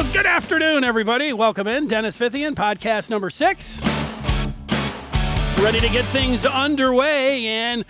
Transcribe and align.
Well, 0.00 0.12
good 0.14 0.24
afternoon, 0.24 0.82
everybody. 0.82 1.34
Welcome 1.34 1.66
in. 1.66 1.86
Dennis 1.86 2.18
Fithian, 2.18 2.54
podcast 2.54 3.10
number 3.10 3.28
six. 3.28 3.82
Ready 5.62 5.78
to 5.78 5.90
get 5.90 6.06
things 6.06 6.46
underway. 6.46 7.46
And 7.46 7.84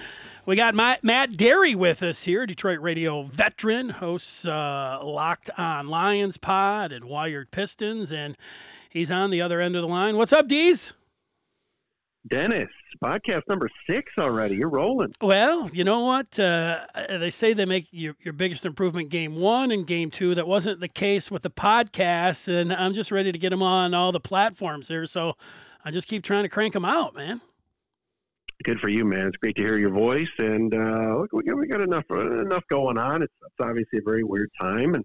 we 0.45 0.57
got 0.57 0.75
Matt, 0.75 1.05
Matt 1.05 1.35
Dery 1.35 1.77
with 1.77 2.03
us 2.03 2.25
here, 2.25 2.47
Detroit 2.47 2.81
radio 2.81 3.23
veteran, 3.23 3.91
hosts 3.91 4.45
uh, 4.45 4.99
Locked 5.05 5.51
on 5.57 5.87
Lions 5.87 6.37
Pod 6.37 6.91
and 6.91 7.05
Wired 7.05 7.53
Pistons. 7.53 8.13
And 8.13 8.37
he's 8.89 9.13
on 9.13 9.31
the 9.31 9.41
other 9.41 9.61
end 9.61 9.77
of 9.77 9.83
the 9.83 9.89
line. 9.89 10.17
What's 10.17 10.33
up, 10.33 10.49
Dees? 10.49 10.93
Dennis, 12.29 12.69
podcast 13.03 13.43
number 13.49 13.71
six 13.89 14.13
already. 14.19 14.57
You're 14.57 14.69
rolling. 14.69 15.15
Well, 15.23 15.71
you 15.73 15.85
know 15.85 16.01
what? 16.01 16.39
Uh, 16.39 16.85
they 17.09 17.31
say 17.31 17.55
they 17.55 17.65
make 17.65 17.87
your, 17.91 18.15
your 18.21 18.35
biggest 18.35 18.67
improvement 18.67 19.09
game 19.09 19.37
one 19.37 19.71
and 19.71 19.87
game 19.87 20.11
two. 20.11 20.35
That 20.35 20.47
wasn't 20.47 20.81
the 20.81 20.89
case 20.89 21.31
with 21.31 21.43
the 21.43 21.51
podcast, 21.51 22.49
and 22.49 22.73
I'm 22.73 22.93
just 22.93 23.11
ready 23.11 23.33
to 23.33 23.39
get 23.39 23.51
them 23.51 23.63
on 23.63 23.95
all 23.95 24.13
the 24.13 24.21
platforms 24.21 24.89
here. 24.89 25.07
So 25.07 25.35
I 25.85 25.91
just 25.91 26.09
keep 26.09 26.23
trying 26.23 26.43
to 26.43 26.51
crank 26.51 26.75
them 26.75 26.85
out, 26.85 27.15
man. 27.15 27.41
Good 28.65 28.79
for 28.81 28.91
you, 28.91 29.07
man. 29.07 29.29
It's 29.29 29.37
great 29.39 29.57
to 29.57 29.63
hear 29.63 29.79
your 29.79 29.91
voice, 29.91 30.29
and 30.39 30.75
uh, 30.75 31.25
we 31.33 31.67
got 31.67 31.81
enough 31.81 32.05
enough 32.11 32.65
going 32.69 32.99
on. 32.99 33.23
It's, 33.23 33.33
it's 33.41 33.55
obviously 33.59 34.01
a 34.01 34.03
very 34.05 34.25
weird 34.25 34.51
time, 34.61 34.95
and 34.95 35.05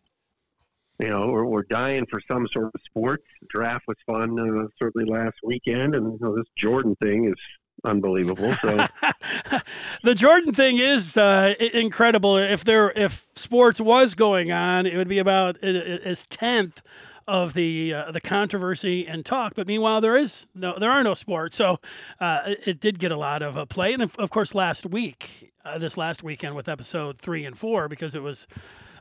you 1.00 1.10
know, 1.10 1.28
we're, 1.28 1.46
we're 1.46 1.64
dying 1.64 2.06
for 2.10 2.20
some 2.32 2.48
sort 2.52 2.68
of 2.74 2.82
sports. 2.86 3.26
Draft 3.50 3.86
was 3.88 3.98
fun, 4.06 4.40
uh, 4.40 4.68
certainly 4.82 5.10
last 5.10 5.36
weekend, 5.44 5.96
and 5.96 6.14
you 6.14 6.20
know, 6.22 6.36
this 6.36 6.48
Jordan 6.58 6.96
thing 7.02 7.26
is 7.26 7.36
unbelievable. 7.84 8.54
So 8.62 8.86
the 10.04 10.16
Jordan 10.16 10.54
thing 10.54 10.78
is 10.78 11.18
uh, 11.18 11.54
incredible. 11.60 12.38
If 12.38 12.64
there, 12.64 12.92
if 12.92 13.26
sports 13.36 13.82
was 13.82 14.16
going 14.16 14.52
on, 14.52 14.86
it 14.86 14.96
would 14.98 15.10
be 15.10 15.20
about 15.20 15.58
its 15.62 16.26
tenth 16.30 16.82
of 17.28 17.54
the 17.54 17.94
uh, 17.94 18.12
the 18.12 18.22
controversy 18.22 19.08
and 19.08 19.26
talk. 19.26 19.54
But 19.56 19.68
meanwhile, 19.68 20.02
there 20.02 20.16
is 20.16 20.46
no, 20.54 20.78
there 20.80 20.92
are 20.92 21.04
no 21.04 21.14
sports, 21.14 21.56
so 21.56 21.80
uh, 22.20 22.42
it, 22.46 22.68
it, 22.68 22.80
did 22.80 23.00
get 23.00 23.12
a 23.12 23.18
lot 23.18 23.42
of 23.42 23.58
uh, 23.58 23.66
play. 23.66 23.94
And 23.94 24.04
of, 24.04 24.16
of, 24.18 24.30
course, 24.30 24.54
last 24.54 24.86
week, 24.86 25.52
uh, 25.64 25.78
this 25.78 25.98
last 25.98 26.24
weekend 26.24 26.56
with 26.56 26.70
episode 26.70 27.18
three 27.18 27.46
and 27.46 27.58
four, 27.58 27.88
because 27.88 28.14
it 28.14 28.22
was 28.22 28.48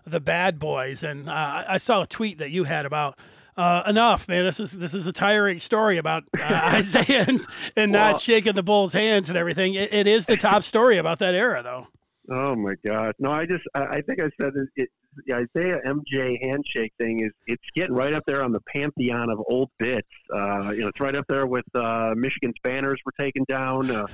the 0.07 0.21
bad 0.21 0.59
boys. 0.59 1.03
And 1.03 1.29
uh, 1.29 1.65
I 1.69 1.79
saw 1.79 2.03
a 2.03 2.07
tweet 2.07 2.39
that 2.39 2.51
you 2.51 2.65
had 2.65 2.87
about 2.87 3.19
uh, 3.57 3.83
enough, 3.87 4.29
man. 4.29 4.45
This 4.45 4.61
is 4.61 4.73
this 4.73 4.95
is 4.95 5.07
a 5.07 5.13
tiring 5.13 5.61
story 5.61 5.99
about 5.99 6.25
uh, 6.39 6.75
Isiah 6.79 7.25
and, 7.29 7.47
and 7.77 7.93
well, 7.93 8.13
not 8.13 8.21
shaking 8.21 8.55
the 8.55 8.63
Bulls' 8.63 8.93
hands 8.93 9.29
and 9.29 9.39
everything. 9.39 9.75
It, 9.75 9.93
it 9.93 10.07
is 10.07 10.27
the 10.27 10.37
top 10.37 10.63
story 10.63 10.99
about 10.99 11.19
that 11.21 11.35
era, 11.35 11.63
though. 11.63 11.87
Oh 12.31 12.57
my 12.57 12.75
God! 12.87 13.15
No, 13.19 13.31
I 13.31 13.47
just 13.47 13.65
I, 13.75 13.85
I 13.85 14.01
think 14.03 14.21
I 14.21 14.31
said 14.41 14.53
it, 14.55 14.69
it. 14.77 14.89
The 15.27 15.37
Isiah 15.37 15.79
MJ 15.87 16.45
handshake 16.45 16.93
thing 16.99 17.21
is 17.21 17.31
it's 17.47 17.63
getting 17.77 17.95
right 17.95 18.13
up 18.13 18.25
there 18.27 18.43
on 18.43 18.51
the 18.51 18.61
pantheon 18.75 19.31
of 19.31 19.39
old 19.47 19.71
bits. 19.79 20.09
Uh, 20.35 20.71
you 20.71 20.81
know, 20.81 20.89
it's 20.89 20.99
right 20.99 21.15
up 21.15 21.27
there 21.29 21.47
with 21.47 21.65
uh, 21.77 22.15
Michigan's 22.17 22.57
banners 22.65 22.99
were 23.07 23.13
taken 23.21 23.45
down. 23.49 23.93
Uh, 23.93 24.07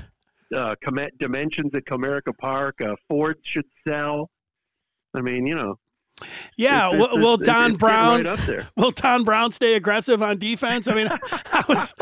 uh, 0.54 0.74
dimensions 1.18 1.70
at 1.74 1.84
Comerica 1.84 2.36
Park. 2.36 2.80
Uh, 2.80 2.96
Ford 3.08 3.38
should 3.44 3.66
sell. 3.86 4.28
I 5.14 5.20
mean, 5.20 5.46
you 5.46 5.54
know. 5.54 5.78
Yeah, 6.56 6.90
it's, 6.92 7.04
it's, 7.04 7.14
will, 7.14 7.36
Don 7.38 7.76
Brown 7.76 8.24
right 8.24 8.66
will 8.76 8.90
Don 8.90 9.24
Brown 9.24 9.52
stay 9.52 9.74
aggressive 9.74 10.22
on 10.22 10.38
defense? 10.38 10.86
I 10.86 10.94
mean, 10.94 11.08
how's 11.46 11.94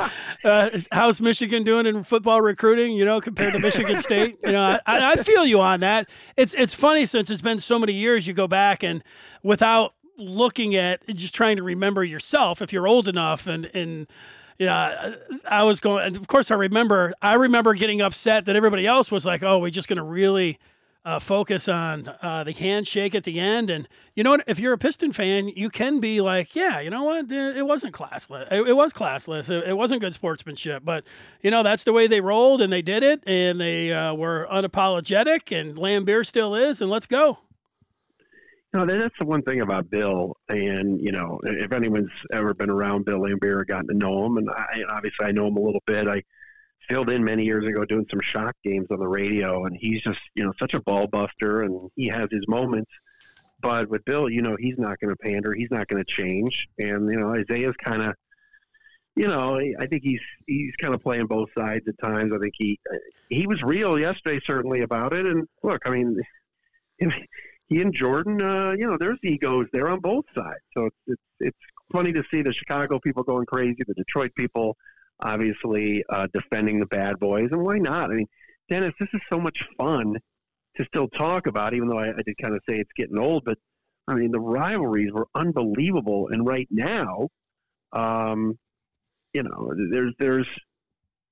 uh, 0.44 0.80
how's 0.90 1.20
Michigan 1.20 1.62
doing 1.62 1.86
in 1.86 2.02
football 2.02 2.40
recruiting? 2.40 2.92
You 2.92 3.04
know, 3.04 3.20
compared 3.20 3.52
to 3.52 3.60
Michigan 3.60 3.98
State. 3.98 4.38
You 4.42 4.52
know, 4.52 4.78
I, 4.86 5.12
I 5.12 5.16
feel 5.16 5.46
you 5.46 5.60
on 5.60 5.80
that. 5.80 6.10
It's 6.36 6.54
it's 6.54 6.74
funny 6.74 7.06
since 7.06 7.30
it's 7.30 7.42
been 7.42 7.60
so 7.60 7.78
many 7.78 7.92
years. 7.92 8.26
You 8.26 8.32
go 8.32 8.48
back 8.48 8.82
and 8.82 9.04
without 9.44 9.94
looking 10.16 10.74
at 10.74 11.06
just 11.14 11.34
trying 11.34 11.56
to 11.56 11.62
remember 11.62 12.02
yourself, 12.02 12.60
if 12.60 12.72
you're 12.72 12.88
old 12.88 13.08
enough, 13.08 13.46
and 13.46 13.70
and 13.74 14.08
you 14.58 14.66
know, 14.66 15.14
I 15.48 15.62
was 15.62 15.78
going. 15.78 16.06
And 16.06 16.16
of 16.16 16.26
course, 16.26 16.50
I 16.50 16.54
remember. 16.54 17.14
I 17.22 17.34
remember 17.34 17.74
getting 17.74 18.00
upset 18.00 18.46
that 18.46 18.56
everybody 18.56 18.86
else 18.86 19.12
was 19.12 19.24
like, 19.24 19.42
"Oh, 19.42 19.58
we're 19.58 19.70
just 19.70 19.88
going 19.88 19.98
to 19.98 20.02
really." 20.02 20.58
Uh, 21.08 21.18
focus 21.18 21.68
on 21.68 22.06
uh, 22.20 22.44
the 22.44 22.52
handshake 22.52 23.14
at 23.14 23.24
the 23.24 23.40
end. 23.40 23.70
And 23.70 23.88
you 24.14 24.22
know 24.22 24.30
what? 24.30 24.44
If 24.46 24.58
you're 24.58 24.74
a 24.74 24.78
Piston 24.78 25.12
fan, 25.12 25.48
you 25.48 25.70
can 25.70 26.00
be 26.00 26.20
like, 26.20 26.54
yeah, 26.54 26.80
you 26.80 26.90
know 26.90 27.04
what? 27.04 27.32
It 27.32 27.66
wasn't 27.66 27.94
classless. 27.94 28.52
It, 28.52 28.68
it 28.68 28.74
was 28.74 28.92
classless. 28.92 29.48
It, 29.48 29.68
it, 29.68 29.72
wasn't 29.72 30.02
good 30.02 30.12
sportsmanship. 30.12 30.84
But, 30.84 31.04
you 31.40 31.50
know, 31.50 31.62
that's 31.62 31.84
the 31.84 31.94
way 31.94 32.08
they 32.08 32.20
rolled 32.20 32.60
and 32.60 32.70
they 32.70 32.82
did 32.82 33.02
it. 33.02 33.22
And 33.26 33.58
they 33.58 33.90
uh, 33.90 34.12
were 34.12 34.46
unapologetic. 34.52 35.58
And 35.58 35.78
Laimbeer 35.78 36.26
still 36.26 36.54
is. 36.54 36.82
And 36.82 36.90
let's 36.90 37.06
go. 37.06 37.38
No, 38.74 38.84
that's 38.84 39.14
the 39.18 39.24
one 39.24 39.40
thing 39.40 39.62
about 39.62 39.88
Bill. 39.88 40.36
And, 40.50 41.00
you 41.00 41.10
know, 41.10 41.40
if 41.42 41.72
anyone's 41.72 42.10
ever 42.34 42.52
been 42.52 42.68
around 42.68 43.06
Bill 43.06 43.20
Laimbeer 43.20 43.60
or 43.60 43.64
gotten 43.64 43.88
to 43.88 43.94
know 43.94 44.26
him, 44.26 44.36
and 44.36 44.50
I, 44.50 44.82
obviously 44.90 45.24
I 45.24 45.32
know 45.32 45.46
him 45.46 45.56
a 45.56 45.60
little 45.60 45.82
bit, 45.86 46.06
I 46.06 46.22
filled 46.88 47.10
in 47.10 47.22
many 47.24 47.44
years 47.44 47.66
ago 47.66 47.84
doing 47.84 48.06
some 48.10 48.20
shock 48.20 48.54
games 48.64 48.86
on 48.90 48.98
the 48.98 49.08
radio, 49.08 49.64
and 49.64 49.76
he's 49.78 50.02
just 50.02 50.20
you 50.34 50.44
know 50.44 50.52
such 50.58 50.74
a 50.74 50.80
ball 50.80 51.06
buster, 51.06 51.62
and 51.62 51.90
he 51.96 52.08
has 52.08 52.28
his 52.30 52.46
moments. 52.48 52.90
But 53.60 53.88
with 53.88 54.04
Bill, 54.04 54.28
you 54.30 54.42
know, 54.42 54.56
he's 54.58 54.78
not 54.78 54.98
going 55.00 55.14
to 55.14 55.16
pander. 55.16 55.52
He's 55.52 55.70
not 55.70 55.88
going 55.88 56.02
to 56.02 56.12
change. 56.12 56.68
And 56.78 57.10
you 57.10 57.18
know, 57.18 57.34
Isiah's 57.34 57.74
kind 57.82 58.02
of, 58.02 58.14
you 59.16 59.26
know, 59.26 59.58
I 59.58 59.86
think 59.86 60.02
he's 60.02 60.20
he's 60.46 60.74
kind 60.76 60.94
of 60.94 61.02
playing 61.02 61.26
both 61.26 61.48
sides 61.56 61.86
at 61.88 61.98
times. 61.98 62.32
I 62.34 62.38
think 62.38 62.54
he 62.56 62.78
he 63.28 63.46
was 63.46 63.62
real 63.62 63.98
yesterday, 63.98 64.40
certainly 64.46 64.82
about 64.82 65.12
it. 65.12 65.26
And 65.26 65.46
look, 65.62 65.82
I 65.84 65.90
mean, 65.90 66.20
he 67.68 67.82
and 67.82 67.92
Jordan, 67.92 68.40
uh, 68.40 68.72
you 68.72 68.86
know, 68.86 68.96
there's 68.98 69.18
egos 69.22 69.66
there 69.72 69.88
on 69.88 70.00
both 70.00 70.24
sides. 70.34 70.62
So 70.74 70.86
it's 70.86 70.96
it's 71.06 71.22
it's 71.40 71.58
funny 71.92 72.12
to 72.12 72.22
see 72.30 72.42
the 72.42 72.52
Chicago 72.52 72.98
people 73.00 73.22
going 73.22 73.46
crazy, 73.46 73.78
the 73.86 73.94
Detroit 73.94 74.32
people 74.36 74.76
obviously 75.20 76.04
uh, 76.08 76.26
defending 76.32 76.80
the 76.80 76.86
bad 76.86 77.18
boys, 77.18 77.48
and 77.50 77.62
why 77.62 77.78
not? 77.78 78.10
I 78.10 78.14
mean, 78.14 78.28
Dennis, 78.68 78.94
this 79.00 79.08
is 79.12 79.20
so 79.30 79.40
much 79.40 79.64
fun 79.76 80.16
to 80.76 80.84
still 80.84 81.08
talk 81.08 81.46
about, 81.46 81.74
even 81.74 81.88
though 81.88 81.98
I, 81.98 82.10
I 82.10 82.22
did 82.24 82.36
kind 82.40 82.54
of 82.54 82.60
say 82.68 82.76
it's 82.76 82.90
getting 82.96 83.18
old. 83.18 83.44
But 83.44 83.58
I 84.06 84.14
mean, 84.14 84.30
the 84.30 84.40
rivalries 84.40 85.12
were 85.12 85.26
unbelievable, 85.34 86.28
and 86.30 86.46
right 86.46 86.68
now, 86.70 87.28
um, 87.92 88.58
you 89.32 89.42
know, 89.42 89.72
there's 89.90 90.14
there's 90.18 90.46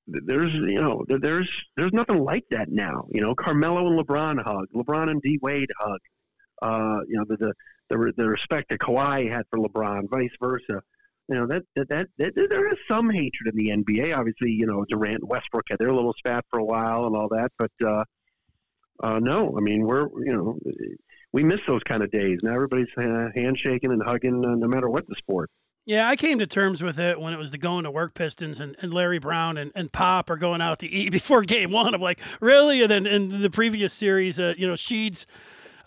there's 0.06 0.53
you 0.53 0.80
know 0.80 1.04
there's 1.08 1.50
there's 1.76 1.92
nothing 1.92 2.18
like 2.18 2.44
that 2.50 2.70
now. 2.70 3.06
You 3.10 3.20
know, 3.20 3.34
Carmelo 3.34 3.86
and 3.86 3.98
LeBron 3.98 4.42
hug, 4.44 4.66
LeBron 4.74 5.10
and 5.10 5.22
D 5.22 5.38
Wade 5.42 5.70
hug. 5.78 6.00
Uh, 6.62 7.00
you 7.08 7.18
know, 7.18 7.24
the, 7.28 7.36
the 7.36 7.53
the 7.91 8.12
the 8.16 8.28
respect 8.28 8.70
that 8.70 8.80
Kawhi 8.80 9.30
had 9.30 9.44
for 9.50 9.58
LeBron, 9.58 10.08
vice 10.10 10.30
versa 10.41 10.82
you 11.28 11.34
know 11.37 11.47
that, 11.47 11.62
that 11.75 11.88
that, 11.88 12.06
that 12.19 12.34
there 12.34 12.69
is 12.70 12.78
some 12.88 13.10
hatred 13.10 13.53
in 13.53 13.56
the 13.56 13.69
NBA. 13.70 14.16
Obviously, 14.16 14.50
you 14.50 14.66
know 14.66 14.84
Durant, 14.88 15.26
Westbrook 15.26 15.64
had 15.70 15.78
their 15.78 15.92
little 15.92 16.14
spat 16.19 16.44
for 16.50 16.59
a 16.60 16.64
while 16.64 17.06
and 17.06 17.16
all 17.16 17.28
that, 17.28 17.50
but 17.59 17.70
uh, 17.84 18.04
uh, 19.03 19.19
no, 19.19 19.56
I 19.56 19.60
mean 19.60 19.84
we're 19.84 20.09
you 20.25 20.32
know 20.32 20.59
we 21.32 21.42
miss 21.42 21.60
those 21.66 21.82
kind 21.82 22.03
of 22.03 22.10
days. 22.10 22.38
Now 22.42 22.54
everybody's 22.54 22.88
uh, 22.97 23.28
handshaking 23.34 23.92
and 23.92 24.03
hugging, 24.03 24.44
uh, 24.44 24.54
no 24.54 24.69
matter 24.69 24.88
what 24.88 25.06
the 25.09 25.16
sport. 25.16 25.50
Yeah, 25.84 26.09
I 26.09 26.16
came 26.16 26.41
to 26.41 26.48
terms 26.48 26.82
with 26.82 26.98
it 26.98 27.20
when 27.20 27.32
it 27.32 27.36
was 27.36 27.53
the 27.53 27.59
going 27.59 27.84
to 27.84 27.92
work 27.92 28.15
Pistons 28.15 28.59
and, 28.59 28.75
and 28.82 28.92
Larry 28.92 29.20
Brown 29.20 29.56
and, 29.56 29.70
and 29.76 29.92
Pop 29.92 30.31
are 30.31 30.36
going 30.36 30.60
out 30.60 30.81
to 30.81 30.88
eat 30.88 31.12
before 31.12 31.42
game 31.42 31.70
one. 31.70 31.94
I'm 31.94 32.00
like, 32.00 32.20
really? 32.41 32.82
And 32.82 32.91
then 32.91 33.06
in 33.06 33.41
the 33.41 33.50
previous 33.50 33.92
series, 33.92 34.41
uh, 34.41 34.54
you 34.59 34.66
know, 34.66 34.72
Sheeds 34.72 35.26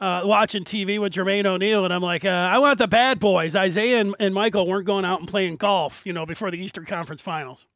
uh, 0.02 0.22
watching 0.24 0.64
TV 0.64 1.00
with 1.00 1.14
Jermaine 1.14 1.46
O'Neal, 1.46 1.84
and 1.86 1.94
I'm 1.94 2.02
like, 2.02 2.26
uh, 2.26 2.30
I 2.30 2.58
want 2.60 2.80
the 2.80 2.88
bad 2.88 3.20
boys. 3.20 3.56
Isiah 3.56 3.98
and, 3.98 4.16
and 4.20 4.34
Michael 4.34 4.68
weren't 4.68 4.86
going 4.86 5.06
out 5.06 5.20
and 5.20 5.28
playing 5.28 5.58
golf, 5.58 6.04
you 6.06 6.14
know, 6.14 6.26
before 6.26 6.52
the 6.52 6.58
Eastern 6.58 6.86
Conference 6.86 7.22
Finals. 7.22 7.68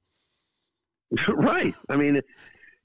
right. 1.28 1.74
I 1.90 1.96
mean, 1.96 2.20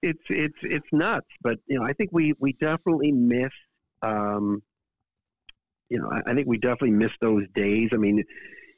it's 0.03 0.21
it's 0.29 0.59
it's 0.63 0.87
nuts, 0.93 1.27
but 1.43 1.59
you 1.67 1.79
know, 1.79 1.85
I 1.85 1.93
think 1.93 2.11
we 2.13 2.35
we 2.39 2.53
definitely 2.55 3.13
miss. 3.13 3.53
Um, 4.03 4.63
you 5.89 5.99
know, 5.99 6.11
I, 6.11 6.31
I 6.31 6.35
think 6.35 6.47
we 6.47 6.59
definitely 6.59 6.93
miss 6.93 7.13
those 7.21 7.45
days. 7.55 7.91
I 7.93 7.97
mean, 7.97 8.23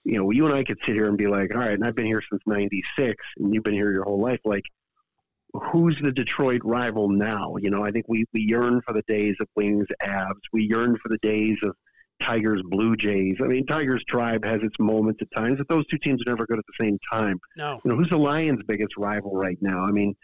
you 0.04 0.18
know, 0.18 0.30
you 0.30 0.46
and 0.46 0.54
I 0.54 0.64
could 0.64 0.78
sit 0.86 0.94
here 0.94 1.08
and 1.08 1.18
be 1.18 1.26
like, 1.26 1.54
all 1.54 1.60
right, 1.60 1.72
and 1.72 1.84
I've 1.84 1.96
been 1.96 2.06
here 2.06 2.22
since 2.30 2.42
'96, 2.46 3.16
and 3.38 3.54
you've 3.54 3.64
been 3.64 3.74
here 3.74 3.92
your 3.92 4.04
whole 4.04 4.20
life. 4.20 4.40
Like, 4.44 4.64
who's 5.54 5.98
the 6.02 6.12
Detroit 6.12 6.60
rival 6.64 7.08
now? 7.08 7.56
You 7.60 7.70
know, 7.70 7.84
I 7.84 7.90
think 7.90 8.06
we, 8.08 8.24
we 8.32 8.42
yearn 8.48 8.80
for 8.86 8.92
the 8.92 9.02
days 9.08 9.36
of 9.40 9.48
Wings 9.56 9.86
Avs. 10.02 10.40
We 10.52 10.64
yearn 10.64 10.96
for 11.02 11.08
the 11.08 11.18
days 11.18 11.56
of 11.64 11.74
Tigers 12.20 12.62
Blue 12.64 12.96
Jays. 12.96 13.36
I 13.42 13.46
mean, 13.46 13.66
Tigers 13.66 14.04
Tribe 14.06 14.44
has 14.44 14.60
its 14.62 14.76
moments 14.78 15.20
at 15.22 15.30
times, 15.32 15.58
but 15.58 15.68
those 15.68 15.86
two 15.86 15.98
teams 15.98 16.20
are 16.22 16.30
never 16.30 16.46
good 16.46 16.58
at 16.58 16.64
the 16.66 16.84
same 16.84 16.98
time. 17.12 17.38
No. 17.56 17.80
You 17.84 17.90
know, 17.90 17.96
who's 17.96 18.10
the 18.10 18.18
Lions' 18.18 18.60
biggest 18.66 18.96
rival 18.96 19.34
right 19.34 19.58
now? 19.60 19.84
I 19.84 19.90
mean, 19.90 20.14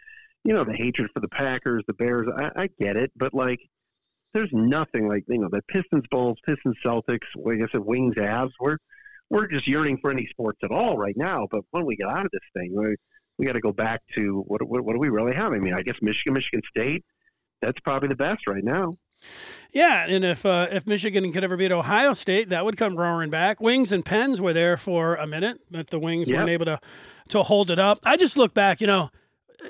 you 0.43 0.53
know, 0.53 0.63
the 0.63 0.75
hatred 0.75 1.09
for 1.13 1.19
the 1.19 1.27
Packers, 1.27 1.83
the 1.87 1.93
Bears. 1.93 2.27
I, 2.37 2.63
I 2.63 2.69
get 2.79 2.95
it, 2.95 3.11
but 3.15 3.33
like, 3.33 3.59
there's 4.33 4.49
nothing 4.51 5.07
like 5.07 5.23
you 5.27 5.39
know 5.39 5.49
the 5.51 5.61
Pistons, 5.67 6.03
Bulls, 6.11 6.37
Pistons, 6.45 6.75
Celtics. 6.85 7.25
Like 7.35 7.57
I 7.57 7.67
said, 7.71 7.81
Wings, 7.81 8.15
Avs. 8.15 8.51
We're 8.59 8.77
we're 9.29 9.47
just 9.47 9.67
yearning 9.67 9.97
for 9.99 10.11
any 10.11 10.27
sports 10.27 10.59
at 10.63 10.71
all 10.71 10.97
right 10.97 11.17
now. 11.17 11.47
But 11.49 11.61
when 11.71 11.85
we 11.85 11.95
get 11.95 12.07
out 12.07 12.25
of 12.25 12.31
this 12.31 12.41
thing, 12.53 12.75
we 12.75 12.95
we 13.37 13.45
got 13.45 13.53
to 13.53 13.61
go 13.61 13.71
back 13.71 14.01
to 14.15 14.43
what, 14.47 14.61
what, 14.67 14.83
what 14.83 14.93
do 14.93 14.99
we 14.99 15.09
really 15.09 15.35
have? 15.35 15.53
I 15.53 15.59
mean, 15.59 15.73
I 15.73 15.81
guess 15.81 15.95
Michigan, 16.01 16.33
Michigan 16.33 16.61
State, 16.69 17.05
that's 17.61 17.79
probably 17.79 18.09
the 18.09 18.15
best 18.15 18.47
right 18.47 18.63
now. 18.63 18.93
Yeah, 19.71 20.05
and 20.07 20.23
if 20.23 20.45
uh, 20.45 20.67
if 20.71 20.85
Michigan 20.85 21.31
could 21.33 21.43
ever 21.43 21.57
beat 21.57 21.71
Ohio 21.71 22.13
State, 22.13 22.49
that 22.49 22.65
would 22.65 22.77
come 22.77 22.95
roaring 22.95 23.29
back. 23.29 23.59
Wings 23.59 23.91
and 23.91 24.05
Pens 24.05 24.39
were 24.39 24.53
there 24.53 24.77
for 24.77 25.15
a 25.15 25.25
minute, 25.25 25.59
but 25.71 25.87
the 25.87 25.99
Wings 25.99 26.29
yep. 26.29 26.37
weren't 26.37 26.49
able 26.49 26.65
to 26.65 26.79
to 27.29 27.43
hold 27.43 27.71
it 27.71 27.79
up. 27.79 27.99
I 28.03 28.15
just 28.15 28.37
look 28.37 28.53
back, 28.53 28.79
you 28.79 28.87
know, 28.87 29.09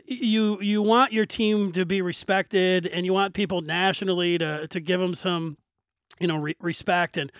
you 0.05 0.61
you 0.61 0.81
want 0.81 1.13
your 1.13 1.25
team 1.25 1.71
to 1.73 1.85
be 1.85 2.01
respected, 2.01 2.87
and 2.87 3.05
you 3.05 3.13
want 3.13 3.33
people 3.33 3.61
nationally 3.61 4.37
to 4.37 4.67
to 4.67 4.79
give 4.79 4.99
them 4.99 5.15
some, 5.15 5.57
you 6.19 6.27
know, 6.27 6.37
re- 6.37 6.57
respect. 6.59 7.17
And 7.17 7.31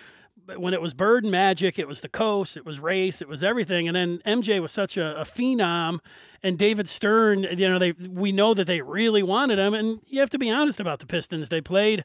when 0.56 0.74
it 0.74 0.80
was 0.80 0.94
Bird 0.94 1.24
and 1.24 1.30
Magic, 1.30 1.78
it 1.78 1.86
was 1.86 2.00
the 2.00 2.08
coast, 2.08 2.56
it 2.56 2.64
was 2.64 2.80
race, 2.80 3.20
it 3.20 3.28
was 3.28 3.42
everything. 3.42 3.88
And 3.88 3.96
then 3.96 4.18
MJ 4.26 4.60
was 4.60 4.72
such 4.72 4.96
a, 4.96 5.20
a 5.20 5.24
phenom, 5.24 5.98
and 6.42 6.58
David 6.58 6.88
Stern. 6.88 7.42
You 7.42 7.68
know, 7.68 7.78
they 7.78 7.92
we 7.92 8.32
know 8.32 8.54
that 8.54 8.66
they 8.66 8.80
really 8.80 9.22
wanted 9.22 9.58
him, 9.58 9.74
and 9.74 10.00
you 10.06 10.20
have 10.20 10.30
to 10.30 10.38
be 10.38 10.50
honest 10.50 10.80
about 10.80 11.00
the 11.00 11.06
Pistons. 11.06 11.48
They 11.48 11.60
played 11.60 12.04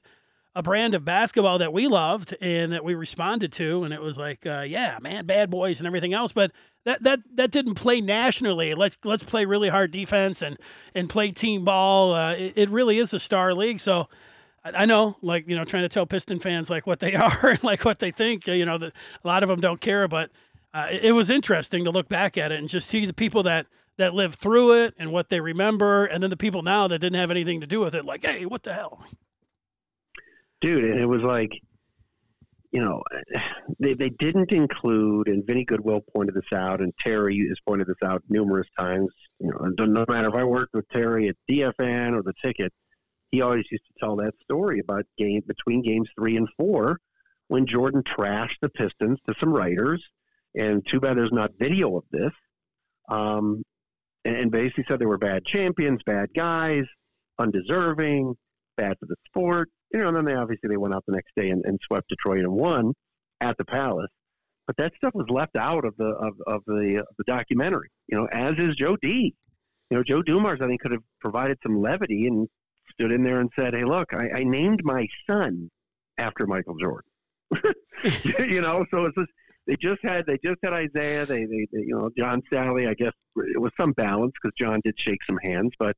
a 0.55 0.61
brand 0.61 0.93
of 0.93 1.03
basketball 1.03 1.57
that 1.57 1.73
we 1.73 1.87
loved 1.87 2.35
and 2.39 2.73
that 2.73 2.83
we 2.83 2.93
responded 2.93 3.51
to, 3.53 3.83
and 3.83 3.93
it 3.93 4.01
was 4.01 4.17
like, 4.17 4.45
uh, 4.45 4.61
yeah, 4.61 4.97
man, 5.01 5.25
bad 5.25 5.49
boys 5.49 5.79
and 5.79 5.87
everything 5.87 6.13
else. 6.13 6.31
But 6.31 6.51
that 6.85 7.01
that 7.03 7.19
that 7.35 7.51
didn't 7.51 7.75
play 7.75 8.01
nationally. 8.01 8.73
Let's 8.75 8.97
let's 9.03 9.23
play 9.23 9.45
really 9.45 9.69
hard 9.69 9.91
defense 9.91 10.41
and 10.41 10.57
and 10.93 11.09
play 11.09 11.31
team 11.31 11.63
ball. 11.63 12.13
Uh, 12.13 12.33
it, 12.33 12.53
it, 12.55 12.69
really 12.69 12.99
is 12.99 13.13
a 13.13 13.19
star 13.19 13.53
league. 13.53 13.79
So. 13.79 14.07
I, 14.63 14.85
know, 14.85 15.17
like 15.21 15.47
you 15.47 15.55
know, 15.55 15.65
trying 15.65 15.83
to 15.83 15.89
tell 15.89 16.05
Piston 16.05 16.39
fans 16.39 16.69
like 16.69 16.87
what 16.87 16.99
they 16.99 17.15
are 17.15 17.49
and 17.49 17.63
like 17.63 17.85
what 17.85 17.99
they 17.99 18.11
think. 18.11 18.47
You 18.47 18.65
know, 18.65 18.77
that 18.77 18.93
a 19.23 19.27
lot 19.27 19.43
of 19.43 19.49
them 19.49 19.59
don't 19.59 19.81
care, 19.81 20.07
but 20.07 20.29
uh, 20.73 20.87
it, 20.89 21.11
was 21.11 21.29
interesting 21.29 21.83
to 21.83 21.91
look 21.91 22.07
back 22.09 22.37
at 22.37 22.51
it 22.51 22.59
and 22.59 22.69
just 22.69 22.87
see 22.87 23.05
the 23.05 23.13
people 23.13 23.43
that 23.43 23.67
that 23.97 24.13
lived 24.13 24.35
through 24.35 24.83
it 24.83 24.93
and 24.97 25.11
what 25.11 25.29
they 25.29 25.39
remember, 25.39 26.05
and 26.05 26.23
then 26.23 26.29
the 26.29 26.37
people 26.37 26.61
now 26.63 26.87
that 26.87 26.99
didn't 26.99 27.19
have 27.19 27.29
anything 27.29 27.61
to 27.61 27.67
do 27.67 27.79
with 27.79 27.93
it, 27.93 28.05
like, 28.05 28.25
hey, 28.25 28.45
what 28.45 28.63
the 28.63 28.73
hell? 28.73 29.03
dude, 30.63 30.85
and 30.85 30.99
it 30.99 31.05
was 31.05 31.21
like, 31.21 31.51
you 32.71 32.81
know, 32.81 33.03
they 33.79 33.93
they 33.93 34.09
didn't 34.09 34.51
include, 34.51 35.27
and 35.27 35.45
Vinny 35.45 35.65
Goodwill 35.65 36.01
pointed 36.15 36.33
this 36.33 36.51
out, 36.55 36.81
and 36.81 36.91
Terry 36.99 37.37
has 37.47 37.57
pointed 37.67 37.87
this 37.87 38.01
out 38.03 38.23
numerous 38.29 38.67
times. 38.79 39.09
You 39.39 39.51
know, 39.51 39.85
no 39.85 40.05
matter 40.07 40.29
if 40.29 40.33
I 40.33 40.43
worked 40.43 40.73
with 40.73 40.87
Terry 40.89 41.29
at 41.29 41.35
DFN 41.51 42.13
or 42.13 42.23
the 42.23 42.33
Ticket, 42.43 42.73
he 43.33 43.41
always 43.41 43.65
used 43.71 43.85
to 43.85 43.93
tell 43.99 44.15
that 44.17 44.33
story 44.43 44.79
about 44.79 45.05
game 45.17 45.41
between 45.47 45.81
games 45.81 46.09
three 46.17 46.37
and 46.37 46.47
four 46.57 46.99
when 47.47 47.65
Jordan 47.65 48.03
trashed 48.03 48.59
the 48.61 48.69
Pistons 48.69 49.19
to 49.27 49.35
some 49.39 49.51
writers, 49.51 50.03
and 50.55 50.85
too 50.87 50.99
bad 50.99 51.17
there's 51.17 51.31
not 51.31 51.51
video 51.59 51.97
of 51.97 52.03
this. 52.11 52.31
Um, 53.09 53.63
and, 54.25 54.35
and 54.35 54.51
basically 54.51 54.85
said 54.87 54.99
they 54.99 55.05
were 55.05 55.17
bad 55.17 55.45
champions, 55.45 56.01
bad 56.05 56.29
guys, 56.35 56.85
undeserving, 57.39 58.35
bad 58.77 58.97
for 58.99 59.07
the 59.07 59.15
sport 59.25 59.69
you 59.93 59.99
know, 59.99 60.07
and 60.07 60.17
then 60.17 60.25
they 60.25 60.33
obviously 60.33 60.69
they 60.69 60.77
went 60.77 60.93
out 60.93 61.05
the 61.05 61.13
next 61.13 61.31
day 61.35 61.49
and, 61.51 61.63
and 61.65 61.79
swept 61.85 62.09
Detroit 62.09 62.39
and 62.39 62.51
won 62.51 62.93
at 63.39 63.57
the 63.57 63.65
Palace. 63.65 64.09
But 64.65 64.77
that 64.77 64.93
stuff 64.95 65.13
was 65.13 65.27
left 65.29 65.55
out 65.55 65.85
of 65.85 65.95
the 65.97 66.05
of, 66.05 66.33
of 66.47 66.61
the 66.65 67.03
of 67.07 67.15
the 67.17 67.23
documentary. 67.25 67.89
You 68.07 68.17
know, 68.17 68.27
as 68.31 68.57
is 68.57 68.75
Joe 68.75 68.97
D. 68.97 69.35
You 69.89 69.97
know, 69.97 70.03
Joe 70.03 70.23
Dumars 70.23 70.59
I 70.61 70.67
think 70.67 70.81
could 70.81 70.93
have 70.93 71.03
provided 71.19 71.59
some 71.61 71.81
levity 71.81 72.27
and 72.27 72.47
stood 72.93 73.11
in 73.11 73.23
there 73.23 73.39
and 73.39 73.49
said, 73.57 73.73
"Hey, 73.73 73.83
look, 73.83 74.13
I, 74.13 74.39
I 74.39 74.43
named 74.43 74.81
my 74.83 75.07
son 75.29 75.69
after 76.17 76.47
Michael 76.47 76.75
Jordan." 76.75 77.09
you 78.39 78.61
know, 78.61 78.85
so 78.91 79.05
it's 79.05 79.15
just 79.17 79.31
they 79.67 79.75
just 79.81 80.01
had 80.03 80.25
they 80.25 80.37
just 80.43 80.57
had 80.63 80.73
Isiah. 80.73 81.25
They, 81.25 81.45
they, 81.45 81.67
they 81.71 81.79
you 81.79 81.95
know 81.95 82.09
John 82.17 82.41
Salley. 82.51 82.87
I 82.87 82.93
guess 82.93 83.13
it 83.37 83.59
was 83.59 83.71
some 83.79 83.93
balance 83.93 84.33
because 84.41 84.53
John 84.57 84.81
did 84.83 84.99
shake 84.99 85.19
some 85.27 85.39
hands, 85.43 85.71
but 85.79 85.95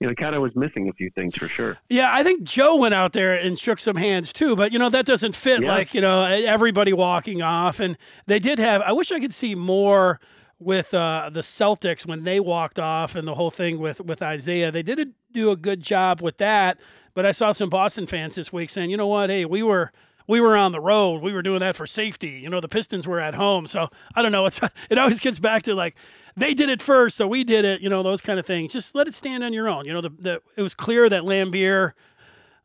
you 0.00 0.08
know, 0.08 0.14
kind 0.14 0.34
of 0.34 0.42
was 0.42 0.52
missing 0.56 0.88
a 0.88 0.92
few 0.92 1.10
things 1.16 1.36
for 1.36 1.48
sure. 1.48 1.78
Yeah, 1.88 2.10
I 2.12 2.22
think 2.22 2.42
Joe 2.42 2.76
went 2.76 2.94
out 2.94 3.12
there 3.12 3.34
and 3.34 3.58
shook 3.58 3.80
some 3.80 3.96
hands 3.96 4.32
too, 4.32 4.56
but 4.56 4.72
you 4.72 4.78
know 4.78 4.90
that 4.90 5.06
doesn't 5.06 5.36
fit 5.36 5.62
yeah. 5.62 5.68
like 5.68 5.94
you 5.94 6.00
know 6.00 6.24
everybody 6.24 6.92
walking 6.92 7.42
off. 7.42 7.80
And 7.80 7.96
they 8.26 8.38
did 8.38 8.58
have. 8.58 8.82
I 8.82 8.92
wish 8.92 9.12
I 9.12 9.20
could 9.20 9.34
see 9.34 9.54
more 9.54 10.20
with 10.58 10.94
uh, 10.94 11.30
the 11.32 11.40
Celtics 11.40 12.06
when 12.06 12.24
they 12.24 12.40
walked 12.40 12.78
off 12.78 13.14
and 13.14 13.26
the 13.26 13.34
whole 13.34 13.50
thing 13.50 13.78
with 13.78 14.00
with 14.00 14.22
Isiah. 14.22 14.70
They 14.70 14.82
did 14.82 15.12
do 15.32 15.50
a 15.50 15.56
good 15.56 15.80
job 15.80 16.20
with 16.20 16.38
that, 16.38 16.78
but 17.14 17.26
I 17.26 17.32
saw 17.32 17.52
some 17.52 17.68
Boston 17.68 18.06
fans 18.06 18.34
this 18.34 18.52
week 18.52 18.70
saying, 18.70 18.90
you 18.90 18.96
know 18.96 19.06
what, 19.06 19.30
hey, 19.30 19.44
we 19.44 19.62
were 19.62 19.92
we 20.26 20.40
were 20.40 20.56
on 20.56 20.72
the 20.72 20.80
road. 20.80 21.22
We 21.22 21.32
were 21.32 21.42
doing 21.42 21.60
that 21.60 21.76
for 21.76 21.86
safety. 21.86 22.30
You 22.30 22.48
know, 22.48 22.60
the 22.60 22.68
Pistons 22.68 23.06
were 23.06 23.20
at 23.20 23.34
home. 23.34 23.66
So 23.66 23.88
I 24.14 24.22
don't 24.22 24.32
know. 24.32 24.46
It's 24.46 24.60
it 24.90 24.98
always 24.98 25.20
gets 25.20 25.38
back 25.38 25.62
to 25.64 25.74
like 25.74 25.96
they 26.36 26.54
did 26.54 26.68
it 26.68 26.82
first, 26.82 27.16
so 27.16 27.26
we 27.26 27.44
did 27.44 27.64
it. 27.64 27.80
You 27.80 27.88
know, 27.88 28.02
those 28.02 28.20
kind 28.20 28.38
of 28.38 28.46
things. 28.46 28.72
Just 28.72 28.94
let 28.94 29.06
it 29.06 29.14
stand 29.14 29.44
on 29.44 29.52
your 29.52 29.68
own. 29.68 29.84
You 29.84 29.92
know, 29.92 30.00
the, 30.00 30.10
the 30.18 30.40
it 30.56 30.62
was 30.62 30.74
clear 30.74 31.08
that 31.08 31.22
Laimbeer 31.22 31.92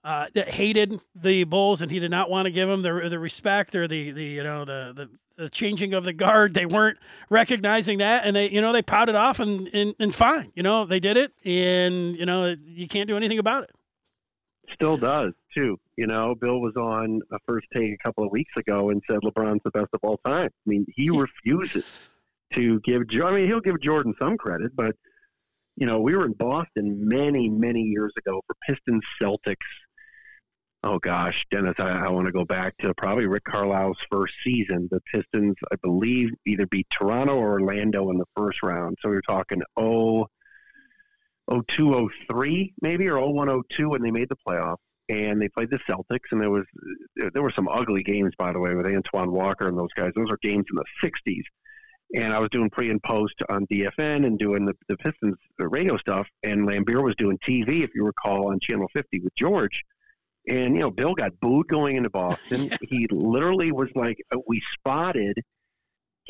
uh, 0.03 0.27
that 0.33 0.49
hated 0.49 0.99
the 1.15 1.43
Bulls 1.43 1.81
and 1.81 1.91
he 1.91 1.99
did 1.99 2.11
not 2.11 2.29
want 2.29 2.45
to 2.45 2.51
give 2.51 2.69
them 2.69 2.81
the 2.81 3.09
the 3.09 3.19
respect 3.19 3.75
or 3.75 3.87
the 3.87 4.11
the 4.11 4.23
you 4.23 4.43
know 4.43 4.65
the 4.65 4.93
the. 4.95 5.09
The 5.39 5.49
changing 5.49 5.93
of 5.93 6.03
the 6.03 6.11
guard, 6.11 6.53
they 6.53 6.65
weren't 6.65 6.97
recognizing 7.29 7.99
that, 7.99 8.25
and 8.25 8.35
they, 8.35 8.49
you 8.49 8.59
know, 8.59 8.73
they 8.73 8.81
pouted 8.81 9.15
off 9.15 9.39
and, 9.39 9.69
and 9.73 9.95
and 9.97 10.13
fine, 10.13 10.51
you 10.53 10.63
know, 10.63 10.85
they 10.85 10.99
did 10.99 11.15
it, 11.15 11.31
and 11.45 12.17
you 12.17 12.25
know, 12.25 12.57
you 12.65 12.89
can't 12.89 13.07
do 13.07 13.15
anything 13.15 13.39
about 13.39 13.63
it. 13.63 13.71
Still 14.73 14.97
does 14.97 15.31
too. 15.55 15.79
You 15.95 16.07
know, 16.07 16.35
Bill 16.35 16.59
was 16.59 16.75
on 16.75 17.21
a 17.31 17.37
first 17.47 17.67
take 17.73 17.93
a 17.93 17.97
couple 18.03 18.25
of 18.25 18.31
weeks 18.33 18.51
ago 18.57 18.89
and 18.89 19.01
said 19.09 19.19
LeBron's 19.21 19.61
the 19.63 19.71
best 19.71 19.87
of 19.93 20.01
all 20.03 20.19
time. 20.25 20.49
I 20.49 20.69
mean, 20.69 20.85
he 20.93 21.09
refuses 21.09 21.85
to 22.55 22.81
give. 22.81 23.03
I 23.23 23.31
mean, 23.31 23.47
he'll 23.47 23.61
give 23.61 23.79
Jordan 23.79 24.13
some 24.19 24.37
credit, 24.37 24.75
but 24.75 24.93
you 25.77 25.85
know, 25.85 26.01
we 26.01 26.17
were 26.17 26.25
in 26.25 26.33
Boston 26.33 27.07
many, 27.07 27.47
many 27.47 27.81
years 27.81 28.11
ago 28.17 28.41
for 28.45 28.57
Pistons 28.67 29.03
Celtics. 29.23 29.55
Oh 30.81 30.97
gosh, 30.97 31.45
Dennis, 31.51 31.75
I, 31.77 31.89
I 31.89 32.09
want 32.09 32.27
to 32.27 32.31
go 32.31 32.45
back 32.45 32.77
to 32.77 32.93
probably 32.95 33.25
Rick 33.25 33.43
Carlisle's 33.43 33.97
first 34.09 34.33
season. 34.45 34.87
The 34.89 35.01
Pistons, 35.13 35.55
I 35.71 35.75
believe, 35.83 36.29
either 36.45 36.65
beat 36.67 36.87
Toronto 36.89 37.35
or 37.35 37.59
Orlando 37.59 38.09
in 38.11 38.17
the 38.17 38.25
first 38.35 38.63
round. 38.63 38.97
So 39.01 39.09
we 39.09 39.17
are 39.17 39.21
talking 39.21 39.61
oh, 39.75 40.27
oh 41.49 41.61
two, 41.67 41.93
oh 41.95 42.09
three, 42.31 42.73
maybe, 42.81 43.07
or 43.09 43.17
oh 43.17 43.29
one, 43.29 43.49
oh 43.49 43.63
two 43.75 43.89
when 43.89 44.01
they 44.01 44.11
made 44.11 44.29
the 44.29 44.37
playoffs 44.47 44.77
and 45.09 45.41
they 45.41 45.49
played 45.49 45.71
the 45.71 45.79
Celtics, 45.89 46.31
and 46.31 46.41
there 46.41 46.51
was 46.51 46.65
there 47.33 47.41
were 47.41 47.51
some 47.51 47.67
ugly 47.67 48.03
games, 48.03 48.33
by 48.37 48.53
the 48.53 48.59
way, 48.59 48.75
with 48.75 48.85
Antoine 48.85 49.31
Walker 49.31 49.67
and 49.67 49.77
those 49.77 49.93
guys. 49.95 50.11
Those 50.15 50.31
are 50.31 50.37
games 50.41 50.65
in 50.71 50.77
the 50.77 50.85
'60s, 51.03 51.43
and 52.13 52.31
I 52.31 52.39
was 52.39 52.49
doing 52.51 52.69
pre 52.69 52.89
and 52.89 53.01
post 53.03 53.35
on 53.49 53.65
DFN 53.67 54.25
and 54.25 54.37
doing 54.37 54.65
the, 54.65 54.75
the 54.87 54.97
Pistons 54.97 55.35
radio 55.59 55.97
stuff, 55.97 56.27
and 56.43 56.67
Laimbeer 56.67 57.03
was 57.03 57.15
doing 57.17 57.37
TV, 57.45 57.83
if 57.83 57.89
you 57.95 58.05
recall, 58.05 58.51
on 58.51 58.59
Channel 58.59 58.87
50 58.93 59.19
with 59.21 59.35
George. 59.35 59.83
And 60.47 60.75
you 60.75 60.81
know, 60.81 60.91
Bill 60.91 61.13
got 61.13 61.39
booed 61.39 61.67
going 61.67 61.95
into 61.95 62.09
Boston. 62.09 62.63
yeah. 62.71 62.77
He 62.81 63.07
literally 63.11 63.71
was 63.71 63.89
like, 63.95 64.17
uh, 64.33 64.37
we 64.47 64.61
spotted 64.73 65.37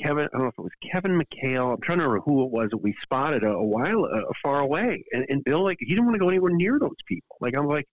Kevin. 0.02 0.28
I 0.34 0.38
don't 0.38 0.44
know 0.44 0.48
if 0.48 0.60
it 0.60 0.62
was 0.62 0.92
Kevin 0.92 1.20
McHale. 1.20 1.74
I'm 1.74 1.82
trying 1.82 2.00
to 2.00 2.08
remember 2.08 2.22
who 2.26 2.44
it 2.44 2.52
was 2.52 2.70
that 2.72 2.78
we 2.78 2.96
spotted 3.04 3.44
a, 3.44 3.50
a 3.50 3.64
while 3.64 4.06
uh, 4.06 4.22
far 4.44 4.60
away. 4.60 5.04
And, 5.12 5.26
and 5.30 5.44
Bill, 5.44 5.64
like, 5.64 5.78
he 5.80 5.90
didn't 5.90 6.06
want 6.06 6.16
to 6.16 6.20
go 6.20 6.30
anywhere 6.30 6.52
near 6.52 6.80
those 6.80 6.96
people. 7.08 7.38
Like, 7.42 7.56
I'm 7.56 7.68
like, 7.68 7.86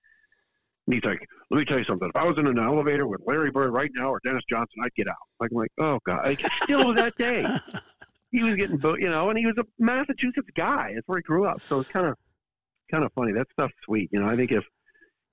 and 0.86 0.94
he's 0.94 1.04
like, 1.04 1.20
let 1.50 1.58
me 1.58 1.64
tell 1.64 1.78
you 1.78 1.84
something. 1.84 2.08
If 2.08 2.16
I 2.16 2.24
was 2.24 2.38
in 2.38 2.46
an 2.46 2.58
elevator 2.58 3.06
with 3.06 3.20
Larry 3.26 3.50
Bird 3.50 3.72
right 3.72 3.90
now 3.94 4.10
or 4.10 4.20
Dennis 4.24 4.44
Johnson, 4.48 4.78
I'd 4.84 4.94
get 4.94 5.08
out. 5.08 5.14
Like, 5.40 5.50
I'm 5.50 5.58
like, 5.58 5.72
oh 5.78 5.98
God. 6.06 6.24
Like, 6.24 6.40
still 6.62 6.94
that 6.94 7.16
day, 7.16 7.44
he 8.30 8.42
was 8.44 8.54
getting, 8.54 8.76
booed, 8.76 9.00
you 9.00 9.10
know, 9.10 9.28
and 9.28 9.38
he 9.38 9.46
was 9.46 9.56
a 9.58 9.64
Massachusetts 9.78 10.48
guy. 10.56 10.92
That's 10.94 11.06
where 11.06 11.18
he 11.18 11.22
grew 11.22 11.46
up. 11.46 11.60
So 11.68 11.80
it's 11.80 11.90
kind 11.90 12.06
of, 12.06 12.14
kind 12.92 13.04
of 13.04 13.12
funny. 13.14 13.32
That 13.32 13.48
stuff's 13.52 13.74
sweet. 13.84 14.10
You 14.12 14.20
know, 14.20 14.28
I 14.28 14.36
think 14.36 14.52
if, 14.52 14.64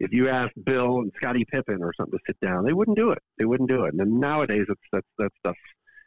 if 0.04 0.12
you 0.12 0.30
asked 0.30 0.54
Bill 0.66 1.00
and 1.00 1.12
Scottie 1.16 1.46
Pippen 1.46 1.82
or 1.82 1.94
something 1.96 2.20
to 2.20 2.24
sit 2.28 2.38
down, 2.42 2.66
they 2.66 2.74
wouldn't 2.74 2.98
do 2.98 3.12
it. 3.12 3.20
They 3.38 3.46
wouldn't 3.46 3.70
do 3.70 3.86
it. 3.86 3.94
And 3.94 4.20
nowadays, 4.20 4.66
it's 4.68 5.04
that 5.18 5.32
stuff's 5.40 5.60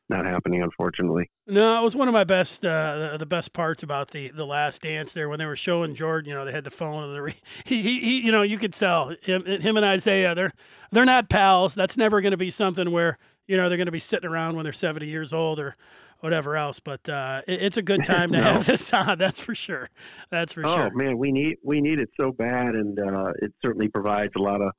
not 0.09 0.25
happening, 0.25 0.63
unfortunately. 0.63 1.31
No, 1.47 1.81
it 1.81 1.83
was 1.83 1.97
one 1.97 2.07
of 2.07 2.15
my 2.15 2.25
best, 2.25 2.65
uh, 2.65 3.11
the, 3.13 3.19
the, 3.19 3.27
best 3.27 3.53
parts 3.53 3.83
about 3.83 4.11
the 4.11 4.29
the 4.29 4.47
Last 4.47 4.83
Dance 4.83 5.13
there 5.13 5.29
when 5.29 5.39
they 5.39 5.47
were 5.47 5.57
showing 5.57 5.95
Jordan. 5.95 6.29
You 6.29 6.37
know, 6.37 6.45
they 6.45 6.53
had 6.53 6.65
the 6.65 6.71
phone 6.71 7.05
and 7.05 7.15
the 7.15 7.23
re- 7.23 7.41
he, 7.65 7.83
he, 7.83 8.01
he 8.01 8.21
you 8.21 8.33
know 8.33 8.43
you 8.43 8.59
could 8.59 8.75
tell 8.75 9.15
him 9.23 9.45
him 9.47 9.77
and 9.77 9.97
Isiah 9.97 10.35
they're 10.35 10.53
they're 10.93 11.05
not 11.05 11.29
pals. 11.29 11.75
That's 11.75 11.97
never 11.97 12.21
going 12.21 12.33
to 12.33 12.37
be 12.37 12.51
something 12.51 12.91
where 12.91 13.19
you 13.47 13.57
know 13.57 13.69
they're 13.69 13.79
going 13.79 13.87
to 13.87 13.93
be 13.93 13.99
sitting 13.99 14.29
around 14.29 14.57
when 14.57 14.65
they're 14.65 14.73
seventy 14.73 15.07
years 15.07 15.33
old 15.33 15.59
or 15.59 15.77
whatever 16.21 16.57
else. 16.57 16.81
But 16.81 17.09
uh, 17.09 17.43
it, 17.47 17.63
it's 17.63 17.77
a 17.77 17.83
good 17.83 18.05
time 18.05 18.33
to 18.33 18.39
no. 18.43 18.45
have 18.45 18.67
this 18.67 18.93
on. 18.93 19.19
That's 19.19 19.41
for 19.41 19.55
sure. 19.55 19.91
That's 20.31 20.53
for 20.53 20.67
oh, 20.67 20.75
sure. 20.75 20.91
Oh 20.93 20.97
man, 20.97 21.19
we 21.19 21.33
need 21.33 21.59
we 21.63 21.81
need 21.81 22.01
it 22.01 22.11
so 22.19 22.33
bad, 22.33 22.75
and 22.75 22.99
uh, 22.99 23.33
it 23.41 23.53
certainly 23.63 23.89
provides 23.89 24.33
a 24.37 24.41
lot 24.41 24.61
of 24.61 24.73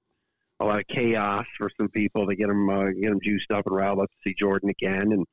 a 0.60 0.66
lot 0.66 0.80
of 0.80 0.88
chaos 0.88 1.46
for 1.58 1.70
some 1.78 1.90
people 1.90 2.28
to 2.28 2.36
get 2.36 2.48
them 2.48 2.70
uh, 2.70 2.86
get 2.86 3.10
them 3.10 3.20
juiced 3.22 3.52
up 3.52 3.66
and 3.66 3.76
riled 3.76 4.00
up 4.00 4.10
to 4.10 4.30
see 4.30 4.34
Jordan 4.34 4.70
again. 4.70 5.12
And 5.12 5.26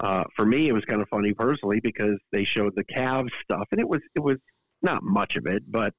uh, 0.00 0.24
for 0.34 0.44
me, 0.44 0.68
it 0.68 0.72
was 0.72 0.84
kind 0.84 1.00
of 1.00 1.08
funny 1.08 1.32
personally 1.32 1.80
because 1.80 2.18
they 2.32 2.44
showed 2.44 2.74
the 2.76 2.84
Cavs 2.84 3.30
stuff, 3.42 3.66
and 3.70 3.80
it 3.80 3.88
was 3.88 4.00
it 4.14 4.20
was 4.20 4.36
not 4.82 5.02
much 5.02 5.36
of 5.36 5.46
it, 5.46 5.62
but 5.70 5.94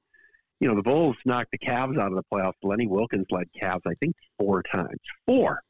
you 0.60 0.68
know 0.68 0.76
the 0.76 0.82
Bulls 0.82 1.16
knocked 1.24 1.50
the 1.50 1.58
Cavs 1.58 1.98
out 1.98 2.12
of 2.12 2.14
the 2.14 2.24
playoffs. 2.32 2.52
Lenny 2.62 2.86
Wilkens 2.86 3.26
led 3.30 3.48
Cavs, 3.60 3.82
I 3.86 3.94
think, 4.00 4.14
four 4.38 4.62
times, 4.62 5.00
four. 5.26 5.60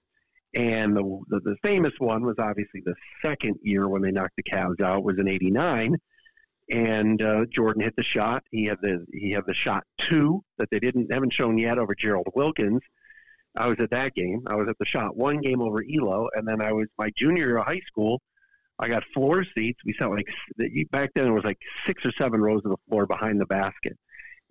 And 0.55 0.97
the, 0.97 1.21
the, 1.29 1.41
the 1.41 1.57
famous 1.63 1.93
one 1.99 2.25
was 2.25 2.37
obviously 2.39 2.81
the 2.85 2.95
second 3.23 3.57
year 3.63 3.87
when 3.89 4.03
they 4.03 4.11
knocked 4.11 4.37
the 4.37 4.43
Cavs 4.43 4.81
out 4.81 5.05
was 5.05 5.19
in 5.19 5.29
'89, 5.29 5.97
and 6.71 7.23
uh, 7.23 7.45
Jordan 7.47 7.83
hit 7.83 7.97
the 7.97 8.03
shot. 8.03 8.45
He 8.51 8.65
had 8.65 8.79
the 8.81 9.05
he 9.13 9.33
had 9.33 9.45
the 9.47 9.55
shot 9.55 9.85
two 9.99 10.43
that 10.57 10.71
they 10.71 10.79
didn't 10.79 11.13
haven't 11.13 11.33
shown 11.33 11.59
yet 11.59 11.79
over 11.79 11.95
Gerald 11.95 12.29
Wilkins. 12.35 12.81
I 13.57 13.67
was 13.67 13.79
at 13.81 13.91
that 13.91 14.15
game. 14.15 14.43
I 14.47 14.55
was 14.55 14.69
at 14.69 14.79
the 14.79 14.85
shot 14.85 15.17
one 15.17 15.41
game 15.41 15.61
over 15.61 15.83
Ehlo, 15.83 16.29
and 16.35 16.47
then 16.47 16.63
I 16.63 16.73
was 16.73 16.87
my 16.99 17.11
junior 17.17 17.47
year 17.47 17.59
of 17.59 17.67
high 17.67 17.83
school. 17.87 18.21
I 18.79 18.89
got 18.89 19.05
floor 19.13 19.45
seats. 19.57 19.81
We 19.85 19.95
sat 19.95 20.11
like 20.11 20.29
back 20.91 21.11
then. 21.15 21.27
It 21.27 21.33
was 21.33 21.45
like 21.45 21.59
six 21.87 22.05
or 22.07 22.13
seven 22.13 22.41
rows 22.41 22.63
of 22.65 22.71
the 22.71 22.77
floor 22.89 23.07
behind 23.07 23.41
the 23.41 23.47
basket, 23.47 23.99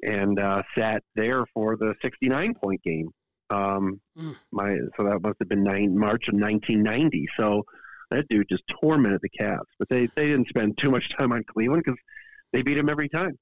and 0.03 0.39
uh, 0.39 0.63
sat 0.77 1.03
there 1.15 1.45
for 1.53 1.77
the 1.77 1.95
69 2.01 2.53
point 2.55 2.83
game. 2.83 3.09
Um, 3.49 4.01
mm. 4.17 4.35
My 4.51 4.77
so 4.95 5.03
that 5.03 5.21
must 5.21 5.39
have 5.39 5.49
been 5.49 5.63
nine, 5.63 5.97
March 5.97 6.27
of 6.27 6.33
1990. 6.33 7.27
So 7.37 7.63
that 8.11 8.27
dude 8.29 8.49
just 8.49 8.63
tormented 8.67 9.21
the 9.21 9.29
Cavs, 9.29 9.65
but 9.79 9.89
they 9.89 10.07
they 10.15 10.27
didn't 10.27 10.49
spend 10.49 10.77
too 10.77 10.91
much 10.91 11.09
time 11.17 11.31
on 11.31 11.43
Cleveland 11.43 11.83
because 11.85 11.99
they 12.53 12.61
beat 12.61 12.77
him 12.77 12.89
every 12.89 13.09
time. 13.09 13.37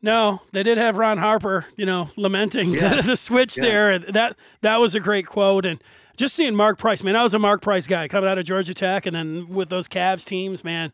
No, 0.00 0.42
they 0.52 0.62
did 0.62 0.78
have 0.78 0.96
Ron 0.96 1.18
Harper, 1.18 1.66
you 1.76 1.84
know, 1.84 2.10
lamenting 2.16 2.70
yeah. 2.70 2.96
the, 2.96 3.02
the, 3.02 3.16
switch 3.16 3.56
yeah. 3.56 3.64
there. 3.64 3.98
That 3.98 4.36
that 4.60 4.78
was 4.78 4.94
a 4.94 5.00
great 5.00 5.26
quote, 5.26 5.66
and 5.66 5.82
just 6.16 6.34
seeing 6.34 6.54
Mark 6.54 6.78
Price, 6.78 7.02
man, 7.02 7.16
I 7.16 7.22
was 7.22 7.34
a 7.34 7.38
Mark 7.38 7.62
Price 7.62 7.86
guy 7.86 8.06
coming 8.08 8.30
out 8.30 8.38
of 8.38 8.44
Georgia 8.44 8.74
Tech, 8.74 9.06
and 9.06 9.14
then 9.14 9.48
with 9.48 9.68
those 9.68 9.88
Cavs 9.88 10.24
teams, 10.24 10.62
man, 10.62 10.92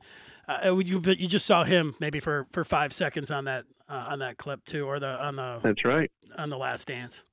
uh, 0.48 0.74
you 0.76 1.02
you 1.04 1.26
just 1.26 1.46
saw 1.46 1.64
him 1.64 1.94
maybe 2.00 2.20
for, 2.20 2.46
for 2.52 2.64
five 2.64 2.92
seconds 2.92 3.30
on 3.30 3.44
that 3.44 3.64
uh, 3.88 4.06
on 4.08 4.20
that 4.20 4.38
clip 4.38 4.64
too, 4.64 4.86
or 4.86 4.98
the 4.98 5.22
on 5.22 5.36
the 5.36 5.60
that's 5.62 5.84
right 5.84 6.10
on 6.36 6.48
the 6.48 6.58
Last 6.58 6.88
Dance. 6.88 7.24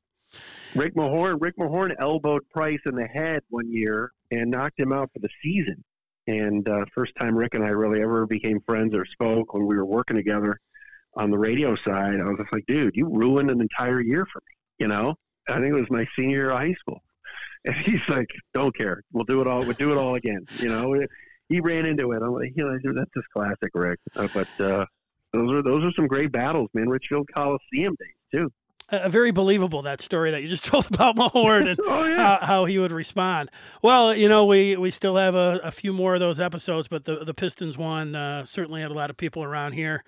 Rick 0.76 0.96
Mahorn, 0.96 1.38
Rick 1.42 1.58
Mahorn 1.58 1.94
elbowed 2.00 2.48
Price 2.50 2.80
in 2.86 2.96
the 2.96 3.08
head 3.08 3.42
one 3.50 3.70
year 3.72 4.12
and 4.32 4.50
knocked 4.50 4.80
him 4.80 4.94
out 4.94 5.10
for 5.14 5.20
the 5.20 5.30
season. 5.44 5.84
And 6.28 6.68
uh, 6.70 6.86
first 6.96 7.14
time 7.20 7.36
Rick 7.36 7.56
and 7.56 7.64
I 7.64 7.70
really 7.70 8.02
ever 8.02 8.26
became 8.26 8.62
friends 8.66 8.96
or 8.96 9.06
spoke 9.06 9.54
when 9.54 9.66
we 9.66 9.76
were 9.76 9.86
working 9.86 10.16
together 10.16 10.60
on 11.16 11.30
the 11.30 11.38
radio 11.38 11.76
side, 11.86 12.20
I 12.20 12.24
was 12.24 12.38
just 12.40 12.54
like, 12.54 12.66
dude, 12.68 12.96
you 12.96 13.08
ruined 13.08 13.52
an 13.52 13.60
entire 13.60 14.00
year 14.00 14.26
for 14.32 14.40
me. 14.40 14.56
You 14.80 14.88
know, 14.88 15.16
I 15.50 15.56
think 15.56 15.76
it 15.76 15.80
was 15.80 15.90
my 15.90 16.06
senior 16.18 16.38
year 16.38 16.52
of 16.52 16.60
high 16.60 16.74
school. 16.80 17.02
And 17.64 17.76
he's 17.76 18.02
like, 18.10 18.26
don't 18.56 18.76
care. 18.76 19.04
We'll 19.14 19.24
do 19.24 19.40
it 19.40 19.46
all. 19.46 19.60
We'll 19.60 19.74
do 19.74 19.92
it 19.92 19.98
all 20.00 20.16
again. 20.16 20.48
You 20.58 20.70
know, 20.70 21.00
he 21.48 21.60
ran 21.60 21.86
into 21.86 22.12
it. 22.14 22.24
I'm 22.24 22.34
like, 22.34 22.54
you 22.56 22.64
know, 22.64 22.76
that's 22.96 23.12
just 23.16 23.30
classic 23.32 23.70
Rick. 23.76 24.00
Uh, 24.16 24.28
but 24.34 24.48
uh, 24.60 24.84
those 25.32 25.52
are 25.52 25.62
those 25.62 25.84
are 25.84 25.92
some 25.96 26.08
great 26.08 26.32
battles, 26.32 26.72
man. 26.74 26.90
Richfield 26.90 27.30
Coliseum 27.36 27.96
days 28.00 28.16
too 28.34 28.52
uh, 28.92 29.10
very 29.10 29.32
believable 29.32 29.82
that 29.82 30.02
story 30.02 30.32
that 30.32 30.42
you 30.42 30.48
just 30.48 30.66
told 30.72 30.88
about 30.94 31.16
Mahorn 31.16 31.70
and 31.70 31.80
oh, 31.86 32.06
yeah. 32.06 32.38
how, 32.40 32.46
how, 32.46 32.66
he 32.66 32.78
would 32.78 32.92
respond. 32.92 33.50
Well, 33.82 34.16
you 34.16 34.30
know, 34.30 34.46
we, 34.46 34.76
we 34.76 34.92
still 34.92 35.16
have 35.16 35.36
a, 35.36 35.60
a 35.64 35.72
few 35.72 35.94
more 35.94 36.14
of 36.14 36.20
those 36.20 36.40
episodes, 36.40 36.88
but 36.88 37.06
the 37.06 37.24
the 37.24 37.34
Pistons 37.34 37.78
one 37.78 38.16
uh, 38.16 38.46
certainly 38.46 38.82
had 38.82 38.92
a 38.92 38.94
lot 38.94 39.10
of 39.10 39.18
people 39.18 39.44
around 39.44 39.74
here 39.74 40.04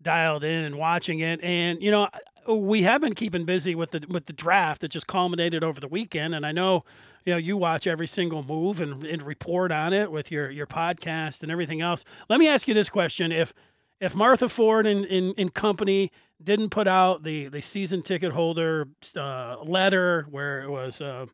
dialed 0.00 0.44
in 0.44 0.64
and 0.64 0.78
watching 0.78 1.20
it. 1.20 1.42
And 1.42 1.82
you 1.82 1.90
know, 1.90 2.08
we 2.46 2.82
have 2.82 3.00
been 3.00 3.14
keeping 3.14 3.44
busy 3.44 3.74
with 3.74 3.90
the 3.90 4.04
with 4.08 4.26
the 4.26 4.32
draft. 4.32 4.80
that 4.80 4.88
just 4.88 5.06
culminated 5.06 5.62
over 5.62 5.80
the 5.80 5.88
weekend, 5.88 6.34
and 6.34 6.46
I 6.46 6.52
know. 6.52 6.82
You 7.24 7.34
know, 7.34 7.38
you 7.38 7.58
watch 7.58 7.86
every 7.86 8.06
single 8.06 8.42
move 8.42 8.80
and, 8.80 9.04
and 9.04 9.20
report 9.22 9.70
on 9.70 9.92
it 9.92 10.10
with 10.10 10.32
your, 10.32 10.50
your 10.50 10.66
podcast 10.66 11.42
and 11.42 11.52
everything 11.52 11.82
else. 11.82 12.06
Let 12.30 12.40
me 12.40 12.48
ask 12.48 12.66
you 12.66 12.72
this 12.72 12.88
question: 12.88 13.32
If 13.32 13.52
if 14.00 14.14
Martha 14.14 14.48
Ford 14.48 14.86
and, 14.86 15.04
and, 15.06 15.34
and 15.36 15.52
company 15.52 16.12
didn't 16.42 16.70
put 16.70 16.86
out 16.86 17.24
the, 17.24 17.48
the 17.48 17.60
season 17.60 18.02
ticket 18.02 18.32
holder 18.32 18.88
uh, 19.16 19.56
letter 19.62 20.26
where 20.30 20.62
it 20.62 20.70
was, 20.70 21.00
uh, 21.00 21.26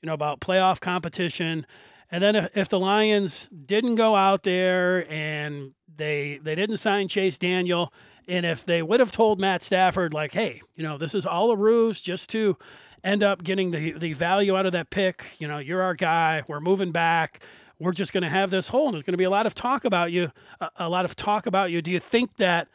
you 0.00 0.06
know, 0.06 0.14
about 0.14 0.40
playoff 0.40 0.80
competition, 0.80 1.66
and 2.10 2.22
then 2.22 2.36
if, 2.36 2.56
if 2.56 2.68
the 2.68 2.78
Lions 2.78 3.48
didn't 3.66 3.96
go 3.96 4.14
out 4.14 4.42
there 4.44 5.10
and 5.10 5.72
they 5.96 6.38
they 6.42 6.54
didn't 6.54 6.76
sign 6.76 7.08
Chase 7.08 7.38
Daniel, 7.38 7.92
and 8.28 8.46
if 8.46 8.64
they 8.64 8.82
would 8.82 9.00
have 9.00 9.10
told 9.10 9.40
Matt 9.40 9.62
Stafford 9.62 10.14
like, 10.14 10.32
hey, 10.32 10.60
you 10.76 10.82
know, 10.82 10.98
this 10.98 11.14
is 11.14 11.26
all 11.26 11.50
a 11.50 11.56
ruse 11.56 12.00
just 12.00 12.30
to 12.30 12.56
end 13.02 13.22
up 13.22 13.42
getting 13.42 13.70
the 13.70 13.92
the 13.92 14.12
value 14.12 14.56
out 14.56 14.66
of 14.66 14.72
that 14.72 14.90
pick, 14.90 15.24
you 15.38 15.48
know, 15.48 15.58
you're 15.58 15.82
our 15.82 15.94
guy, 15.94 16.42
we're 16.46 16.60
moving 16.60 16.92
back 16.92 17.42
we're 17.78 17.92
just 17.92 18.12
going 18.12 18.22
to 18.22 18.28
have 18.28 18.50
this 18.50 18.68
hole 18.68 18.86
and 18.86 18.94
there's 18.94 19.02
going 19.02 19.12
to 19.14 19.18
be 19.18 19.24
a 19.24 19.30
lot 19.30 19.46
of 19.46 19.54
talk 19.54 19.84
about 19.84 20.12
you 20.12 20.30
a, 20.60 20.70
a, 20.76 20.88
lot 20.88 21.04
of 21.04 21.16
talk 21.16 21.46
about 21.46 21.70
you 21.70 21.82
do 21.82 21.90
you 21.90 22.00
think 22.00 22.36
that 22.36 22.68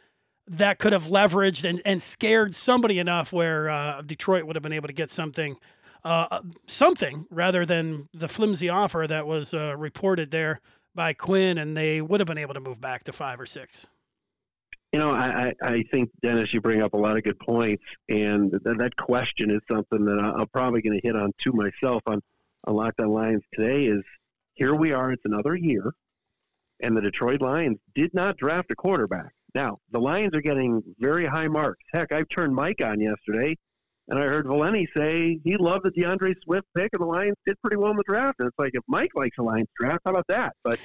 that 0.46 0.78
could 0.78 0.92
have 0.92 1.04
leveraged 1.04 1.68
and, 1.68 1.80
and 1.84 2.02
scared 2.02 2.54
somebody 2.54 2.98
enough 2.98 3.32
where 3.32 3.70
uh, 3.70 4.02
detroit 4.02 4.44
would 4.44 4.56
have 4.56 4.62
been 4.62 4.72
able 4.72 4.88
to 4.88 4.94
get 4.94 5.10
something 5.10 5.56
uh, 6.04 6.26
uh, 6.30 6.42
something 6.66 7.26
rather 7.30 7.66
than 7.66 8.08
the 8.14 8.28
flimsy 8.28 8.68
offer 8.68 9.06
that 9.06 9.26
was 9.26 9.52
uh, 9.54 9.76
reported 9.76 10.30
there 10.30 10.60
by 10.94 11.12
quinn 11.12 11.58
and 11.58 11.76
they 11.76 12.00
would 12.00 12.20
have 12.20 12.26
been 12.26 12.38
able 12.38 12.54
to 12.54 12.60
move 12.60 12.80
back 12.80 13.04
to 13.04 13.12
five 13.12 13.38
or 13.38 13.46
six 13.46 13.86
you 14.92 14.98
know, 14.98 15.12
I, 15.12 15.54
I 15.62 15.84
think 15.92 16.10
Dennis, 16.20 16.52
you 16.52 16.60
bring 16.60 16.82
up 16.82 16.94
a 16.94 16.96
lot 16.96 17.16
of 17.16 17.22
good 17.22 17.38
points, 17.38 17.84
and 18.08 18.50
th- 18.50 18.76
that 18.78 18.96
question 18.96 19.50
is 19.50 19.60
something 19.70 20.04
that 20.04 20.18
I'm 20.18 20.48
probably 20.48 20.82
going 20.82 21.00
to 21.00 21.06
hit 21.06 21.14
on 21.14 21.32
to 21.44 21.52
myself 21.52 22.02
on 22.06 22.20
on 22.64 22.74
Locked 22.74 23.00
On 23.00 23.08
Lions 23.08 23.42
today. 23.54 23.84
Is 23.84 24.02
here 24.60 24.74
we 24.74 24.92
are, 24.92 25.10
it's 25.10 25.24
another 25.24 25.56
year, 25.56 25.90
and 26.82 26.94
the 26.94 27.00
Detroit 27.00 27.40
Lions 27.40 27.78
did 27.94 28.12
not 28.12 28.36
draft 28.36 28.70
a 28.70 28.76
quarterback. 28.76 29.32
Now, 29.54 29.78
the 29.90 29.98
Lions 29.98 30.36
are 30.36 30.42
getting 30.42 30.82
very 30.98 31.26
high 31.26 31.48
marks. 31.48 31.82
Heck, 31.94 32.12
I've 32.12 32.28
turned 32.28 32.54
Mike 32.54 32.82
on 32.84 33.00
yesterday, 33.00 33.56
and 34.08 34.18
I 34.18 34.22
heard 34.24 34.46
Valenti 34.46 34.86
say 34.94 35.40
he 35.44 35.56
loved 35.56 35.86
the 35.86 35.90
DeAndre 35.90 36.34
Swift 36.44 36.66
pick, 36.76 36.90
and 36.92 37.00
the 37.00 37.06
Lions 37.06 37.36
did 37.46 37.56
pretty 37.62 37.78
well 37.78 37.90
in 37.90 37.96
the 37.96 38.04
draft. 38.06 38.36
And 38.38 38.48
it's 38.48 38.58
like, 38.58 38.72
if 38.74 38.82
Mike 38.86 39.12
likes 39.14 39.36
the 39.38 39.44
Lions 39.44 39.68
draft, 39.80 40.02
how 40.04 40.10
about 40.10 40.26
that? 40.28 40.52
But, 40.62 40.78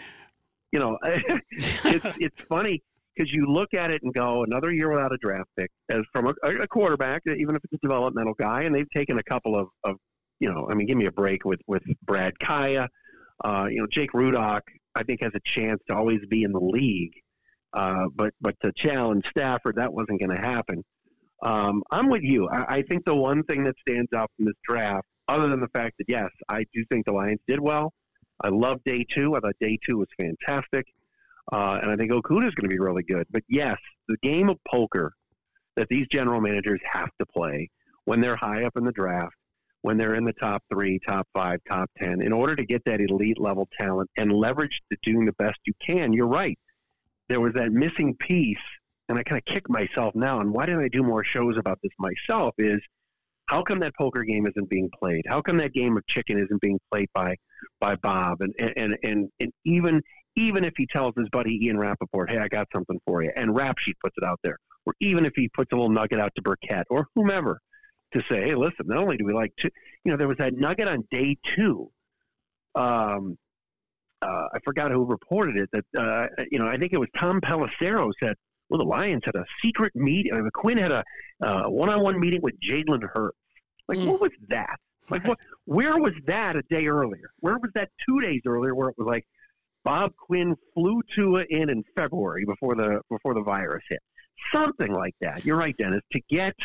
you 0.72 0.80
know, 0.80 0.98
it's, 1.04 2.06
it's 2.20 2.42
funny 2.48 2.82
because 3.14 3.34
you 3.34 3.46
look 3.46 3.74
at 3.74 3.92
it 3.92 4.02
and 4.04 4.14
go, 4.14 4.46
another 4.46 4.72
year 4.72 4.90
without 4.90 5.14
a 5.14 5.18
draft 5.18 5.50
pick, 5.60 5.70
as 5.92 6.04
from 6.14 6.28
a, 6.28 6.50
a 6.62 6.68
quarterback, 6.68 7.24
even 7.28 7.58
if 7.58 7.64
it's 7.66 7.74
a 7.74 7.86
developmental 7.86 8.36
guy, 8.40 8.64
and 8.64 8.74
they've 8.74 8.90
taken 8.96 9.20
a 9.20 9.24
couple 9.24 9.60
of, 9.60 9.68
of 9.84 9.98
you 10.40 10.50
know, 10.50 10.66
I 10.72 10.76
mean, 10.76 10.88
give 10.88 10.98
me 10.98 11.08
a 11.08 11.12
break 11.12 11.44
with, 11.44 11.60
with 11.68 11.84
Brad 12.06 12.34
Kaaya 12.40 12.88
uh, 13.44 13.68
you 13.70 13.80
know, 13.80 13.88
Jake 13.88 14.12
Rudock, 14.14 14.62
I 14.96 15.04
think, 15.04 15.22
has 15.22 15.32
a 15.36 15.40
chance 15.44 15.82
to 15.90 15.96
always 15.96 16.22
be 16.30 16.44
in 16.44 16.52
the 16.52 16.60
league. 16.60 17.14
Uh, 17.74 18.06
but 18.16 18.34
but 18.40 18.56
to 18.62 18.72
challenge 18.74 19.26
Stafford, 19.30 19.76
that 19.76 19.92
wasn't 19.92 20.20
going 20.22 20.36
to 20.36 20.42
happen. 20.42 20.84
Um, 21.44 21.84
I'm 21.92 22.10
with 22.10 22.24
you. 22.24 22.48
I, 22.48 22.78
I, 22.78 22.82
think 22.84 23.04
the 23.04 23.14
one 23.14 23.44
thing 23.44 23.66
that 23.66 23.76
stands 23.82 24.14
out 24.14 24.32
from 24.38 24.46
this 24.46 24.56
draft, 24.68 25.06
other 25.28 25.50
than 25.50 25.60
the 25.60 25.68
fact 25.68 25.96
that 25.98 26.06
yes, 26.08 26.30
I 26.48 26.66
do 26.74 26.86
think 26.90 27.06
the 27.06 27.12
Lions 27.12 27.42
did 27.48 27.60
well. 27.60 27.94
I 28.42 28.48
love 28.48 28.82
day 28.86 29.06
two. 29.14 29.36
I 29.36 29.42
thought 29.42 29.56
day 29.60 29.78
two 29.86 29.98
was 29.98 30.08
fantastic, 30.18 30.86
uh, 31.52 31.80
and 31.82 31.92
I 31.92 31.98
think 31.98 32.12
Okudah 32.12 32.48
is 32.48 32.56
going 32.56 32.64
to 32.64 32.70
be 32.70 32.80
really 32.80 33.04
good. 33.04 33.28
But 33.30 33.44
yes, 33.50 33.78
the 34.08 34.18
game 34.24 34.50
of 34.50 34.58
poker 34.66 35.12
that 35.76 35.90
these 35.90 36.08
general 36.08 36.40
managers 36.40 36.80
have 36.90 37.10
to 37.20 37.26
play 37.26 37.70
when 38.06 38.22
they're 38.22 38.38
high 38.38 38.64
up 38.64 38.78
in 38.78 38.86
the 38.86 38.94
draft 38.94 39.36
when 39.86 39.98
they're 39.98 40.16
in 40.16 40.26
the 40.26 40.34
top 40.34 40.64
three, 40.68 41.00
top 41.08 41.28
five, 41.32 41.60
top 41.70 41.88
10, 42.02 42.20
in 42.20 42.34
order 42.34 42.56
to 42.56 42.66
get 42.66 42.84
that 42.86 43.00
elite 43.00 43.40
level 43.40 43.70
talent 43.80 44.10
and 44.18 44.34
leverage 44.34 44.82
to 44.92 44.98
doing 45.04 45.28
the 45.28 45.34
best 45.34 45.60
you 45.66 45.74
can, 45.80 46.12
you're 46.12 46.26
right. 46.26 46.58
There 47.30 47.40
was 47.40 47.54
that 47.54 47.72
missing 47.72 48.16
piece, 48.16 48.58
and 49.08 49.20
I 49.20 49.22
kind 49.22 49.38
of 49.38 49.46
kick 49.46 49.70
myself 49.70 50.16
now. 50.16 50.40
And 50.40 50.52
why 50.52 50.66
didn't 50.66 50.84
I 50.84 50.88
do 50.88 51.04
more 51.04 51.24
shows 51.24 51.56
about 51.60 51.78
this 51.84 51.92
myself? 52.00 52.56
Is 52.58 52.82
how 53.46 53.62
come 53.62 53.80
that 53.82 53.94
poker 53.96 54.24
game 54.24 54.48
isn't 54.48 54.72
being 54.72 54.90
played? 55.00 55.24
How 55.28 55.40
come 55.40 55.58
that 55.58 55.74
game 55.74 55.96
of 55.96 56.08
chicken 56.08 56.40
isn't 56.40 56.62
being 56.62 56.80
played 56.92 57.10
by 57.14 57.36
by 57.80 57.96
Bob? 57.98 58.42
And 58.42 58.56
and 58.58 58.98
and, 59.04 59.30
and 59.40 59.54
even 59.66 60.02
even 60.36 60.64
if 60.64 60.74
he 60.78 60.88
tells 60.88 61.14
his 61.16 61.30
buddy 61.30 61.64
Ian 61.64 61.78
Rapoport, 61.78 62.32
hey, 62.32 62.40
I 62.40 62.48
got 62.48 62.68
something 62.74 63.00
for 63.06 63.22
you, 63.22 63.32
and 63.36 63.56
Rap 63.56 63.78
Sheet 63.78 63.98
puts 64.04 64.16
it 64.18 64.26
out 64.26 64.40
there, 64.44 64.58
or 64.88 64.96
even 65.00 65.28
if 65.28 65.34
he 65.36 65.48
puts 65.48 65.72
a 65.74 65.76
little 65.76 65.92
nugget 65.92 66.20
out 66.20 66.32
to 66.38 66.42
Burkett 66.42 66.88
or 66.90 67.06
whomever, 67.14 67.60
to 68.16 68.24
say, 68.30 68.42
hey, 68.42 68.56
listen, 68.56 68.86
not 68.86 68.98
only 68.98 69.18
do 69.18 69.26
we 69.26 69.34
like 69.34 69.56
to, 69.58 69.70
you 70.04 70.12
know, 70.12 70.18
there 70.18 70.28
was 70.28 70.38
that 70.38 70.54
nugget 70.54 70.88
on 70.88 71.04
day 71.12 71.38
two. 71.56 71.92
Um, 72.76 73.38
uh, 74.22 74.48
I 74.54 74.60
forgot 74.64 74.92
who 74.92 75.06
reported 75.06 75.58
it. 75.58 75.70
That 75.72 76.02
uh, 76.02 76.44
you 76.52 76.60
know, 76.60 76.68
I 76.68 76.78
think 76.78 76.94
it 76.94 77.00
was 77.00 77.10
Tom 77.18 77.42
Pelissero 77.42 78.12
said, 78.24 78.36
"Well, 78.70 78.80
the 78.80 78.86
Lions 78.86 79.22
had 79.26 79.36
a 79.36 79.46
secret 79.64 79.96
meeting. 79.96 80.34
Uh, 80.34 80.50
Quinn 80.54 80.78
had 80.78 80.92
a 80.92 81.04
uh, 81.44 81.64
one-on-one 81.70 82.20
meeting 82.20 82.42
with 82.42 82.56
Jalen 82.60 83.04
Hurts. 83.14 83.38
Like, 83.88 84.00
mm. 84.00 84.08
what 84.08 84.22
was 84.22 84.32
that? 84.50 84.78
Like, 85.10 85.28
what? 85.28 85.38
Where 85.66 85.98
was 85.98 86.14
that 86.28 86.56
a 86.56 86.64
day 86.64 86.88
earlier? 86.88 87.30
Where 87.42 87.58
was 87.58 87.70
that 87.76 87.90
two 88.08 88.20
days 88.22 88.42
earlier? 88.48 88.74
Where 88.74 88.90
it 88.90 88.96
was 88.98 89.08
like 89.08 89.26
Bob 89.84 90.16
Quinn 90.16 90.56
flew 90.74 91.02
Tua 91.16 91.44
in 91.50 91.70
in 91.70 91.84
February 91.96 92.46
before 92.46 92.76
the 92.76 93.02
before 93.10 93.34
the 93.34 93.44
virus 93.44 93.84
hit. 93.90 94.00
Something 94.54 94.92
like 94.92 95.16
that. 95.22 95.46
You're 95.46 95.58
right, 95.58 95.76
Dennis. 95.78 96.02
To 96.14 96.22
get 96.30 96.56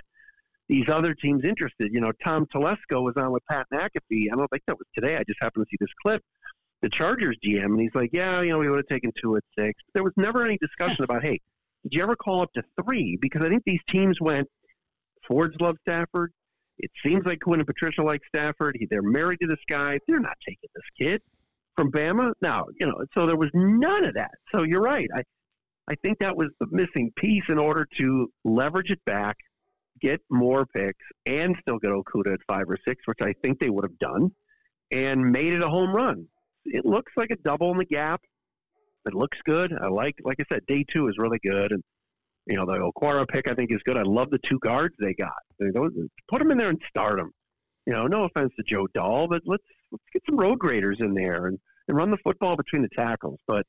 these 0.71 0.89
other 0.89 1.15
teams 1.15 1.43
interested. 1.45 1.93
You 1.93 2.01
know, 2.01 2.13
Tom 2.25 2.47
Telesco 2.55 3.03
was 3.03 3.15
on 3.17 3.33
with 3.33 3.43
Pat 3.51 3.67
McAfee. 3.75 4.29
I 4.33 4.37
don't 4.37 4.49
think 4.49 4.63
that 4.69 4.79
was 4.79 4.87
today. 4.95 5.17
I 5.17 5.25
just 5.25 5.39
happened 5.43 5.67
to 5.67 5.69
see 5.69 5.77
this 5.81 5.93
clip. 6.01 6.23
The 6.81 6.89
Chargers 6.89 7.37
GM, 7.45 7.65
and 7.65 7.81
he's 7.81 7.95
like, 7.95 8.11
"Yeah, 8.13 8.41
you 8.41 8.53
know, 8.53 8.59
we 8.59 8.71
would 8.71 8.79
have 8.79 8.87
taken 8.87 9.11
two 9.21 9.37
at 9.37 9.43
six. 9.59 9.83
But 9.87 9.95
there 9.95 10.05
was 10.05 10.13
never 10.17 10.45
any 10.45 10.57
discussion 10.59 11.03
about, 11.09 11.25
hey, 11.25 11.41
did 11.83 11.95
you 11.95 12.03
ever 12.05 12.15
call 12.15 12.41
up 12.41 12.53
to 12.55 12.63
three? 12.81 13.19
Because 13.21 13.43
I 13.45 13.49
think 13.49 13.65
these 13.67 13.81
teams 13.89 14.19
went. 14.21 14.49
Ford's 15.27 15.61
love 15.61 15.77
Stafford. 15.87 16.33
It 16.79 16.91
seems 17.05 17.27
like 17.27 17.41
Quinn 17.41 17.61
and 17.61 17.67
Patricia 17.67 18.03
like 18.03 18.21
Stafford. 18.29 18.77
He, 18.79 18.87
they're 18.89 19.03
married 19.03 19.41
to 19.41 19.49
this 19.49 19.59
guy. 19.69 19.99
They're 20.07 20.21
not 20.21 20.37
taking 20.49 20.71
this 20.75 20.85
kid 20.99 21.21
from 21.77 21.91
Bama. 21.91 22.33
Now, 22.41 22.67
you 22.79 22.87
know. 22.87 23.05
So 23.13 23.27
there 23.27 23.37
was 23.37 23.51
none 23.55 24.05
of 24.05 24.15
that. 24.15 24.31
So 24.55 24.63
you're 24.63 24.81
right. 24.81 25.09
I 25.17 25.23
I 25.89 25.95
think 26.05 26.21
that 26.21 26.37
was 26.37 26.49
the 26.61 26.67
missing 26.71 27.13
piece 27.17 27.43
in 27.49 27.59
order 27.59 27.85
to 27.99 28.31
leverage 28.45 28.91
it 28.91 29.05
back, 29.05 29.37
get 30.03 30.21
more 30.31 30.67
picks, 30.67 31.05
and 31.27 31.57
still 31.61 31.79
get 31.79 31.91
Okudah 31.91 32.35
at 32.35 32.41
five 32.47 32.69
or 32.69 32.79
six, 32.87 33.03
which 33.07 33.19
I 33.23 33.33
think 33.43 33.59
they 33.61 33.71
would 33.71 33.85
have 33.85 33.99
done, 33.99 34.31
and 34.93 35.33
made 35.33 35.53
it 35.53 35.63
a 35.63 35.69
home 35.69 35.95
run. 35.95 36.27
It 36.65 36.85
looks 36.85 37.13
like 37.17 37.31
a 37.31 37.37
double 37.37 37.71
in 37.73 37.79
the 37.79 37.85
gap. 37.85 38.21
It 39.07 39.15
looks 39.15 39.39
good. 39.47 39.73
I 39.81 39.89
like, 39.89 40.17
like 40.25 40.39
I 40.41 40.45
said, 40.53 40.67
day 40.67 40.85
two 40.95 41.09
is 41.09 41.15
really 41.19 41.39
good, 41.45 41.73
and 41.73 41.83
you 42.47 42.57
know 42.57 42.67
the 42.67 42.73
Okwara 42.79 43.27
pick 43.27 43.49
I 43.49 43.55
think 43.55 43.73
is 43.73 43.81
good. 43.85 43.97
I 43.97 44.03
love 44.03 44.31
the 44.31 44.41
two 44.45 44.59
guards 44.61 44.95
they 44.99 45.15
got. 45.15 45.33
Put 46.29 46.39
them 46.39 46.51
in 46.51 46.59
there 46.59 46.69
and 46.71 46.81
start 46.89 47.19
them. 47.19 47.33
You 47.87 47.95
know, 47.95 48.07
no 48.07 48.25
offense 48.25 48.53
to 48.57 48.63
Joe 48.63 48.87
Dahl, 48.95 49.27
but 49.29 49.43
let's 49.47 49.65
let's 49.91 50.05
get 50.13 50.23
some 50.27 50.37
road 50.37 50.59
graders 50.59 50.99
in 51.01 51.15
there 51.15 51.47
and, 51.47 51.59
and 51.89 51.97
run 51.97 52.11
the 52.11 52.19
football 52.19 52.57
between 52.57 52.83
the 52.83 52.89
tackles. 52.97 53.41
But 53.47 53.67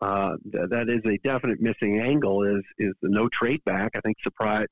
uh, 0.00 0.36
th- 0.52 0.68
that 0.70 0.88
is 0.88 1.00
a 1.10 1.18
definite 1.26 1.60
missing 1.60 2.00
angle. 2.00 2.42
Is 2.44 2.64
is 2.78 2.94
the 3.02 3.08
no 3.08 3.28
trade 3.28 3.62
back? 3.64 3.92
I 3.96 4.00
think 4.00 4.16
surprise. 4.22 4.66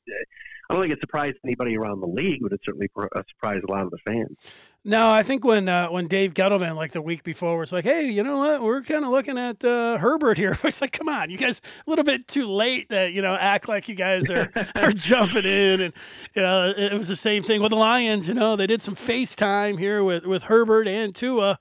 I 0.69 0.75
don't 0.75 0.83
think 0.83 0.93
it 0.93 1.01
surprised 1.01 1.37
anybody 1.45 1.77
around 1.77 2.01
the 2.01 2.09
league, 2.09 2.41
but 2.43 2.53
it 2.53 2.61
certainly 2.65 2.89
uh, 2.97 3.23
surprised 3.29 3.65
a 3.69 3.71
lot 3.71 3.85
of 3.85 3.91
the 3.91 3.99
fans. 4.05 4.37
No, 4.85 5.11
I 5.11 5.23
think 5.25 5.45
when 5.45 5.69
uh, 5.69 5.89
when 5.89 6.07
Dave 6.07 6.35
Gettleman 6.35 6.77
like 6.77 6.93
the 6.93 7.03
week 7.03 7.25
before 7.25 7.59
was 7.59 7.73
like, 7.73 7.85
"Hey, 7.85 8.09
you 8.09 8.23
know 8.23 8.39
what? 8.39 8.63
We're 8.63 8.83
kind 8.83 9.05
of 9.05 9.11
looking 9.11 9.37
at 9.37 9.65
uh, 9.65 9.99
Herbert 9.99 10.39
here." 10.39 10.57
It's 10.65 10.81
like, 10.81 10.93
"Come 10.93 11.09
on, 11.09 11.29
you 11.31 11.39
guys, 11.39 11.61
a 11.87 11.91
little 11.91 12.05
bit 12.05 12.29
too 12.29 12.47
late 12.47 12.89
that 12.91 13.13
you 13.13 13.23
know 13.23 13.35
act 13.35 13.69
like 13.69 13.89
you 13.89 13.97
guys 13.97 14.31
are 14.31 14.49
are 14.77 14.93
jumping 14.93 15.45
in." 15.45 15.81
And 15.81 15.93
you 16.35 16.43
know, 16.43 16.73
it 16.77 16.93
was 16.93 17.09
the 17.09 17.17
same 17.17 17.43
thing 17.43 17.63
with 17.63 17.71
the 17.71 17.77
Lions. 17.77 18.29
You 18.29 18.35
know, 18.35 18.55
they 18.55 18.69
did 18.69 18.81
some 18.81 18.95
FaceTime 18.95 19.77
here 19.79 20.05
with 20.05 20.25
with 20.25 20.45
Herbert 20.45 20.87
and 20.87 21.15
Tua. 21.15 21.59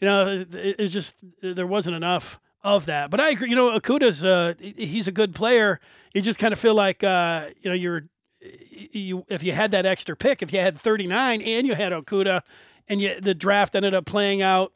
You 0.00 0.08
know, 0.08 0.28
it, 0.52 0.76
it's 0.78 0.92
just 0.92 1.16
there 1.42 1.66
wasn't 1.66 1.96
enough 1.96 2.38
of 2.62 2.86
that. 2.86 3.10
But 3.10 3.20
I 3.20 3.30
agree. 3.30 3.50
You 3.50 3.56
know, 3.56 3.78
Okudah's 3.78 4.24
uh, 4.24 4.54
he's 4.58 5.08
a 5.08 5.12
good 5.12 5.34
player. 5.34 5.80
You 6.14 6.22
just 6.22 6.38
kind 6.38 6.52
of 6.52 6.58
feel 6.58 6.74
like 6.74 7.02
uh, 7.02 7.48
you 7.60 7.70
know 7.70 7.76
you're 7.76 8.04
you 8.40 9.24
if 9.28 9.42
you 9.42 9.52
had 9.52 9.70
that 9.72 9.86
extra 9.86 10.16
pick, 10.16 10.42
if 10.42 10.52
you 10.52 10.60
had 10.60 10.78
39 10.78 11.42
and 11.42 11.66
you 11.66 11.74
had 11.74 11.92
Okudah, 11.92 12.42
and 12.88 13.00
you, 13.00 13.20
the 13.20 13.34
draft 13.34 13.74
ended 13.74 13.94
up 13.94 14.04
playing 14.06 14.42
out 14.42 14.72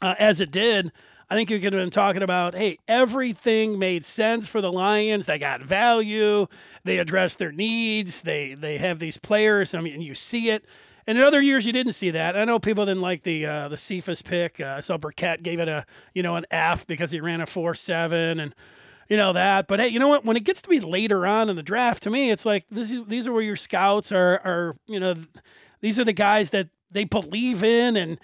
uh, 0.00 0.14
as 0.18 0.40
it 0.40 0.50
did. 0.50 0.92
I 1.30 1.34
think 1.34 1.48
you 1.48 1.60
could 1.60 1.72
have 1.72 1.80
been 1.80 1.90
talking 1.90 2.22
about, 2.22 2.54
hey, 2.54 2.76
everything 2.86 3.78
made 3.78 4.04
sense 4.04 4.46
for 4.46 4.60
the 4.60 4.70
Lions. 4.70 5.24
They 5.24 5.38
got 5.38 5.62
value. 5.62 6.46
They 6.84 6.98
addressed 6.98 7.38
their 7.38 7.52
needs. 7.52 8.20
They 8.20 8.54
they 8.54 8.76
have 8.78 8.98
these 8.98 9.16
players. 9.16 9.74
I 9.74 9.80
mean, 9.80 10.02
you 10.02 10.14
see 10.14 10.50
it. 10.50 10.66
And 11.06 11.18
in 11.18 11.24
other 11.24 11.40
years, 11.40 11.66
you 11.66 11.72
didn't 11.72 11.92
see 11.92 12.10
that. 12.10 12.36
I 12.36 12.44
know 12.44 12.58
people 12.58 12.84
didn't 12.84 13.02
like 13.02 13.22
the 13.22 13.46
uh, 13.46 13.68
the 13.68 13.76
Cephus 13.76 14.22
pick. 14.22 14.60
Uh, 14.60 14.74
I 14.76 14.80
saw 14.80 14.96
Burkett 14.96 15.42
gave 15.42 15.58
it 15.58 15.68
a 15.68 15.84
you 16.14 16.22
know 16.22 16.36
an 16.36 16.46
F 16.50 16.86
because 16.86 17.10
he 17.10 17.20
ran 17.20 17.40
a 17.40 17.46
four 17.46 17.74
seven 17.74 18.40
and 18.40 18.54
you 19.08 19.16
know 19.16 19.32
that. 19.32 19.66
But 19.66 19.80
hey, 19.80 19.88
you 19.88 19.98
know 19.98 20.08
what? 20.08 20.24
When 20.24 20.36
it 20.36 20.44
gets 20.44 20.62
to 20.62 20.68
be 20.68 20.80
later 20.80 21.26
on 21.26 21.48
in 21.48 21.56
the 21.56 21.62
draft, 21.62 22.04
to 22.04 22.10
me, 22.10 22.30
it's 22.30 22.46
like 22.46 22.64
this. 22.70 22.92
Is, 22.92 23.06
these 23.06 23.26
are 23.26 23.32
where 23.32 23.42
your 23.42 23.56
scouts 23.56 24.12
are 24.12 24.40
are 24.44 24.76
you 24.86 25.00
know 25.00 25.14
these 25.80 25.98
are 25.98 26.04
the 26.04 26.12
guys 26.12 26.50
that 26.50 26.68
they 26.90 27.04
believe 27.04 27.64
in 27.64 27.96
and 27.96 28.18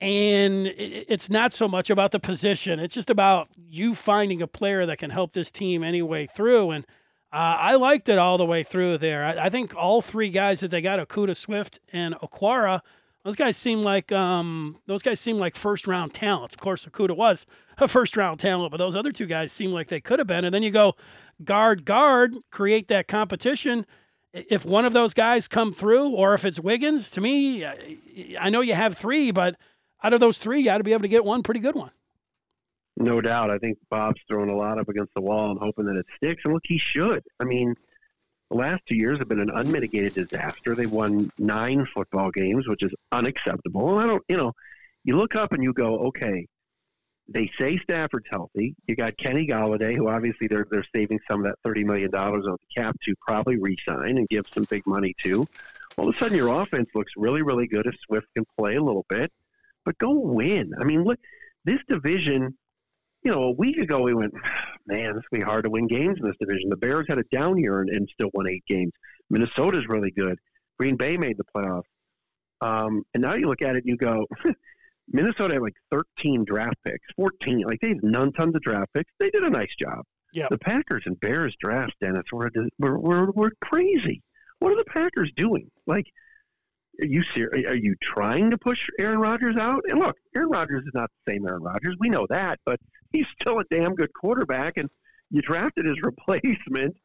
and 0.00 0.68
it's 0.76 1.28
not 1.28 1.52
so 1.52 1.66
much 1.66 1.90
about 1.90 2.12
the 2.12 2.20
position. 2.20 2.78
It's 2.78 2.94
just 2.94 3.10
about 3.10 3.48
you 3.56 3.94
finding 3.96 4.42
a 4.42 4.46
player 4.46 4.86
that 4.86 4.98
can 4.98 5.10
help 5.10 5.32
this 5.32 5.50
team 5.50 5.82
any 5.82 6.02
way 6.02 6.26
through 6.26 6.70
and 6.70 6.86
uh, 7.30 7.56
I 7.60 7.74
liked 7.74 8.08
it 8.08 8.18
all 8.18 8.38
the 8.38 8.46
way 8.46 8.62
through 8.62 8.98
there. 8.98 9.24
I, 9.24 9.46
I, 9.46 9.50
think 9.50 9.76
all 9.76 10.00
three 10.00 10.30
guys 10.30 10.60
that 10.60 10.70
they 10.70 10.80
got, 10.80 10.98
Okudah, 10.98 11.36
Swift, 11.36 11.78
and 11.92 12.14
Okwara, 12.14 12.80
those 13.22 13.36
guys 13.36 13.56
seem 13.58 13.82
like 13.82 14.10
um, 14.12 14.78
those 14.86 15.02
guys 15.02 15.20
seem 15.20 15.36
like 15.36 15.54
first 15.54 15.86
round 15.86 16.14
talents. 16.14 16.54
Of 16.54 16.60
course, 16.60 16.86
Okudah 16.86 17.14
was 17.14 17.44
a 17.76 17.86
first 17.86 18.16
round 18.16 18.40
talent, 18.40 18.70
but 18.70 18.78
those 18.78 18.96
other 18.96 19.12
two 19.12 19.26
guys 19.26 19.52
seem 19.52 19.72
like 19.72 19.88
they 19.88 20.00
could 20.00 20.18
have 20.18 20.26
been. 20.26 20.46
And 20.46 20.54
then 20.54 20.62
you 20.62 20.70
go 20.70 20.96
guard, 21.44 21.84
guard, 21.84 22.34
create 22.50 22.88
that 22.88 23.08
competition. 23.08 23.84
If 24.32 24.64
one 24.64 24.86
of 24.86 24.94
those 24.94 25.12
guys 25.12 25.48
come 25.48 25.74
through, 25.74 26.10
or 26.10 26.32
if 26.32 26.46
it's 26.46 26.60
Wiggins, 26.60 27.10
to 27.10 27.20
me, 27.20 27.66
I 28.40 28.48
know 28.48 28.62
you 28.62 28.74
have 28.74 28.96
three, 28.96 29.32
but 29.32 29.56
out 30.02 30.14
of 30.14 30.20
those 30.20 30.38
three, 30.38 30.60
you 30.60 30.64
got 30.64 30.78
to 30.78 30.84
be 30.84 30.92
able 30.92 31.02
to 31.02 31.08
get 31.08 31.24
one 31.24 31.42
pretty 31.42 31.60
good 31.60 31.74
one. 31.74 31.90
No 33.00 33.20
doubt. 33.20 33.50
I 33.50 33.58
think 33.58 33.78
Bob's 33.90 34.20
throwing 34.26 34.50
a 34.50 34.56
lot 34.56 34.78
up 34.78 34.88
against 34.88 35.14
the 35.14 35.20
wall 35.20 35.52
and 35.52 35.60
hoping 35.60 35.86
that 35.86 35.96
it 35.96 36.06
sticks. 36.16 36.42
And 36.44 36.52
look, 36.52 36.64
he 36.66 36.78
should. 36.78 37.22
I 37.38 37.44
mean, 37.44 37.74
the 38.50 38.56
last 38.56 38.82
two 38.88 38.96
years 38.96 39.20
have 39.20 39.28
been 39.28 39.40
an 39.40 39.50
unmitigated 39.50 40.14
disaster. 40.14 40.74
They 40.74 40.86
won 40.86 41.30
nine 41.38 41.86
football 41.94 42.32
games, 42.32 42.66
which 42.66 42.82
is 42.82 42.92
unacceptable. 43.12 43.98
And 43.98 44.02
I 44.02 44.06
don't, 44.12 44.24
you 44.28 44.36
know, 44.36 44.52
you 45.04 45.16
look 45.16 45.36
up 45.36 45.52
and 45.52 45.62
you 45.62 45.72
go, 45.72 46.08
okay, 46.08 46.48
they 47.28 47.48
say 47.60 47.78
Stafford's 47.78 48.26
healthy. 48.30 48.74
You 48.88 48.96
got 48.96 49.16
Kenny 49.16 49.46
Golladay, 49.46 49.94
who 49.94 50.08
obviously 50.08 50.48
they're 50.48 50.66
they're 50.70 50.86
saving 50.94 51.20
some 51.30 51.40
of 51.40 51.46
that 51.46 51.56
thirty 51.62 51.84
million 51.84 52.10
dollars 52.10 52.46
on 52.46 52.52
the 52.52 52.82
cap 52.82 52.96
to 53.04 53.14
probably 53.20 53.58
re-sign 53.58 54.18
and 54.18 54.28
give 54.28 54.46
some 54.50 54.64
big 54.68 54.86
money 54.86 55.14
to. 55.22 55.46
All 55.98 56.08
of 56.08 56.14
a 56.14 56.18
sudden, 56.18 56.36
your 56.36 56.62
offense 56.62 56.88
looks 56.94 57.12
really, 57.16 57.42
really 57.42 57.66
good 57.66 57.86
if 57.86 57.94
Swift 58.06 58.26
can 58.34 58.44
play 58.58 58.76
a 58.76 58.82
little 58.82 59.04
bit. 59.08 59.30
But 59.84 59.98
go 59.98 60.12
win. 60.12 60.72
I 60.80 60.84
mean, 60.84 61.04
look, 61.04 61.18
this 61.64 61.80
division 61.88 62.56
you 63.22 63.30
know, 63.30 63.44
a 63.44 63.52
week 63.52 63.78
ago 63.78 64.02
we 64.02 64.14
went, 64.14 64.32
man, 64.86 65.14
this 65.14 65.24
will 65.30 65.38
be 65.38 65.44
hard 65.44 65.64
to 65.64 65.70
win 65.70 65.86
games 65.86 66.18
in 66.20 66.26
this 66.26 66.36
division. 66.40 66.70
The 66.70 66.76
Bears 66.76 67.06
had 67.08 67.18
a 67.18 67.24
down 67.32 67.58
year 67.58 67.80
and, 67.80 67.90
and 67.90 68.08
still 68.12 68.30
won 68.34 68.48
eight 68.48 68.64
games. 68.68 68.92
Minnesota's 69.30 69.86
really 69.88 70.10
good. 70.10 70.38
Green 70.78 70.96
Bay 70.96 71.16
made 71.16 71.36
the 71.36 71.44
playoffs. 71.56 71.82
Um, 72.60 73.02
and 73.14 73.22
now 73.22 73.34
you 73.34 73.48
look 73.48 73.62
at 73.62 73.76
it 73.76 73.84
and 73.84 73.86
you 73.86 73.96
go, 73.96 74.26
Minnesota 75.10 75.54
had 75.54 75.62
like 75.62 75.76
13 75.90 76.44
draft 76.44 76.76
picks, 76.84 77.06
14. 77.16 77.62
Like 77.66 77.80
they 77.80 77.88
had 77.88 78.02
none, 78.02 78.32
tons 78.32 78.54
of 78.54 78.62
draft 78.62 78.92
picks. 78.94 79.10
They 79.18 79.30
did 79.30 79.42
a 79.42 79.50
nice 79.50 79.74
job. 79.80 80.04
Yeah. 80.32 80.46
The 80.50 80.58
Packers 80.58 81.04
and 81.06 81.18
Bears 81.20 81.56
draft, 81.60 81.94
Dennis, 82.00 82.24
were, 82.32 82.50
were, 82.78 82.98
were, 82.98 83.30
were 83.32 83.52
crazy. 83.62 84.22
What 84.58 84.72
are 84.72 84.76
the 84.76 84.84
Packers 84.84 85.32
doing? 85.36 85.70
Like, 85.86 86.06
are 87.00 87.06
you 87.06 87.22
ser- 87.34 87.50
Are 87.52 87.76
you 87.76 87.94
trying 88.02 88.50
to 88.50 88.58
push 88.58 88.80
Aaron 88.98 89.20
Rodgers 89.20 89.56
out? 89.56 89.82
And 89.88 90.00
look, 90.00 90.16
Aaron 90.36 90.50
Rodgers 90.50 90.84
is 90.84 90.90
not 90.94 91.10
the 91.24 91.32
same 91.32 91.46
Aaron 91.46 91.62
Rodgers. 91.62 91.96
We 92.00 92.08
know 92.08 92.26
that, 92.28 92.58
but 92.66 92.80
he's 93.10 93.26
still 93.40 93.58
a 93.60 93.64
damn 93.70 93.94
good 93.94 94.12
quarterback, 94.12 94.76
and 94.76 94.88
you 95.30 95.42
drafted 95.42 95.86
his 95.86 95.96
replacement. 96.02 96.96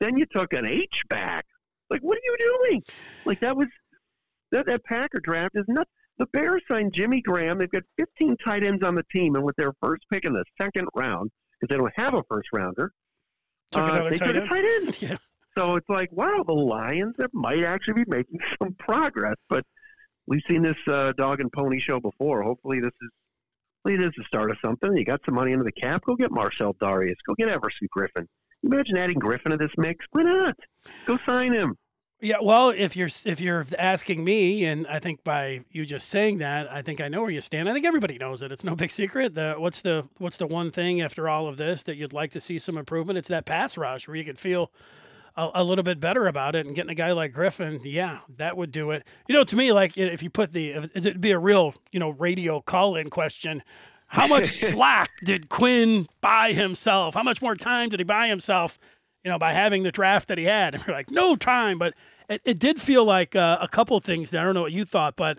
Then 0.00 0.16
you 0.16 0.26
took 0.26 0.52
an 0.52 0.66
H 0.66 1.02
back. 1.08 1.46
Like, 1.90 2.00
what 2.00 2.16
are 2.16 2.20
you 2.24 2.36
doing? 2.38 2.82
Like 3.24 3.40
that 3.40 3.56
was 3.56 3.68
that 4.50 4.66
that 4.66 4.84
Packer 4.84 5.20
draft 5.20 5.54
is 5.54 5.64
not. 5.68 5.86
The 6.18 6.26
Bears 6.26 6.62
signed 6.70 6.92
Jimmy 6.92 7.20
Graham. 7.22 7.58
They've 7.58 7.70
got 7.70 7.82
15 7.98 8.36
tight 8.44 8.64
ends 8.64 8.84
on 8.84 8.94
the 8.94 9.02
team, 9.12 9.34
and 9.34 9.44
with 9.44 9.56
their 9.56 9.72
first 9.82 10.02
pick 10.12 10.24
in 10.24 10.32
the 10.32 10.44
second 10.60 10.86
round, 10.94 11.30
because 11.60 11.72
they 11.72 11.78
don't 11.78 11.92
have 11.96 12.14
a 12.14 12.22
first 12.28 12.48
rounder, 12.52 12.92
took 13.72 13.88
uh, 13.88 14.08
they 14.08 14.16
took 14.16 14.28
end. 14.28 14.38
a 14.38 14.46
tight 14.46 14.64
end. 14.64 15.02
yeah. 15.02 15.16
So 15.56 15.76
it's 15.76 15.88
like, 15.88 16.10
wow, 16.12 16.44
the 16.46 16.52
Lions 16.52 17.14
might 17.32 17.62
actually 17.64 18.04
be 18.04 18.04
making 18.06 18.38
some 18.62 18.74
progress. 18.78 19.36
But 19.48 19.64
we've 20.26 20.42
seen 20.48 20.62
this 20.62 20.76
uh, 20.88 21.12
dog 21.16 21.40
and 21.40 21.52
pony 21.52 21.80
show 21.80 22.00
before. 22.00 22.42
Hopefully, 22.42 22.80
this 22.80 22.92
is 23.02 23.10
it 23.84 24.02
is 24.02 24.12
the 24.16 24.24
start 24.26 24.50
of 24.50 24.56
something. 24.64 24.96
You 24.96 25.04
got 25.04 25.20
some 25.24 25.34
money 25.34 25.52
into 25.52 25.64
the 25.64 25.72
cap. 25.72 26.02
Go 26.06 26.14
get 26.14 26.30
Marcell 26.30 26.74
Dareus. 26.74 27.16
Go 27.26 27.34
get 27.34 27.48
Everson 27.48 27.88
Griffen. 27.96 28.26
Imagine 28.62 28.96
adding 28.96 29.18
Griffen 29.18 29.50
to 29.50 29.56
this 29.56 29.72
mix. 29.76 30.04
Why 30.12 30.22
not? 30.22 30.56
Go 31.06 31.18
sign 31.18 31.52
him. 31.52 31.76
Yeah, 32.24 32.36
well, 32.40 32.70
if 32.70 32.94
you're 32.94 33.08
if 33.24 33.40
you're 33.40 33.66
asking 33.76 34.22
me, 34.22 34.64
and 34.66 34.86
I 34.86 35.00
think 35.00 35.24
by 35.24 35.64
you 35.72 35.84
just 35.84 36.08
saying 36.08 36.38
that, 36.38 36.70
I 36.70 36.80
think 36.80 37.00
I 37.00 37.08
know 37.08 37.20
where 37.20 37.32
you 37.32 37.40
stand. 37.40 37.68
I 37.68 37.72
think 37.72 37.84
everybody 37.84 38.16
knows 38.16 38.42
it. 38.42 38.52
It's 38.52 38.62
no 38.62 38.76
big 38.76 38.92
secret. 38.92 39.34
The 39.34 39.56
what's 39.58 39.80
the 39.80 40.04
what's 40.18 40.36
the 40.36 40.46
one 40.46 40.70
thing 40.70 41.00
after 41.00 41.28
all 41.28 41.48
of 41.48 41.56
this 41.56 41.82
that 41.82 41.96
you'd 41.96 42.12
like 42.12 42.30
to 42.32 42.40
see 42.40 42.60
some 42.60 42.78
improvement? 42.78 43.18
It's 43.18 43.26
that 43.28 43.44
pass 43.44 43.76
rush 43.76 44.06
where 44.06 44.16
you 44.16 44.24
could 44.24 44.38
feel 44.38 44.70
a, 45.36 45.50
a, 45.56 45.64
little 45.64 45.82
bit 45.82 46.00
better 46.00 46.26
about 46.26 46.54
it 46.54 46.66
and 46.66 46.74
getting 46.74 46.90
a 46.90 46.94
guy 46.94 47.12
like 47.12 47.32
Griffen, 47.32 47.80
yeah, 47.84 48.20
that 48.36 48.56
would 48.56 48.72
do 48.72 48.90
it. 48.90 49.06
You 49.28 49.34
know, 49.34 49.44
to 49.44 49.56
me, 49.56 49.72
like 49.72 49.96
if 49.96 50.22
you 50.22 50.30
put 50.30 50.52
the, 50.52 50.70
if 50.70 50.90
it'd 50.94 51.20
be 51.20 51.30
a 51.30 51.38
real, 51.38 51.74
you 51.90 52.00
know, 52.00 52.10
radio 52.10 52.60
call 52.60 52.96
in 52.96 53.10
question. 53.10 53.62
How 54.06 54.26
much 54.26 54.46
slack 54.48 55.10
did 55.24 55.48
Quinn 55.48 56.06
buy 56.20 56.52
himself? 56.52 57.14
How 57.14 57.22
much 57.22 57.40
more 57.40 57.54
time 57.54 57.88
did 57.88 58.00
he 58.00 58.04
buy 58.04 58.28
himself, 58.28 58.78
you 59.24 59.30
know, 59.30 59.38
by 59.38 59.52
having 59.52 59.82
the 59.82 59.90
draft 59.90 60.28
that 60.28 60.38
he 60.38 60.44
had? 60.44 60.74
And 60.74 60.84
we're 60.86 60.92
like, 60.94 61.10
no 61.10 61.34
time. 61.34 61.78
But 61.78 61.94
it, 62.28 62.42
it 62.44 62.58
did 62.58 62.80
feel 62.80 63.04
like 63.04 63.34
uh, 63.34 63.58
a 63.60 63.68
couple 63.68 63.98
things 64.00 64.30
there. 64.30 64.42
I 64.42 64.44
don't 64.44 64.54
know 64.54 64.62
what 64.62 64.72
you 64.72 64.84
thought, 64.84 65.16
but 65.16 65.38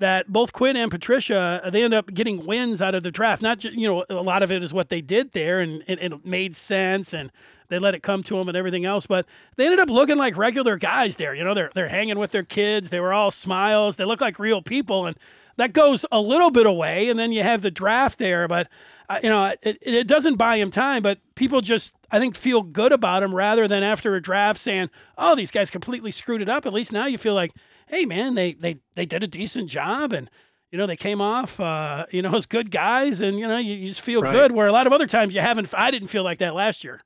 that 0.00 0.28
both 0.28 0.52
Quinn 0.52 0.76
and 0.76 0.90
Patricia 0.90 1.68
they 1.72 1.82
end 1.82 1.94
up 1.94 2.12
getting 2.12 2.44
wins 2.44 2.82
out 2.82 2.94
of 2.94 3.02
the 3.02 3.10
draft. 3.10 3.42
Not 3.42 3.58
just, 3.58 3.74
you 3.74 3.88
know 3.88 4.04
a 4.10 4.14
lot 4.14 4.42
of 4.42 4.50
it 4.50 4.62
is 4.62 4.74
what 4.74 4.88
they 4.88 5.00
did 5.00 5.32
there, 5.32 5.60
and 5.60 5.82
it, 5.86 5.98
it 6.00 6.26
made 6.26 6.56
sense, 6.56 7.14
and 7.14 7.30
they 7.68 7.78
let 7.78 7.94
it 7.94 8.02
come 8.02 8.22
to 8.24 8.36
them 8.36 8.48
and 8.48 8.56
everything 8.56 8.84
else. 8.84 9.06
But 9.06 9.26
they 9.56 9.64
ended 9.64 9.80
up 9.80 9.90
looking 9.90 10.18
like 10.18 10.36
regular 10.36 10.76
guys 10.76 11.16
there. 11.16 11.34
You 11.34 11.44
know, 11.44 11.54
they're 11.54 11.70
they're 11.74 11.88
hanging 11.88 12.18
with 12.18 12.30
their 12.30 12.42
kids. 12.42 12.90
They 12.90 13.00
were 13.00 13.12
all 13.12 13.30
smiles. 13.30 13.96
They 13.96 14.04
look 14.04 14.20
like 14.20 14.38
real 14.38 14.62
people, 14.62 15.06
and 15.06 15.16
that 15.56 15.72
goes 15.72 16.04
a 16.10 16.20
little 16.20 16.50
bit 16.50 16.66
away. 16.66 17.08
And 17.08 17.18
then 17.18 17.32
you 17.32 17.42
have 17.42 17.62
the 17.62 17.70
draft 17.70 18.18
there, 18.18 18.48
but 18.48 18.68
uh, 19.08 19.20
you 19.22 19.28
know, 19.28 19.54
it, 19.62 19.78
it 19.80 20.06
doesn't 20.06 20.36
buy 20.36 20.56
him 20.56 20.70
time. 20.70 21.02
But 21.02 21.18
people 21.34 21.60
just 21.60 21.94
I 22.10 22.18
think 22.18 22.36
feel 22.36 22.62
good 22.62 22.92
about 22.92 23.22
him 23.22 23.34
rather 23.34 23.68
than 23.68 23.82
after 23.82 24.14
a 24.14 24.22
draft 24.22 24.58
saying, 24.58 24.90
"Oh, 25.18 25.34
these 25.34 25.50
guys 25.50 25.70
completely 25.70 26.12
screwed 26.12 26.42
it 26.42 26.48
up." 26.48 26.66
At 26.66 26.72
least 26.72 26.92
now 26.92 27.06
you 27.06 27.18
feel 27.18 27.34
like, 27.34 27.52
"Hey, 27.86 28.04
man, 28.04 28.34
they 28.34 28.54
they 28.54 28.78
they 28.94 29.06
did 29.06 29.22
a 29.22 29.28
decent 29.28 29.68
job 29.68 30.12
and." 30.12 30.30
you 30.70 30.78
know, 30.78 30.88
they 30.88 30.96
came 30.96 31.20
off, 31.20 31.60
uh, 31.60 32.04
you 32.10 32.20
know, 32.20 32.32
as 32.34 32.46
good 32.46 32.68
guys, 32.72 33.20
and 33.20 33.38
you 33.38 33.46
know, 33.46 33.58
you, 33.58 33.76
you 33.76 33.86
just 33.86 34.00
feel 34.00 34.22
right. 34.22 34.32
good. 34.32 34.50
Where 34.50 34.66
a 34.66 34.72
lot 34.72 34.88
of 34.88 34.92
other 34.92 35.06
times 35.06 35.32
you 35.32 35.40
haven't. 35.40 35.72
I 35.72 35.92
didn't 35.92 36.08
feel 36.08 36.24
like 36.24 36.38
that 36.38 36.52
last 36.52 36.82
year. 36.82 37.00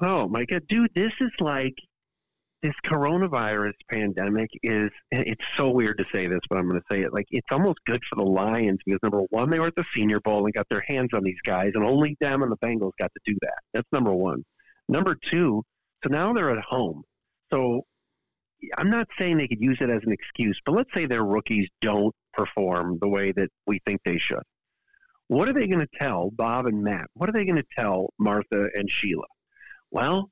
Oh 0.00 0.28
my 0.28 0.44
god, 0.44 0.62
dude, 0.68 0.90
this 0.94 1.12
is 1.20 1.30
like 1.40 1.74
this 2.62 2.74
coronavirus 2.84 3.74
pandemic 3.90 4.50
is 4.62 4.90
it's 5.10 5.44
so 5.56 5.70
weird 5.70 5.98
to 5.98 6.04
say 6.12 6.26
this, 6.26 6.40
but 6.48 6.58
I'm 6.58 6.68
going 6.68 6.80
to 6.80 6.86
say 6.90 7.02
it. 7.02 7.12
Like 7.12 7.26
it's 7.30 7.46
almost 7.50 7.78
good 7.86 8.00
for 8.08 8.16
the 8.16 8.28
Lions 8.28 8.78
because 8.84 9.00
number 9.02 9.22
one, 9.30 9.50
they 9.50 9.58
were 9.58 9.68
at 9.68 9.76
the 9.76 9.84
Senior 9.94 10.20
Bowl 10.20 10.44
and 10.44 10.54
got 10.54 10.68
their 10.68 10.84
hands 10.86 11.10
on 11.14 11.22
these 11.22 11.40
guys, 11.44 11.72
and 11.74 11.84
only 11.84 12.16
them 12.20 12.42
and 12.42 12.52
the 12.52 12.56
Bengals 12.56 12.92
got 13.00 13.12
to 13.12 13.20
do 13.32 13.36
that. 13.42 13.58
That's 13.74 13.88
number 13.92 14.12
one. 14.12 14.44
Number 14.88 15.16
two, 15.30 15.62
so 16.04 16.10
now 16.10 16.32
they're 16.32 16.56
at 16.56 16.64
home. 16.64 17.02
So 17.52 17.82
I'm 18.76 18.90
not 18.90 19.08
saying 19.18 19.38
they 19.38 19.48
could 19.48 19.60
use 19.60 19.78
it 19.80 19.90
as 19.90 20.02
an 20.04 20.12
excuse, 20.12 20.60
but 20.64 20.72
let's 20.72 20.92
say 20.94 21.06
their 21.06 21.24
rookies 21.24 21.68
don't 21.80 22.14
perform 22.34 22.98
the 23.00 23.08
way 23.08 23.32
that 23.32 23.48
we 23.66 23.80
think 23.86 24.00
they 24.04 24.18
should. 24.18 24.42
What 25.28 25.48
are 25.48 25.52
they 25.52 25.66
going 25.66 25.80
to 25.80 25.98
tell 26.00 26.30
Bob 26.30 26.66
and 26.66 26.82
Matt? 26.82 27.06
What 27.14 27.28
are 27.28 27.32
they 27.32 27.44
going 27.44 27.56
to 27.56 27.66
tell 27.76 28.12
Martha 28.18 28.68
and 28.74 28.90
Sheila? 28.90 29.26
Well, 29.90 30.30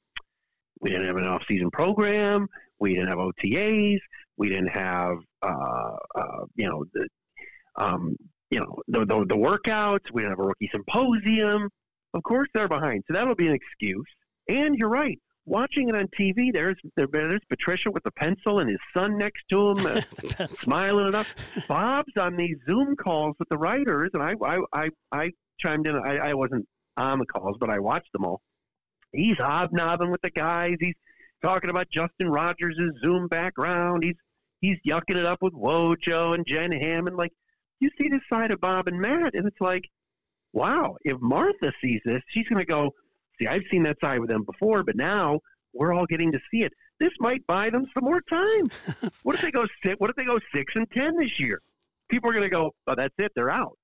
we 0.80 0.90
didn't 0.90 1.06
have 1.06 1.16
an 1.16 1.26
off-season 1.26 1.70
program. 1.70 2.46
We 2.78 2.94
didn't 2.94 3.08
have 3.08 3.18
OTAs. 3.18 3.98
We 4.36 4.48
didn't 4.48 4.68
have, 4.68 5.16
uh, 5.42 5.96
uh, 6.14 6.44
you 6.56 6.68
know, 6.68 6.84
the, 6.92 7.08
um, 7.76 8.16
you 8.50 8.60
know, 8.60 8.76
the, 8.88 9.00
the, 9.00 9.24
the 9.28 9.34
workouts. 9.34 10.04
We 10.12 10.22
didn't 10.22 10.32
have 10.32 10.44
a 10.44 10.48
rookie 10.48 10.70
symposium. 10.72 11.68
Of 12.14 12.22
course, 12.22 12.48
they're 12.54 12.68
behind. 12.68 13.04
So 13.06 13.14
that'll 13.14 13.34
be 13.34 13.48
an 13.48 13.54
excuse. 13.54 14.06
And 14.48 14.76
you're 14.76 14.90
right. 14.90 15.18
Watching 15.46 15.88
it 15.88 15.94
on 15.94 16.08
TV, 16.18 16.52
there's 16.52 16.76
there, 16.96 17.06
there's 17.10 17.40
Patricia 17.48 17.90
with 17.90 18.02
the 18.02 18.10
pencil 18.12 18.58
and 18.58 18.68
his 18.68 18.80
son 18.96 19.16
next 19.16 19.44
to 19.52 19.70
him, 19.70 19.86
uh, 19.86 20.46
smiling 20.52 21.06
it 21.06 21.14
up. 21.14 21.26
Bob's 21.68 22.12
on 22.18 22.36
these 22.36 22.56
Zoom 22.68 22.96
calls 22.96 23.36
with 23.38 23.48
the 23.48 23.56
writers, 23.56 24.10
and 24.12 24.22
I 24.24 24.34
I 24.44 24.58
I, 24.72 24.88
I 25.12 25.30
chimed 25.60 25.86
in. 25.86 25.94
I, 25.94 26.30
I 26.30 26.34
wasn't 26.34 26.66
on 26.96 27.20
the 27.20 27.26
calls, 27.26 27.56
but 27.60 27.70
I 27.70 27.78
watched 27.78 28.10
them 28.12 28.24
all 28.24 28.40
he's 29.16 29.36
hobnobbing 29.38 30.10
with 30.10 30.22
the 30.22 30.30
guys. 30.30 30.76
He's 30.80 30.94
talking 31.42 31.70
about 31.70 31.90
Justin 31.90 32.28
Rogers' 32.28 32.78
Zoom 33.02 33.28
background. 33.28 34.04
He's 34.04 34.16
he's 34.60 34.78
yucking 34.86 35.16
it 35.16 35.26
up 35.26 35.42
with 35.42 35.54
Wojo 35.54 36.34
and 36.34 36.46
Jen 36.46 36.72
Hammond. 36.72 37.16
Like 37.16 37.32
you 37.80 37.90
see 38.00 38.08
this 38.08 38.22
side 38.30 38.50
of 38.50 38.60
Bob 38.60 38.88
and 38.88 39.00
Matt, 39.00 39.34
and 39.34 39.46
it's 39.46 39.60
like, 39.60 39.84
wow. 40.52 40.96
If 41.02 41.20
Martha 41.20 41.72
sees 41.82 42.00
this, 42.04 42.22
she's 42.28 42.48
going 42.48 42.60
to 42.60 42.66
go. 42.66 42.90
See, 43.38 43.46
I've 43.46 43.64
seen 43.70 43.82
that 43.82 43.98
side 44.02 44.20
with 44.20 44.30
them 44.30 44.44
before, 44.44 44.82
but 44.82 44.96
now 44.96 45.40
we're 45.74 45.92
all 45.92 46.06
getting 46.06 46.32
to 46.32 46.40
see 46.50 46.62
it. 46.62 46.72
This 46.98 47.12
might 47.20 47.46
buy 47.46 47.68
them 47.68 47.84
some 47.92 48.04
more 48.04 48.22
time. 48.22 49.10
what 49.22 49.34
if 49.34 49.42
they 49.42 49.50
go 49.50 49.66
six? 49.84 49.96
What 49.98 50.08
if 50.08 50.16
they 50.16 50.24
go 50.24 50.40
six 50.54 50.72
and 50.74 50.90
ten 50.90 51.18
this 51.18 51.38
year? 51.38 51.60
People 52.08 52.30
are 52.30 52.32
going 52.32 52.44
to 52.44 52.50
go, 52.50 52.70
oh, 52.86 52.94
that's 52.94 53.14
it, 53.18 53.32
they're 53.34 53.50
out. 53.50 53.76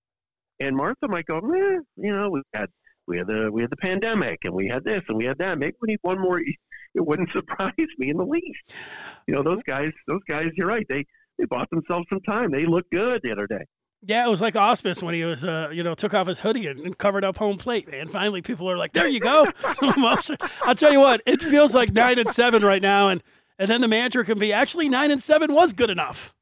And 0.60 0.76
Martha 0.76 1.08
might 1.08 1.26
go, 1.26 1.38
eh, 1.38 1.80
you 1.96 2.16
know, 2.16 2.30
we've 2.30 2.44
had 2.54 2.70
we 3.06 3.18
had 3.18 3.26
the 3.26 3.50
we 3.52 3.62
had 3.62 3.70
the 3.70 3.76
pandemic 3.76 4.40
and 4.44 4.54
we 4.54 4.68
had 4.68 4.84
this 4.84 5.02
and 5.08 5.16
we 5.16 5.24
had 5.24 5.38
that. 5.38 5.58
Maybe 5.58 5.76
we 5.80 5.88
need 5.92 5.98
one 6.02 6.20
more. 6.20 6.40
It 6.40 7.06
wouldn't 7.06 7.30
surprise 7.34 7.72
me 7.98 8.10
in 8.10 8.16
the 8.16 8.24
least. 8.24 8.72
You 9.26 9.34
know, 9.34 9.42
those 9.42 9.62
guys, 9.66 9.90
those 10.06 10.22
guys. 10.28 10.46
You're 10.56 10.68
right. 10.68 10.86
They 10.88 11.04
they 11.38 11.44
bought 11.46 11.68
themselves 11.70 12.06
some 12.08 12.20
time. 12.20 12.50
They 12.50 12.66
looked 12.66 12.90
good 12.90 13.20
the 13.22 13.32
other 13.32 13.46
day. 13.46 13.64
Yeah, 14.04 14.26
it 14.26 14.30
was 14.30 14.40
like 14.40 14.54
Ausmus 14.54 15.00
when 15.00 15.14
he 15.14 15.22
was, 15.22 15.44
uh, 15.44 15.68
you 15.72 15.84
know, 15.84 15.94
took 15.94 16.12
off 16.12 16.26
his 16.26 16.40
hoodie 16.40 16.66
and, 16.66 16.80
and, 16.80 16.98
covered 16.98 17.24
up 17.24 17.38
home 17.38 17.56
plate. 17.56 17.88
And 17.92 18.10
finally, 18.10 18.42
people 18.42 18.68
are 18.68 18.76
like, 18.76 18.92
"There 18.92 19.06
you 19.06 19.20
go." 19.20 19.46
I'll 20.62 20.74
tell 20.74 20.90
you 20.90 20.98
what, 20.98 21.22
it 21.24 21.40
feels 21.40 21.72
like 21.72 21.92
nine 21.92 22.18
and 22.18 22.28
seven 22.28 22.64
right 22.64 22.82
now, 22.82 23.10
and 23.10 23.22
and 23.58 23.68
then 23.68 23.80
the 23.80 23.88
manager 23.88 24.24
can 24.24 24.38
be 24.38 24.52
actually 24.52 24.88
nine 24.88 25.12
and 25.12 25.22
seven 25.22 25.52
was 25.52 25.72
good 25.72 25.90
enough. 25.90 26.34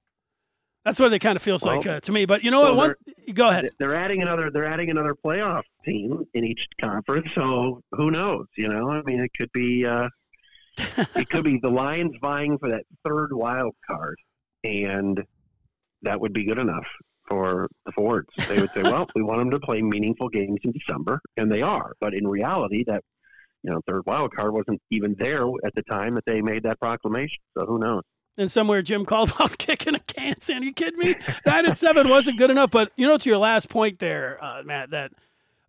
That's 0.85 0.99
what 0.99 1.13
it 1.13 1.19
kind 1.19 1.37
of 1.37 1.43
feels 1.43 1.63
well, 1.63 1.77
like 1.77 1.87
uh, 1.87 2.01
to 2.01 2.13
me. 2.13 2.25
But 2.25 2.43
you 2.43 2.51
know 2.51 2.63
well, 2.63 2.77
what? 2.77 2.97
One, 3.05 3.35
go 3.35 3.49
ahead. 3.49 3.71
They're 3.79 3.95
adding 3.95 4.23
another. 4.23 4.51
They're 4.51 4.67
adding 4.67 4.91
another 4.91 5.15
playoff 5.15 5.63
team 5.85 6.25
in 6.35 6.45
each 6.45 6.67
conference. 6.81 7.29
So 7.35 7.83
who 7.93 8.11
knows? 8.11 8.47
You 8.57 8.69
know, 8.69 8.91
I 8.91 9.03
mean, 9.03 9.21
it 9.21 9.33
could 9.37 9.53
be. 9.53 9.85
Uh, 9.85 10.09
it 11.15 11.29
could 11.29 11.45
be 11.45 11.59
the 11.63 11.69
Lions 11.69 12.17
vying 12.23 12.57
for 12.59 12.71
that 12.71 12.85
third 13.05 13.33
wild 13.33 13.75
card, 13.87 14.17
and 14.65 15.23
that 16.03 16.19
would 16.19 16.33
be 16.33 16.45
good 16.45 16.59
enough 16.59 16.87
for 17.29 17.69
the 17.85 17.93
Fords. 17.93 18.29
They 18.49 18.61
would 18.61 18.73
say, 18.73 18.83
"Well, 18.83 19.07
we 19.15 19.23
want 19.23 19.41
them 19.41 19.51
to 19.51 19.61
play 19.61 19.83
meaningful 19.83 20.31
games 20.31 20.61
in 20.65 20.73
December," 20.73 21.21
and 21.37 21.53
they 21.53 21.61
are. 21.61 21.93
But 22.01 22.15
in 22.15 22.27
reality, 22.27 22.85
that 22.87 23.05
you 23.63 23.71
know, 23.71 23.81
third 23.87 24.07
wild 24.07 24.35
card 24.35 24.55
wasn't 24.55 24.81
even 24.91 25.15
there 25.19 25.47
at 25.65 25.75
the 25.75 25.83
time 25.83 26.13
that 26.13 26.25
they 26.27 26.41
made 26.41 26.63
that 26.63 26.81
proclamation. 26.81 27.43
So 27.57 27.67
who 27.67 27.79
knows? 27.79 28.03
And 28.39 28.51
somewhere 28.51 28.81
Jim 28.83 29.05
Caldwell's 29.05 29.55
kicking 29.59 29.95
a 29.95 30.01
can. 30.01 30.35
Are 30.49 30.63
you 30.63 30.73
kidding 30.73 30.99
me? 30.99 31.17
Nine 31.45 31.67
and 31.67 31.77
seven 31.77 32.09
wasn't 32.09 32.39
good 32.39 32.51
enough. 32.51 32.71
But 32.71 32.93
you 32.97 33.07
know, 33.07 33.19
to 33.19 33.29
your 33.29 33.39
last 33.39 33.69
point 33.69 33.99
there, 33.99 34.43
uh, 34.43 34.63
Matt, 34.65 34.91
that 34.91 35.13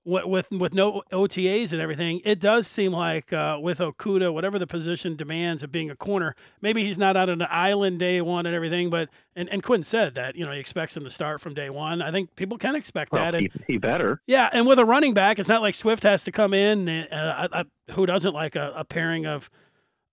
with 0.03 0.49
with 0.51 0.73
no 0.73 1.03
OTAs 1.11 1.73
and 1.73 1.81
everything, 1.81 2.21
it 2.25 2.39
does 2.39 2.67
seem 2.67 2.91
like 2.91 3.31
uh, 3.33 3.59
with 3.61 3.79
Okudah, 3.79 4.33
whatever 4.33 4.57
the 4.57 4.65
position 4.65 5.15
demands 5.15 5.61
of 5.61 5.71
being 5.71 5.91
a 5.91 5.95
corner, 5.95 6.35
maybe 6.61 6.83
he's 6.83 6.97
not 6.97 7.15
out 7.15 7.29
on 7.29 7.41
an 7.41 7.47
island 7.51 7.99
day 7.99 8.19
one 8.21 8.45
and 8.45 8.55
everything. 8.55 8.89
But 8.89 9.09
and, 9.35 9.47
and 9.49 9.61
Quinn 9.61 9.83
said 9.83 10.15
that 10.15 10.35
you 10.35 10.45
know 10.45 10.51
he 10.51 10.59
expects 10.59 10.97
him 10.97 11.03
to 11.03 11.09
start 11.09 11.39
from 11.39 11.53
day 11.53 11.69
one. 11.69 12.01
I 12.01 12.11
think 12.11 12.35
people 12.35 12.57
can 12.57 12.75
expect 12.75 13.11
well, 13.11 13.23
that. 13.23 13.35
And, 13.35 13.49
he, 13.67 13.73
he, 13.73 13.77
better. 13.77 14.21
Yeah, 14.25 14.49
and 14.51 14.65
with 14.65 14.79
a 14.79 14.85
running 14.85 15.13
back, 15.13 15.37
it's 15.37 15.49
not 15.49 15.61
like 15.61 15.75
Swift 15.75 16.03
has 16.03 16.23
to 16.23 16.31
come 16.31 16.53
in. 16.53 16.87
And, 16.87 17.13
uh, 17.13 17.47
I, 17.53 17.61
I, 17.61 17.93
who 17.93 18.05
doesn't 18.05 18.33
like 18.33 18.55
a, 18.55 18.73
a 18.75 18.83
pairing 18.83 19.27
of 19.27 19.51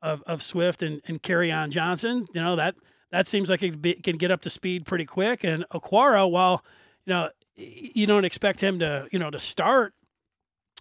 of, 0.02 0.22
of 0.26 0.42
Swift 0.42 0.82
and, 0.82 1.00
and 1.06 1.20
On 1.52 1.70
Johnson. 1.70 2.26
You 2.32 2.40
know, 2.40 2.56
that 2.56 2.74
that 3.11 3.26
seems 3.26 3.48
like 3.48 3.62
it 3.62 4.02
can 4.02 4.16
get 4.16 4.30
up 4.30 4.42
to 4.42 4.50
speed 4.50 4.87
pretty 4.87 5.06
quick. 5.06 5.44
And 5.44 5.64
Okwara, 5.72 6.30
while, 6.30 6.64
you 7.06 7.14
know, 7.14 7.30
you 7.56 8.06
don't 8.06 8.24
expect 8.24 8.61
him 8.61 8.78
to, 8.80 9.08
you 9.11 9.18
know, 9.18 9.30
to 9.30 9.38
start 9.38 9.94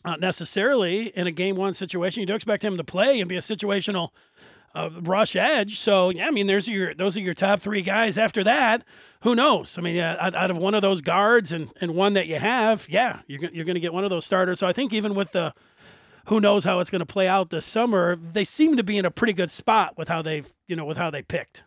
uh, 0.06 0.16
necessarily 0.18 1.08
in 1.08 1.28
a 1.28 1.32
game 1.32 1.56
one 1.56 1.74
situation. 1.74 2.22
You 2.22 2.28
do 2.28 2.36
expect 2.36 2.64
him 2.64 2.78
to 2.78 2.84
play 2.84 3.20
and 3.20 3.30
be 3.30 3.38
a 3.38 3.42
situational 3.42 4.10
uh, 4.76 4.90
rush 5.02 5.36
edge. 5.36 5.80
So 5.80 6.10
yeah, 6.10 6.28
I 6.28 6.32
mean, 6.32 6.48
there's 6.48 6.68
your 6.68 6.94
those 6.94 7.18
are 7.18 7.22
your 7.22 7.34
top 7.34 7.62
three 7.62 7.82
guys. 7.82 8.18
After 8.18 8.44
that, 8.44 8.84
who 9.22 9.34
knows? 9.34 9.78
I 9.78 9.82
mean, 9.82 9.98
uh, 9.98 10.18
out, 10.20 10.36
out, 10.36 10.52
of 10.52 10.58
one 10.58 10.76
of 10.76 10.82
those 10.82 11.02
guards 11.02 11.52
and 11.52 11.72
and 11.82 11.96
one 11.96 12.14
that 12.14 12.28
you 12.28 12.36
have, 12.36 12.88
yeah, 12.90 13.20
you're 13.28 13.50
you're 13.52 13.66
going 13.66 13.76
to 13.76 13.82
get 13.82 13.94
one 13.94 14.04
of 14.04 14.10
those 14.10 14.26
starters. 14.26 14.60
So 14.60 14.68
I 14.68 14.74
think 14.74 14.94
even 14.94 15.16
with 15.16 15.32
the 15.32 15.54
who 16.28 16.42
knows 16.42 16.66
how 16.66 16.80
it's 16.80 16.90
going 16.90 17.00
to 17.00 17.06
play 17.06 17.28
out 17.28 17.50
this 17.50 17.66
summer. 17.66 18.18
They 18.34 18.44
seem 18.44 18.78
to 18.78 18.84
be 18.84 18.98
in 18.98 19.06
a 19.06 19.12
pretty 19.12 19.34
good 19.34 19.52
spot 19.52 19.98
with 19.98 20.08
how 20.08 20.22
they've, 20.22 20.48
you 20.68 20.76
know, 20.76 20.86
with 20.86 20.98
how 20.98 21.10
they 21.10 21.22
picked. 21.22 21.64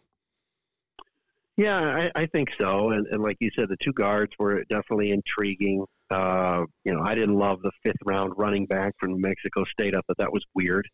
Yeah, 1.57 1.79
I, 1.79 2.23
I 2.23 2.27
think 2.27 2.49
so. 2.59 2.91
And, 2.91 3.07
and, 3.09 3.23
like 3.23 3.37
you 3.41 3.51
said, 3.59 3.69
the 3.69 3.77
two 3.83 3.93
guards 3.93 4.33
were 4.39 4.63
definitely 4.71 5.11
intriguing. 5.11 5.85
Uh, 6.11 6.65
you 6.85 6.93
know, 6.93 7.03
I 7.03 7.15
didn't 7.15 7.37
love 7.37 7.61
the 7.63 7.73
fifth 7.85 7.97
round 8.05 8.33
running 8.37 8.67
back 8.67 8.95
from 8.99 9.13
New 9.13 9.21
Mexico 9.21 9.65
State. 9.65 9.95
I 9.95 10.01
thought 10.07 10.17
that 10.19 10.33
was 10.33 10.45
weird. 10.55 10.89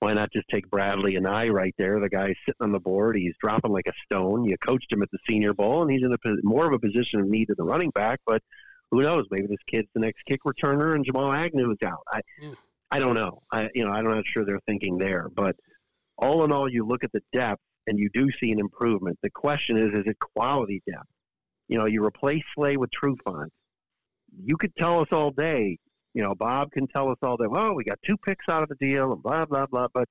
Why 0.00 0.12
not 0.12 0.30
just 0.32 0.46
take 0.50 0.68
Bradlee 0.68 1.18
Anae 1.18 1.52
right 1.52 1.74
there? 1.78 2.00
The 2.00 2.08
guy's 2.08 2.34
sitting 2.46 2.60
on 2.60 2.72
the 2.72 2.80
board. 2.80 3.16
He's 3.16 3.34
dropping 3.42 3.72
like 3.72 3.86
a 3.88 3.92
stone. 4.04 4.44
You 4.44 4.56
coached 4.58 4.92
him 4.92 5.02
at 5.02 5.10
the 5.10 5.18
Senior 5.28 5.54
Bowl, 5.54 5.82
and 5.82 5.90
he's 5.90 6.02
in 6.02 6.12
a 6.12 6.18
more 6.42 6.66
of 6.66 6.74
a 6.74 6.78
position 6.78 7.20
of 7.20 7.28
need 7.28 7.48
than 7.48 7.56
the 7.58 7.64
running 7.64 7.90
back. 7.90 8.20
But 8.26 8.42
who 8.90 9.02
knows? 9.02 9.24
Maybe 9.30 9.46
this 9.46 9.56
kid's 9.66 9.88
the 9.94 10.00
next 10.00 10.22
kick 10.28 10.40
returner, 10.46 10.94
and 10.94 11.04
Jamal 11.04 11.32
Agnew 11.32 11.70
is 11.70 11.78
out. 11.84 12.02
I, 12.12 12.20
mm. 12.42 12.56
I 12.90 12.98
don't 12.98 13.14
know. 13.14 13.42
I 13.52 13.68
you 13.74 13.84
know 13.84 13.90
I'm 13.90 14.04
not 14.04 14.24
sure 14.26 14.44
they're 14.44 14.60
thinking 14.66 14.98
there, 14.98 15.28
but 15.34 15.56
all 16.18 16.44
in 16.44 16.52
all, 16.52 16.70
you 16.70 16.86
look 16.86 17.04
at 17.04 17.12
the 17.12 17.22
depth 17.32 17.62
and 17.86 17.98
you 17.98 18.08
do 18.14 18.28
see 18.40 18.50
an 18.52 18.58
improvement. 18.58 19.18
The 19.22 19.30
question 19.30 19.76
is, 19.76 19.98
is 19.98 20.06
it 20.06 20.16
quality 20.18 20.82
depth? 20.88 21.06
You 21.68 21.78
know, 21.78 21.86
you 21.86 22.04
replace 22.04 22.42
Slay 22.54 22.76
with 22.76 22.90
Trufant. 22.90 23.48
You 24.44 24.56
could 24.56 24.74
tell 24.76 25.00
us 25.00 25.08
all 25.12 25.30
day. 25.30 25.78
You 26.14 26.22
know, 26.22 26.34
Bob 26.34 26.70
can 26.72 26.86
tell 26.88 27.10
us 27.10 27.18
all 27.22 27.36
day. 27.36 27.46
Well, 27.46 27.74
we 27.74 27.84
got 27.84 27.98
two 28.06 28.16
picks 28.16 28.46
out 28.48 28.62
of 28.62 28.68
the 28.68 28.76
deal 28.76 29.12
and 29.12 29.22
blah 29.22 29.44
blah 29.44 29.66
blah. 29.66 29.88
But 29.92 30.08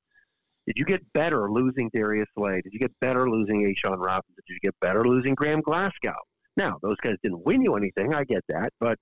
did 0.67 0.77
you 0.77 0.85
get 0.85 1.01
better 1.13 1.51
losing 1.51 1.89
Darius 1.93 2.27
Slay? 2.37 2.61
Did 2.61 2.73
you 2.73 2.79
get 2.79 2.91
better 2.99 3.29
losing 3.29 3.61
A'Shawn 3.61 3.97
Robinson? 3.97 4.35
Did 4.47 4.53
you 4.53 4.59
get 4.61 4.75
better 4.81 5.07
losing 5.07 5.35
Graham 5.35 5.61
Glasgow? 5.61 6.15
Now, 6.57 6.77
those 6.81 6.95
guys 7.03 7.15
didn't 7.21 7.45
win 7.45 7.61
you 7.61 7.75
anything. 7.75 8.13
I 8.13 8.23
get 8.23 8.43
that, 8.49 8.71
but 8.79 8.97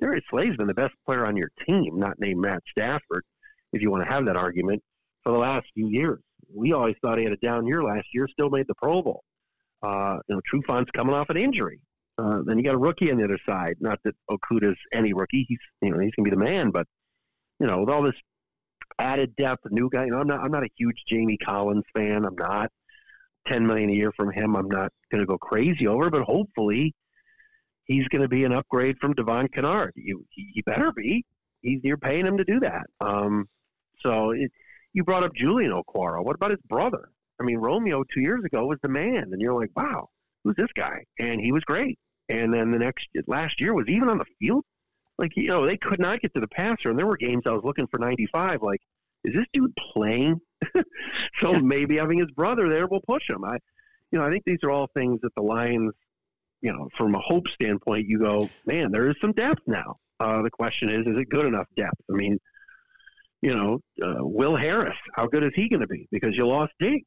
Darius 0.00 0.24
Slay's 0.30 0.56
been 0.56 0.66
the 0.66 0.74
best 0.74 0.94
player 1.06 1.26
on 1.26 1.36
your 1.36 1.50
team, 1.66 1.98
not 1.98 2.18
named 2.20 2.40
Matt 2.40 2.62
Stafford, 2.70 3.24
if 3.72 3.82
you 3.82 3.90
want 3.90 4.04
to 4.04 4.12
have 4.12 4.26
that 4.26 4.36
argument, 4.36 4.82
for 5.22 5.32
the 5.32 5.38
last 5.38 5.66
few 5.74 5.88
years. 5.88 6.20
We 6.54 6.72
always 6.72 6.96
thought 7.02 7.18
he 7.18 7.24
had 7.24 7.32
a 7.32 7.38
down 7.38 7.66
year 7.66 7.82
last 7.82 8.06
year, 8.14 8.28
still 8.28 8.48
made 8.48 8.66
the 8.68 8.74
Pro 8.74 9.02
Bowl. 9.02 9.22
Uh, 9.82 10.18
you 10.28 10.36
know, 10.36 10.40
Trufant's 10.50 10.90
coming 10.92 11.14
off 11.14 11.30
an 11.30 11.36
injury. 11.36 11.80
Uh, 12.18 12.42
then 12.44 12.58
you 12.58 12.64
got 12.64 12.74
a 12.74 12.78
rookie 12.78 13.10
on 13.12 13.18
the 13.18 13.24
other 13.24 13.38
side. 13.48 13.76
Not 13.80 14.00
that 14.04 14.14
Okudah's 14.30 14.78
any 14.92 15.12
rookie. 15.12 15.46
He's 15.48 15.58
you 15.80 15.90
know 15.90 16.00
he's 16.00 16.12
gonna 16.16 16.24
be 16.24 16.30
the 16.30 16.36
man, 16.36 16.70
but 16.70 16.86
you 17.60 17.66
know 17.66 17.80
with 17.80 17.90
all 17.90 18.02
this 18.02 18.16
added 18.98 19.36
depth, 19.36 19.64
a 19.66 19.72
new 19.72 19.88
guy. 19.88 20.06
You 20.06 20.10
know, 20.10 20.18
I'm 20.18 20.26
not 20.26 20.40
I'm 20.40 20.50
not 20.50 20.64
a 20.64 20.68
huge 20.76 21.04
Jamie 21.06 21.36
Collins 21.36 21.84
fan. 21.94 22.24
I'm 22.24 22.34
not. 22.36 22.70
Ten 23.46 23.66
million 23.66 23.88
a 23.88 23.92
year 23.92 24.12
from 24.16 24.32
him, 24.32 24.56
I'm 24.56 24.68
not 24.68 24.92
gonna 25.12 25.26
go 25.26 25.38
crazy 25.38 25.86
over. 25.86 26.10
But 26.10 26.22
hopefully, 26.22 26.92
he's 27.88 28.06
going 28.08 28.22
to 28.22 28.28
be 28.28 28.44
an 28.44 28.52
upgrade 28.52 28.96
from 29.00 29.14
Devon 29.14 29.48
Kennard. 29.48 29.92
You, 29.96 30.24
he 30.30 30.62
better 30.62 30.92
be. 30.92 31.24
He's 31.62 31.80
you're 31.82 31.96
paying 31.96 32.26
him 32.26 32.38
to 32.38 32.44
do 32.44 32.60
that. 32.60 32.86
Um, 33.00 33.48
so 34.00 34.30
it, 34.30 34.52
you 34.92 35.02
brought 35.02 35.24
up 35.24 35.34
Julian 35.34 35.72
Okwara. 35.72 36.24
What 36.24 36.36
about 36.36 36.52
his 36.52 36.60
brother? 36.68 37.10
I 37.40 37.44
mean, 37.44 37.58
Romeo 37.58 38.04
two 38.04 38.20
years 38.20 38.44
ago 38.44 38.66
was 38.66 38.78
the 38.82 38.88
man, 38.88 39.30
and 39.32 39.40
you're 39.40 39.58
like, 39.58 39.70
wow, 39.74 40.08
who's 40.44 40.56
this 40.56 40.70
guy? 40.74 41.04
And 41.18 41.40
he 41.40 41.50
was 41.50 41.64
great. 41.64 41.98
And 42.28 42.54
then 42.54 42.70
the 42.70 42.78
next 42.78 43.08
last 43.26 43.60
year 43.60 43.74
was 43.74 43.88
even 43.88 44.08
on 44.08 44.18
the 44.18 44.24
field. 44.38 44.64
Like 45.18 45.36
you 45.36 45.48
know, 45.48 45.66
they 45.66 45.76
could 45.76 45.98
not 45.98 46.20
get 46.20 46.32
to 46.34 46.40
the 46.40 46.48
passer, 46.48 46.90
and 46.90 46.98
there 46.98 47.06
were 47.06 47.16
games 47.16 47.42
I 47.46 47.50
was 47.50 47.64
looking 47.64 47.88
for 47.88 47.98
95. 47.98 48.62
Like 48.62 48.80
is 49.24 49.34
this 49.34 49.46
dude 49.52 49.74
playing? 49.92 50.40
so 51.40 51.58
maybe 51.60 51.96
having 51.96 52.18
his 52.18 52.30
brother 52.30 52.68
there 52.68 52.86
will 52.86 53.00
push 53.00 53.28
him. 53.28 53.44
I, 53.44 53.58
you 54.10 54.18
know, 54.18 54.24
I 54.24 54.30
think 54.30 54.44
these 54.44 54.58
are 54.62 54.70
all 54.70 54.88
things 54.94 55.20
that 55.22 55.34
the 55.36 55.42
Lions, 55.42 55.92
you 56.60 56.72
know, 56.72 56.88
from 56.96 57.14
a 57.14 57.20
hope 57.20 57.48
standpoint, 57.48 58.06
you 58.08 58.18
go, 58.18 58.48
man, 58.66 58.90
there 58.90 59.08
is 59.08 59.16
some 59.20 59.32
depth 59.32 59.62
now. 59.66 59.96
Uh, 60.20 60.42
the 60.42 60.50
question 60.50 60.88
is, 60.88 61.06
is 61.06 61.16
it 61.18 61.28
good 61.28 61.46
enough 61.46 61.66
depth? 61.76 62.00
I 62.10 62.14
mean, 62.14 62.38
you 63.40 63.54
know, 63.54 63.80
uh, 64.02 64.16
Will 64.18 64.56
Harris, 64.56 64.96
how 65.14 65.26
good 65.26 65.44
is 65.44 65.52
he 65.54 65.68
going 65.68 65.80
to 65.80 65.86
be? 65.86 66.08
Because 66.10 66.36
you 66.36 66.46
lost 66.46 66.72
Diggs. 66.80 67.04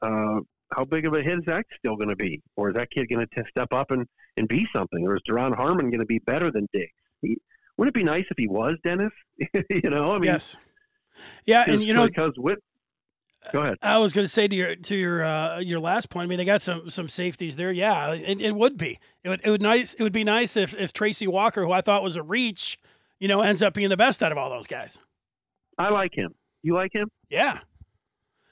Uh, 0.00 0.40
how 0.72 0.84
big 0.84 1.06
of 1.06 1.14
a 1.14 1.22
hit 1.22 1.38
is 1.38 1.44
that 1.46 1.64
still 1.78 1.96
going 1.96 2.08
to 2.08 2.16
be? 2.16 2.40
Or 2.56 2.68
is 2.68 2.76
that 2.76 2.90
kid 2.90 3.08
going 3.08 3.26
to 3.26 3.44
step 3.50 3.72
up 3.72 3.90
and, 3.90 4.06
and 4.36 4.46
be 4.46 4.66
something? 4.74 5.06
Or 5.06 5.16
is 5.16 5.22
Duron 5.28 5.54
Harmon 5.56 5.90
going 5.90 6.00
to 6.00 6.06
be 6.06 6.18
better 6.20 6.50
than 6.52 6.68
Diggs? 6.72 6.92
He, 7.22 7.38
wouldn't 7.76 7.96
it 7.96 7.98
be 7.98 8.04
nice 8.04 8.24
if 8.30 8.38
he 8.38 8.48
was 8.48 8.76
Dennis? 8.84 9.12
you 9.70 9.90
know, 9.90 10.12
I 10.12 10.18
mean, 10.18 10.24
yes, 10.24 10.56
yeah, 11.44 11.64
and 11.66 11.82
you 11.82 11.94
know, 11.94 12.06
because 12.06 12.32
with 12.36 12.58
Go 13.52 13.60
ahead. 13.60 13.78
I 13.80 13.98
was 13.98 14.12
going 14.12 14.26
to 14.26 14.32
say 14.32 14.48
to 14.48 14.56
your 14.56 14.74
to 14.74 14.96
your 14.96 15.24
uh, 15.24 15.60
your 15.60 15.78
last 15.78 16.10
point. 16.10 16.24
I 16.24 16.28
mean, 16.28 16.38
they 16.38 16.44
got 16.44 16.62
some 16.62 16.90
some 16.90 17.08
safeties 17.08 17.56
there. 17.56 17.70
Yeah, 17.70 18.12
it, 18.12 18.40
it 18.42 18.54
would 18.54 18.76
be. 18.76 18.98
It 19.22 19.28
would 19.28 19.40
it 19.44 19.50
would 19.50 19.62
nice. 19.62 19.94
It 19.94 20.02
would 20.02 20.12
be 20.12 20.24
nice 20.24 20.56
if 20.56 20.74
if 20.74 20.92
Tracy 20.92 21.26
Walker, 21.26 21.64
who 21.64 21.72
I 21.72 21.80
thought 21.80 22.02
was 22.02 22.16
a 22.16 22.22
reach, 22.22 22.78
you 23.20 23.28
know, 23.28 23.42
ends 23.42 23.62
up 23.62 23.74
being 23.74 23.88
the 23.88 23.96
best 23.96 24.22
out 24.22 24.32
of 24.32 24.38
all 24.38 24.50
those 24.50 24.66
guys. 24.66 24.98
I 25.78 25.90
like 25.90 26.14
him. 26.14 26.34
You 26.62 26.74
like 26.74 26.92
him? 26.92 27.08
Yeah. 27.30 27.60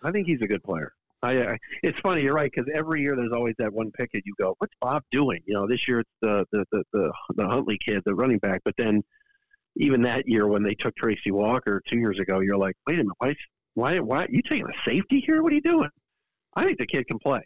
I 0.03 0.11
think 0.11 0.27
he's 0.27 0.42
a 0.42 0.47
good 0.47 0.62
player. 0.62 0.92
I, 1.23 1.33
I 1.42 1.59
it's 1.83 1.99
funny. 2.01 2.23
You're 2.23 2.35
right 2.35 2.51
because 2.55 2.70
every 2.73 3.01
year 3.01 3.16
there's 3.16 3.33
always 3.33 3.55
that 3.59 3.73
one 3.73 3.90
pick 3.90 4.12
that 4.12 4.23
you 4.27 4.35
go, 4.38 4.55
"What's 4.59 4.75
Bob 4.81 5.03
doing?" 5.11 5.40
You 5.47 5.55
know, 5.55 5.66
this 5.66 5.88
year 5.88 6.01
it's 6.01 6.11
the 6.20 6.44
the 6.53 6.64
the 6.70 6.85
the, 6.92 7.12
the 7.37 7.49
Huntley 7.49 7.79
kid, 7.79 8.03
the 8.05 8.14
running 8.14 8.38
back. 8.38 8.61
But 8.64 8.75
then 8.77 9.03
even 9.77 10.03
that 10.03 10.29
year 10.29 10.47
when 10.47 10.62
they 10.62 10.75
took 10.75 10.94
Tracy 10.97 11.31
Walker 11.31 11.83
two 11.88 11.99
years 11.99 12.20
ago, 12.20 12.40
you're 12.40 12.59
like, 12.59 12.77
"Wait 12.87 12.94
a 12.94 12.99
minute, 12.99 13.14
why 13.18 13.35
why 13.74 13.98
why 14.00 14.26
you 14.30 14.42
taking 14.42 14.66
a 14.66 14.90
safety 14.90 15.22
here? 15.26 15.42
What 15.42 15.52
are 15.52 15.56
you 15.56 15.60
doing?" 15.62 15.90
I 16.56 16.64
think 16.64 16.78
the 16.78 16.87
kid 16.87 17.06
can 17.06 17.18
play. 17.18 17.42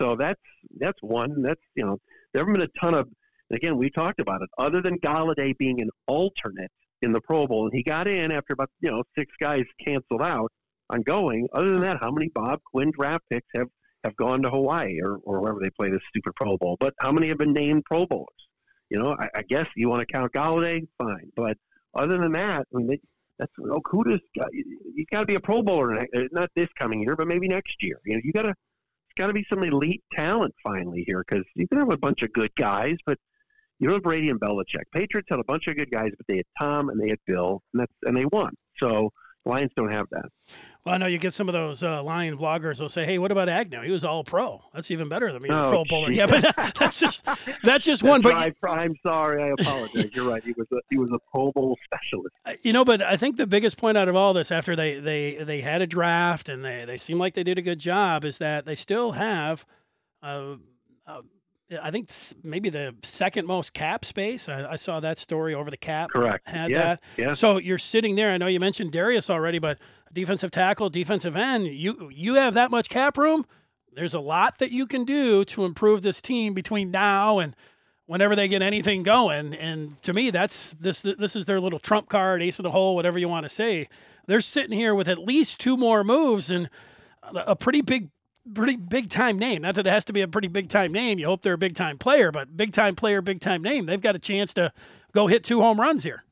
So 0.00 0.16
that's 0.16 0.40
that's 0.78 0.98
one. 1.02 1.42
That's 1.42 1.60
you 1.74 1.84
know 1.84 1.98
there 2.32 2.42
haven't 2.42 2.54
been 2.54 2.62
a 2.62 2.80
ton 2.80 2.94
of. 2.94 3.08
Again, 3.52 3.76
we 3.76 3.90
talked 3.90 4.20
about 4.20 4.40
it. 4.40 4.48
Other 4.56 4.80
than 4.80 4.98
Golladay 5.00 5.56
being 5.58 5.82
an 5.82 5.90
alternate 6.06 6.70
in 7.02 7.12
the 7.12 7.20
Pro 7.20 7.46
Bowl, 7.46 7.64
and 7.64 7.72
he 7.74 7.82
got 7.82 8.08
in 8.08 8.32
after 8.32 8.54
about 8.54 8.70
you 8.80 8.90
know 8.90 9.02
six 9.16 9.32
guys 9.40 9.64
canceled 9.84 10.22
out 10.22 10.50
on 10.90 11.02
going. 11.02 11.48
Other 11.52 11.70
than 11.70 11.80
that, 11.80 11.98
how 12.00 12.10
many 12.10 12.28
Bob 12.28 12.60
Quinn 12.70 12.92
draft 12.96 13.24
picks 13.30 13.48
have, 13.56 13.68
have 14.04 14.16
gone 14.16 14.42
to 14.42 14.50
Hawaii 14.50 14.98
or, 15.02 15.18
or 15.24 15.40
wherever 15.40 15.58
they 15.60 15.70
play 15.70 15.90
this 15.90 16.00
stupid 16.08 16.34
Pro 16.36 16.56
Bowl? 16.56 16.76
But 16.78 16.94
how 17.00 17.12
many 17.12 17.28
have 17.28 17.38
been 17.38 17.52
named 17.52 17.84
Pro 17.84 18.06
Bowlers? 18.06 18.28
You 18.90 18.98
know, 18.98 19.16
I, 19.18 19.28
I 19.38 19.42
guess 19.42 19.66
you 19.74 19.88
want 19.88 20.06
to 20.06 20.12
count 20.12 20.32
Golladay, 20.32 20.86
fine. 20.98 21.30
But 21.34 21.56
other 21.94 22.18
than 22.18 22.32
that, 22.32 22.66
I 22.72 22.76
mean, 22.76 22.86
they, 22.86 23.00
that's 23.42 23.52
Okudah's 23.58 24.20
got, 24.38 24.48
he's 24.52 25.06
got 25.10 25.20
to 25.20 25.26
be 25.26 25.34
a 25.34 25.40
Pro 25.40 25.62
Bowler, 25.62 26.00
uh, 26.00 26.06
not 26.32 26.50
this 26.54 26.68
coming 26.78 27.02
year, 27.02 27.16
but 27.16 27.26
maybe 27.26 27.48
next 27.48 27.82
year. 27.82 27.98
You 28.04 28.14
know, 28.14 28.20
you 28.24 28.32
got 28.32 28.42
to 28.42 28.50
it's 28.50 29.20
got 29.20 29.26
to 29.26 29.32
be 29.32 29.44
some 29.50 29.62
elite 29.62 30.02
talent 30.14 30.54
finally 30.64 31.04
here 31.06 31.24
because 31.28 31.44
you 31.54 31.68
can 31.68 31.78
have 31.78 31.90
a 31.90 31.96
bunch 31.98 32.22
of 32.22 32.32
good 32.32 32.54
guys, 32.56 32.96
but 33.04 33.18
you 33.78 33.88
know 33.88 34.00
Brady 34.00 34.30
and 34.30 34.40
Belichick. 34.40 34.84
Patriots 34.94 35.28
had 35.28 35.38
a 35.38 35.44
bunch 35.44 35.66
of 35.66 35.76
good 35.76 35.90
guys, 35.90 36.12
but 36.16 36.26
they 36.28 36.36
had 36.36 36.46
Tom 36.58 36.88
and 36.88 37.00
they 37.00 37.08
had 37.08 37.18
Bill, 37.26 37.62
and 37.74 37.80
that's 37.80 37.92
and 38.04 38.16
they 38.16 38.24
won. 38.26 38.54
So 38.78 39.10
Lions 39.44 39.72
don't 39.76 39.90
have 39.90 40.06
that. 40.10 40.26
Well, 40.84 40.96
I 40.96 40.98
know 40.98 41.06
you 41.06 41.18
get 41.18 41.32
some 41.32 41.48
of 41.48 41.52
those 41.52 41.84
uh, 41.84 42.02
Lion 42.02 42.36
bloggers 42.36 42.80
will 42.80 42.88
say, 42.88 43.04
"Hey, 43.04 43.18
what 43.18 43.30
about 43.30 43.48
Agnew? 43.48 43.82
He 43.82 43.90
was 43.90 44.04
all 44.04 44.24
pro. 44.24 44.60
That's 44.74 44.90
even 44.90 45.08
better 45.08 45.32
than 45.32 45.40
being 45.40 45.54
oh, 45.54 45.64
a 45.64 45.68
Pro 45.68 45.84
Bowler." 45.84 46.10
Yeah, 46.10 46.26
but 46.26 46.44
that's 46.78 46.98
just 46.98 47.24
that's 47.62 47.84
just 47.84 48.02
one. 48.02 48.20
But 48.20 48.34
I, 48.34 48.52
I'm 48.68 48.94
sorry, 49.02 49.42
I 49.42 49.54
apologize. 49.58 50.10
You're 50.12 50.28
right. 50.28 50.42
He 50.42 50.52
was 50.56 50.66
a 50.72 50.76
he 50.90 50.98
was 50.98 51.10
a 51.12 51.18
Pro 51.30 51.52
Bowl 51.52 51.78
specialist. 51.84 52.34
You 52.62 52.72
know, 52.72 52.84
but 52.84 53.00
I 53.00 53.16
think 53.16 53.36
the 53.36 53.46
biggest 53.46 53.78
point 53.78 53.96
out 53.96 54.08
of 54.08 54.16
all 54.16 54.32
this, 54.32 54.50
after 54.50 54.74
they 54.74 54.98
they 54.98 55.42
they 55.42 55.60
had 55.60 55.82
a 55.82 55.86
draft 55.86 56.48
and 56.48 56.64
they 56.64 56.84
they 56.84 56.96
seem 56.96 57.18
like 57.18 57.34
they 57.34 57.44
did 57.44 57.58
a 57.58 57.62
good 57.62 57.78
job, 57.78 58.24
is 58.24 58.38
that 58.38 58.64
they 58.64 58.74
still 58.74 59.12
have. 59.12 59.64
Uh, 60.20 60.54
uh, 61.06 61.20
I 61.80 61.90
think 61.90 62.10
maybe 62.42 62.70
the 62.70 62.94
second 63.02 63.46
most 63.46 63.72
cap 63.72 64.04
space. 64.04 64.48
I, 64.48 64.72
I, 64.72 64.76
saw 64.76 65.00
that 65.00 65.18
story 65.18 65.54
over 65.54 65.70
the 65.70 65.76
cap. 65.76 66.10
Correct. 66.10 66.48
Had 66.48 66.70
yeah. 66.70 66.82
that. 66.82 67.00
Yeah. 67.16 67.32
So 67.34 67.58
you're 67.58 67.78
sitting 67.78 68.16
there. 68.16 68.30
I 68.30 68.38
know 68.38 68.46
you 68.46 68.60
mentioned 68.60 68.92
Darius 68.92 69.30
already, 69.30 69.58
but 69.58 69.78
defensive 70.12 70.50
tackle, 70.50 70.88
defensive 70.88 71.36
end. 71.36 71.66
You 71.66 72.10
you 72.12 72.34
have 72.34 72.54
that 72.54 72.70
much 72.70 72.88
cap 72.88 73.16
room. 73.16 73.46
There's 73.94 74.14
a 74.14 74.20
lot 74.20 74.58
that 74.58 74.72
you 74.72 74.86
can 74.86 75.04
do 75.04 75.44
to 75.46 75.64
improve 75.64 76.02
this 76.02 76.20
team 76.22 76.54
between 76.54 76.90
now 76.90 77.38
and 77.38 77.54
whenever 78.06 78.34
they 78.34 78.48
get 78.48 78.62
anything 78.62 79.02
going. 79.02 79.54
And 79.54 80.00
to 80.02 80.12
me, 80.12 80.30
that's 80.30 80.72
this 80.80 81.02
this 81.02 81.36
is 81.36 81.44
their 81.44 81.60
little 81.60 81.78
trump 81.78 82.08
card, 82.08 82.42
ace 82.42 82.58
of 82.58 82.62
the 82.64 82.70
hole, 82.70 82.94
whatever 82.94 83.18
you 83.18 83.28
want 83.28 83.44
to 83.44 83.50
say. 83.50 83.88
They're 84.26 84.40
sitting 84.40 84.76
here 84.76 84.94
with 84.94 85.08
at 85.08 85.18
least 85.18 85.60
two 85.60 85.76
more 85.76 86.04
moves 86.04 86.50
and 86.50 86.68
a 87.22 87.56
pretty 87.56 87.80
big 87.80 88.10
pretty 88.54 88.76
big 88.76 89.08
time 89.08 89.38
name. 89.38 89.62
Not 89.62 89.76
that 89.76 89.86
it 89.86 89.90
has 89.90 90.04
to 90.06 90.12
be 90.12 90.22
a 90.22 90.28
pretty 90.28 90.48
big 90.48 90.68
time 90.68 90.92
name. 90.92 91.18
You 91.18 91.26
hope 91.26 91.42
they're 91.42 91.54
a 91.54 91.58
big 91.58 91.74
time 91.74 91.98
player, 91.98 92.32
but 92.32 92.56
big 92.56 92.72
time 92.72 92.94
player, 92.94 93.22
big 93.22 93.40
time 93.40 93.62
name. 93.62 93.86
They've 93.86 94.00
got 94.00 94.16
a 94.16 94.18
chance 94.18 94.54
to 94.54 94.72
go 95.12 95.26
hit 95.26 95.44
two 95.44 95.60
home 95.60 95.80
runs 95.80 96.04
here. 96.04 96.24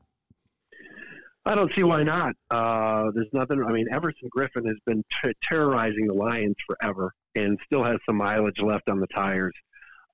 I 1.45 1.55
don't 1.55 1.73
see 1.73 1.83
why 1.83 2.03
not. 2.03 2.35
Uh, 2.51 3.09
there's 3.15 3.29
nothing. 3.33 3.63
I 3.63 3.71
mean, 3.71 3.87
Everson 3.91 4.29
Griffen 4.35 4.67
has 4.67 4.77
been 4.85 5.03
t- 5.23 5.33
terrorizing 5.49 6.05
the 6.05 6.13
Lions 6.13 6.55
forever, 6.67 7.13
and 7.35 7.57
still 7.65 7.83
has 7.83 7.97
some 8.05 8.17
mileage 8.17 8.59
left 8.59 8.89
on 8.89 8.99
the 8.99 9.07
tires. 9.07 9.55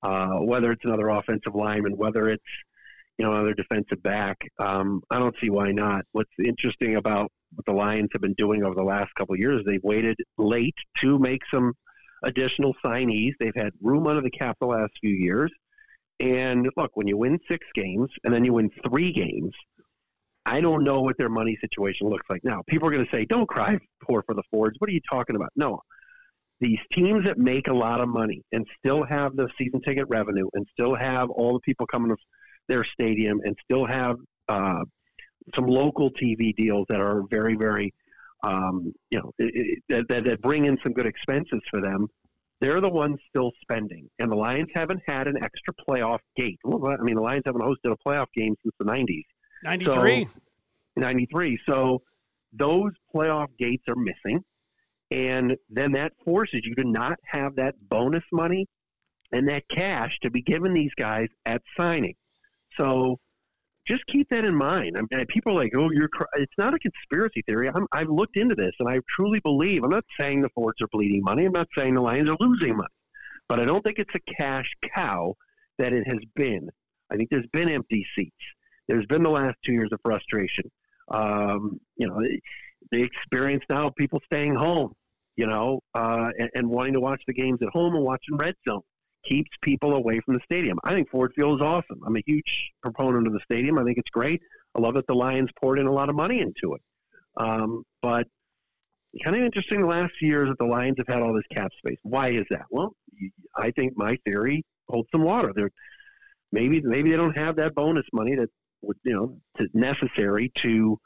Uh, 0.02 0.36
whether 0.36 0.72
it's 0.72 0.84
another 0.84 1.08
offensive 1.08 1.54
lineman, 1.54 1.96
whether 1.96 2.30
it's 2.30 2.44
you 3.18 3.26
know 3.26 3.34
another 3.34 3.52
defensive 3.52 4.02
back, 4.02 4.38
um, 4.58 5.02
I 5.10 5.18
don't 5.18 5.34
see 5.40 5.50
why 5.50 5.72
not. 5.72 6.06
What's 6.12 6.30
interesting 6.42 6.96
about 6.96 7.30
what 7.54 7.66
the 7.66 7.72
Lions 7.72 8.08
have 8.12 8.22
been 8.22 8.34
doing 8.34 8.62
over 8.62 8.74
the 8.74 8.82
last 8.82 9.14
couple 9.14 9.34
of 9.34 9.40
years, 9.40 9.62
they've 9.66 9.82
waited 9.82 10.16
late 10.38 10.76
to 11.02 11.18
make 11.18 11.42
some 11.52 11.74
additional 12.24 12.74
signees. 12.84 13.32
They've 13.38 13.54
had 13.54 13.72
room 13.80 14.06
under 14.06 14.22
the 14.22 14.30
cap 14.30 14.56
the 14.60 14.66
last 14.66 14.92
few 15.00 15.14
years. 15.14 15.52
And 16.20 16.68
look, 16.76 16.90
when 16.94 17.06
you 17.06 17.16
win 17.16 17.38
six 17.48 17.66
games 17.74 18.10
and 18.24 18.34
then 18.34 18.44
you 18.44 18.54
win 18.54 18.70
three 18.88 19.12
games, 19.12 19.52
I 20.44 20.60
don't 20.60 20.82
know 20.82 21.02
what 21.02 21.16
their 21.18 21.28
money 21.28 21.56
situation 21.60 22.08
looks 22.08 22.26
like 22.30 22.42
now. 22.42 22.62
People 22.66 22.88
are 22.88 22.90
going 22.90 23.04
to 23.04 23.10
say, 23.12 23.24
"Don't 23.24 23.46
cry 23.46 23.78
poor 24.02 24.22
for 24.26 24.34
the 24.34 24.42
Fords." 24.50 24.76
What 24.78 24.88
are 24.88 24.94
you 24.94 25.00
talking 25.10 25.36
about? 25.36 25.50
No, 25.56 25.80
these 26.60 26.78
teams 26.92 27.24
that 27.26 27.38
make 27.38 27.68
a 27.68 27.74
lot 27.74 28.00
of 28.00 28.08
money 28.08 28.42
and 28.52 28.66
still 28.78 29.04
have 29.04 29.36
the 29.36 29.48
season 29.58 29.80
ticket 29.82 30.06
revenue 30.08 30.48
and 30.54 30.66
still 30.72 30.94
have 30.94 31.30
all 31.30 31.52
the 31.52 31.60
people 31.60 31.86
coming 31.86 32.10
to 32.10 32.16
their 32.68 32.84
stadium 32.84 33.40
and 33.44 33.56
still 33.62 33.86
have 33.86 34.16
uh, 34.48 34.82
some 35.54 35.66
local 35.66 36.10
TV 36.10 36.54
deals 36.54 36.86
that 36.88 37.00
are 37.00 37.22
very, 37.30 37.54
very 37.54 37.92
um, 38.44 38.92
you 39.10 39.18
know, 39.18 39.32
it, 39.38 39.82
it, 39.88 40.06
that, 40.08 40.24
that 40.24 40.40
bring 40.42 40.64
in 40.64 40.78
some 40.82 40.92
good 40.92 41.06
expenses 41.06 41.60
for 41.70 41.80
them, 41.80 42.06
they're 42.60 42.80
the 42.80 42.88
ones 42.88 43.18
still 43.28 43.52
spending. 43.62 44.08
And 44.18 44.30
the 44.30 44.36
Lions 44.36 44.68
haven't 44.74 45.00
had 45.08 45.28
an 45.28 45.36
extra 45.42 45.74
playoff 45.88 46.18
gate. 46.36 46.58
I 46.66 46.96
mean, 47.02 47.16
the 47.16 47.22
Lions 47.22 47.42
haven't 47.46 47.62
hosted 47.62 47.92
a 47.92 48.08
playoff 48.08 48.26
game 48.34 48.54
since 48.62 48.74
the 48.78 48.84
90s. 48.84 49.22
93. 49.64 50.24
So, 50.24 50.30
93. 50.96 51.58
So 51.68 52.02
those 52.52 52.92
playoff 53.14 53.48
gates 53.58 53.84
are 53.88 53.96
missing. 53.96 54.42
And 55.10 55.56
then 55.70 55.92
that 55.92 56.12
forces 56.24 56.60
you 56.64 56.74
to 56.74 56.84
not 56.84 57.18
have 57.24 57.56
that 57.56 57.74
bonus 57.88 58.24
money 58.32 58.66
and 59.32 59.48
that 59.48 59.62
cash 59.68 60.18
to 60.22 60.30
be 60.30 60.42
given 60.42 60.74
these 60.74 60.92
guys 60.98 61.28
at 61.46 61.62
signing. 61.78 62.14
So 62.78 63.18
just 63.88 64.06
keep 64.06 64.28
that 64.30 64.44
in 64.44 64.54
mind. 64.54 64.96
I 64.96 65.16
mean, 65.16 65.26
people 65.26 65.52
are 65.52 65.62
like, 65.62 65.72
oh, 65.76 65.90
you're. 65.92 66.08
Cr-. 66.08 66.24
It's 66.34 66.52
not 66.58 66.74
a 66.74 66.78
conspiracy 66.78 67.42
theory. 67.48 67.70
I'm, 67.74 67.86
I've 67.92 68.08
looked 68.08 68.36
into 68.36 68.54
this, 68.54 68.72
and 68.78 68.88
I 68.88 69.00
truly 69.08 69.40
believe. 69.40 69.82
I'm 69.82 69.90
not 69.90 70.04
saying 70.20 70.42
the 70.42 70.48
Fords 70.50 70.80
are 70.82 70.88
bleeding 70.92 71.22
money. 71.22 71.46
I'm 71.46 71.52
not 71.52 71.68
saying 71.76 71.94
the 71.94 72.00
Lions 72.00 72.28
are 72.28 72.36
losing 72.38 72.76
money, 72.76 72.88
but 73.48 73.60
I 73.60 73.64
don't 73.64 73.82
think 73.82 73.98
it's 73.98 74.14
a 74.14 74.34
cash 74.34 74.70
cow 74.94 75.34
that 75.78 75.92
it 75.92 76.04
has 76.06 76.20
been. 76.34 76.68
I 77.10 77.16
think 77.16 77.30
there's 77.30 77.46
been 77.52 77.70
empty 77.70 78.06
seats. 78.14 78.36
There's 78.88 79.06
been 79.06 79.22
the 79.22 79.30
last 79.30 79.56
two 79.64 79.72
years 79.72 79.90
of 79.92 80.00
frustration. 80.04 80.70
Um, 81.08 81.80
you 81.96 82.06
know, 82.06 82.20
the 82.90 83.02
experience 83.02 83.64
now 83.70 83.88
of 83.88 83.94
people 83.96 84.20
staying 84.26 84.54
home. 84.54 84.92
You 85.36 85.46
know, 85.46 85.80
uh, 85.94 86.30
and, 86.36 86.50
and 86.56 86.68
wanting 86.68 86.94
to 86.94 87.00
watch 87.00 87.22
the 87.28 87.32
games 87.32 87.60
at 87.62 87.68
home 87.68 87.94
and 87.94 88.04
watching 88.04 88.36
red 88.36 88.56
zone 88.68 88.82
keeps 89.28 89.50
people 89.62 89.94
away 89.94 90.20
from 90.24 90.34
the 90.34 90.40
stadium. 90.44 90.78
I 90.84 90.94
think 90.94 91.10
Ford 91.10 91.32
Field 91.34 91.60
is 91.60 91.64
awesome. 91.64 92.00
I'm 92.06 92.16
a 92.16 92.22
huge 92.26 92.70
proponent 92.82 93.26
of 93.26 93.32
the 93.32 93.40
stadium. 93.44 93.78
I 93.78 93.84
think 93.84 93.98
it's 93.98 94.10
great. 94.10 94.40
I 94.74 94.80
love 94.80 94.94
that 94.94 95.06
the 95.06 95.14
Lions 95.14 95.50
poured 95.60 95.78
in 95.78 95.86
a 95.86 95.92
lot 95.92 96.08
of 96.08 96.14
money 96.14 96.40
into 96.40 96.74
it. 96.74 96.82
Um, 97.36 97.82
but 98.02 98.26
kind 99.24 99.36
of 99.36 99.42
interesting 99.42 99.80
the 99.80 99.86
last 99.86 100.12
few 100.18 100.28
years 100.28 100.48
that 100.48 100.58
the 100.58 100.70
Lions 100.70 100.96
have 100.98 101.08
had 101.08 101.22
all 101.22 101.34
this 101.34 101.44
cap 101.54 101.70
space. 101.78 101.98
Why 102.02 102.30
is 102.30 102.44
that? 102.50 102.66
Well, 102.70 102.94
I 103.56 103.70
think 103.70 103.94
my 103.96 104.16
theory 104.24 104.64
holds 104.88 105.08
some 105.12 105.22
water. 105.22 105.52
They're 105.54 105.70
maybe 106.52 106.80
maybe 106.80 107.10
they 107.10 107.16
don't 107.16 107.36
have 107.36 107.56
that 107.56 107.74
bonus 107.74 108.06
money 108.12 108.36
that 108.36 108.48
would 108.82 108.96
you 109.04 109.14
know 109.14 109.38
to, 109.58 109.68
necessary 109.74 110.52
to 110.56 110.98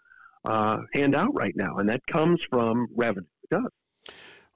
uh, 0.44 0.78
hand 0.92 1.14
out 1.14 1.34
right 1.34 1.54
now, 1.56 1.76
and 1.76 1.88
that 1.88 2.06
comes 2.06 2.40
from 2.50 2.88
revenue. 2.94 3.26
It 3.44 3.50
does. 3.50 3.70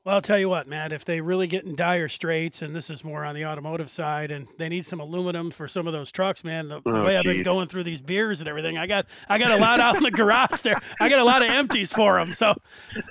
Well, 0.06 0.14
I'll 0.14 0.22
tell 0.22 0.38
you 0.38 0.48
what, 0.48 0.68
Matt, 0.68 0.92
if 0.92 1.04
they 1.04 1.20
really 1.20 1.48
get 1.48 1.64
in 1.64 1.74
dire 1.74 2.06
straits, 2.06 2.62
and 2.62 2.76
this 2.76 2.90
is 2.90 3.02
more 3.02 3.24
on 3.24 3.34
the 3.34 3.44
automotive 3.44 3.90
side, 3.90 4.30
and 4.30 4.46
they 4.56 4.68
need 4.68 4.86
some 4.86 5.00
aluminum 5.00 5.50
for 5.50 5.66
some 5.66 5.88
of 5.88 5.92
those 5.92 6.12
trucks, 6.12 6.44
man, 6.44 6.68
the, 6.68 6.80
oh, 6.86 7.02
way 7.02 7.14
geez. 7.14 7.18
I've 7.18 7.24
been 7.24 7.42
going 7.42 7.66
through 7.66 7.82
these 7.82 8.00
beers 8.00 8.38
and 8.38 8.48
everything, 8.48 8.78
I 8.78 8.86
got 8.86 9.06
I 9.28 9.36
got 9.38 9.50
a 9.50 9.56
lot 9.56 9.80
out 9.80 9.96
in 9.96 10.04
the 10.04 10.12
garage 10.12 10.60
there. 10.60 10.78
I 11.00 11.08
got 11.08 11.18
a 11.18 11.24
lot 11.24 11.42
of 11.42 11.50
empties 11.50 11.92
for 11.92 12.20
them. 12.20 12.32
So 12.32 12.54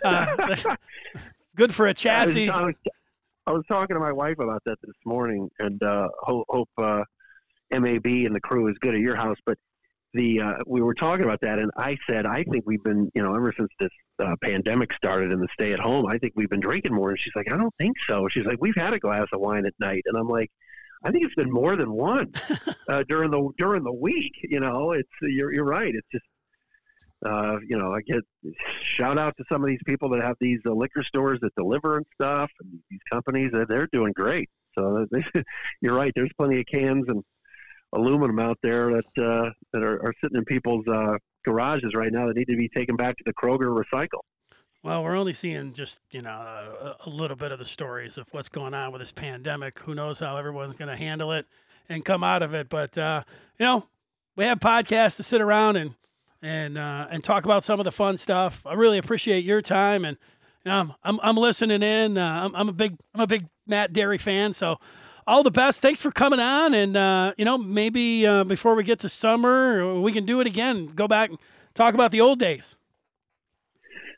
uh, 0.05 0.63
good 1.57 1.75
for 1.75 1.87
a 1.87 1.93
chassis. 1.93 2.49
I 2.49 2.61
was, 2.61 2.75
I 3.45 3.51
was, 3.51 3.65
talking 3.67 3.93
to 3.93 3.99
my 3.99 4.13
wife 4.13 4.39
about 4.39 4.63
that 4.63 4.77
this 4.81 4.95
morning, 5.03 5.51
and 5.59 5.83
uh, 5.83 6.07
hope, 6.19 6.45
hope 6.47 6.69
uh, 6.77 7.03
MAB 7.73 8.05
and 8.05 8.33
the 8.33 8.41
crew 8.41 8.69
is 8.69 8.77
good 8.79 8.95
at 8.95 9.01
your 9.01 9.17
house, 9.17 9.37
but 9.45 9.57
the 10.15 10.41
uh, 10.41 10.53
we 10.65 10.81
were 10.81 10.93
talking 10.93 11.25
about 11.25 11.41
that, 11.41 11.59
and 11.59 11.69
I 11.77 11.97
said 12.09 12.25
I 12.25 12.43
think 12.45 12.63
we've 12.65 12.83
been, 12.83 13.11
you 13.13 13.21
know, 13.21 13.35
ever 13.35 13.53
since 13.55 13.69
this 13.79 13.89
uh, 14.19 14.35
pandemic 14.41 14.93
started 14.93 15.31
and 15.31 15.41
the 15.41 15.47
stay 15.53 15.73
at 15.73 15.79
home, 15.79 16.05
I 16.07 16.17
think 16.17 16.33
we've 16.35 16.49
been 16.49 16.61
drinking 16.61 16.93
more. 16.93 17.09
And 17.09 17.19
she's 17.19 17.35
like, 17.35 17.51
I 17.51 17.57
don't 17.57 17.73
think 17.77 17.97
so. 18.07 18.27
She's 18.29 18.45
like, 18.45 18.57
we've 18.61 18.75
had 18.75 18.93
a 18.93 18.99
glass 18.99 19.27
of 19.33 19.41
wine 19.41 19.65
at 19.65 19.73
night, 19.79 20.03
and 20.05 20.17
I'm 20.17 20.29
like, 20.29 20.49
I 21.03 21.11
think 21.11 21.25
it's 21.25 21.35
been 21.35 21.51
more 21.51 21.75
than 21.75 21.91
one 21.91 22.31
uh, 22.89 23.03
during 23.09 23.29
the 23.29 23.49
during 23.57 23.83
the 23.83 23.93
week. 23.93 24.33
You 24.43 24.61
know, 24.61 24.91
it's 24.91 25.09
you're 25.21 25.53
you're 25.53 25.65
right. 25.65 25.93
It's 25.93 26.07
just. 26.11 26.25
Uh, 27.25 27.57
you 27.67 27.75
know, 27.75 27.91
I 27.91 28.01
get 28.01 28.19
shout 28.83 29.17
out 29.17 29.35
to 29.37 29.43
some 29.51 29.63
of 29.63 29.67
these 29.67 29.79
people 29.83 30.09
that 30.09 30.21
have 30.21 30.35
these 30.39 30.59
uh, 30.67 30.71
liquor 30.71 31.01
stores 31.01 31.39
that 31.41 31.55
deliver 31.55 31.97
and 31.97 32.05
stuff, 32.13 32.51
and 32.59 32.79
these 32.91 32.99
companies 33.11 33.49
that 33.53 33.67
they're 33.67 33.87
doing 33.91 34.13
great. 34.15 34.47
So 34.77 35.07
they, 35.09 35.23
you're 35.81 35.95
right. 35.95 36.11
There's 36.15 36.29
plenty 36.37 36.59
of 36.59 36.65
cans 36.71 37.05
and 37.07 37.23
aluminum 37.95 38.39
out 38.39 38.57
there 38.61 38.91
that 38.91 39.23
uh, 39.23 39.49
that 39.73 39.81
are, 39.81 40.05
are, 40.05 40.13
sitting 40.21 40.37
in 40.37 40.45
people's 40.45 40.87
uh, 40.87 41.17
garages 41.43 41.93
right 41.95 42.11
now 42.11 42.27
that 42.27 42.35
need 42.35 42.47
to 42.47 42.57
be 42.57 42.69
taken 42.69 42.95
back 42.95 43.17
to 43.17 43.23
the 43.25 43.33
Kroger 43.33 43.83
recycle. 43.83 44.19
Well, 44.83 45.03
we're 45.03 45.15
only 45.15 45.33
seeing 45.33 45.73
just 45.73 45.99
you 46.11 46.21
know 46.21 46.29
a, 46.29 46.95
a 47.05 47.09
little 47.09 47.37
bit 47.37 47.51
of 47.51 47.59
the 47.59 47.65
stories 47.65 48.17
of 48.17 48.27
what's 48.31 48.49
going 48.49 48.73
on 48.73 48.91
with 48.91 49.01
this 49.01 49.11
pandemic. 49.11 49.79
Who 49.79 49.95
knows 49.95 50.19
how 50.19 50.37
everyone's 50.37 50.75
going 50.75 50.89
to 50.89 50.97
handle 50.97 51.31
it 51.31 51.47
and 51.89 52.03
come 52.03 52.23
out 52.23 52.43
of 52.43 52.53
it? 52.53 52.69
But 52.69 52.97
uh, 52.97 53.23
you 53.57 53.65
know, 53.65 53.85
we 54.35 54.45
have 54.45 54.59
podcasts 54.59 55.17
to 55.17 55.23
sit 55.23 55.41
around 55.41 55.77
and 55.77 55.95
and 56.41 56.77
uh, 56.77 57.07
and 57.09 57.23
talk 57.23 57.45
about 57.45 57.63
some 57.63 57.79
of 57.79 57.83
the 57.85 57.91
fun 57.91 58.17
stuff. 58.17 58.61
I 58.65 58.73
really 58.73 58.97
appreciate 58.97 59.43
your 59.43 59.61
time 59.61 60.05
and. 60.05 60.17
You 60.63 60.71
know, 60.71 60.79
I'm, 60.79 60.93
I'm, 61.03 61.19
I'm 61.21 61.37
listening 61.37 61.83
in. 61.83 62.17
Uh, 62.17 62.27
I'm, 62.27 62.55
I'm 62.55 62.69
a 62.69 62.73
big 62.73 62.97
I'm 63.13 63.21
a 63.21 63.27
big 63.27 63.45
Matt 63.67 63.93
Dery 63.93 64.19
fan, 64.19 64.51
so 64.51 64.79
all 65.27 65.43
the 65.43 65.51
best. 65.51 65.81
Thanks 65.81 66.01
for 66.01 66.11
coming 66.11 66.39
on. 66.39 66.73
And, 66.73 66.95
uh, 66.95 67.33
you 67.37 67.45
know, 67.45 67.57
maybe 67.57 68.25
uh, 68.25 68.43
before 68.43 68.75
we 68.75 68.83
get 68.83 68.99
to 68.99 69.09
summer, 69.09 69.99
we 69.99 70.11
can 70.11 70.25
do 70.25 70.39
it 70.41 70.47
again. 70.47 70.87
Go 70.87 71.07
back 71.07 71.29
and 71.29 71.39
talk 71.73 71.93
about 71.93 72.11
the 72.11 72.21
old 72.21 72.39
days. 72.39 72.75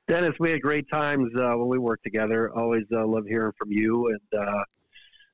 Dennis, 0.08 0.36
we 0.40 0.52
had 0.52 0.62
great 0.62 0.90
times 0.90 1.32
uh, 1.38 1.58
when 1.58 1.68
we 1.68 1.78
worked 1.78 2.04
together. 2.04 2.52
Always 2.56 2.86
uh, 2.94 3.06
love 3.06 3.26
hearing 3.28 3.52
from 3.58 3.72
you. 3.72 4.08
And 4.08 4.42
uh, 4.42 4.64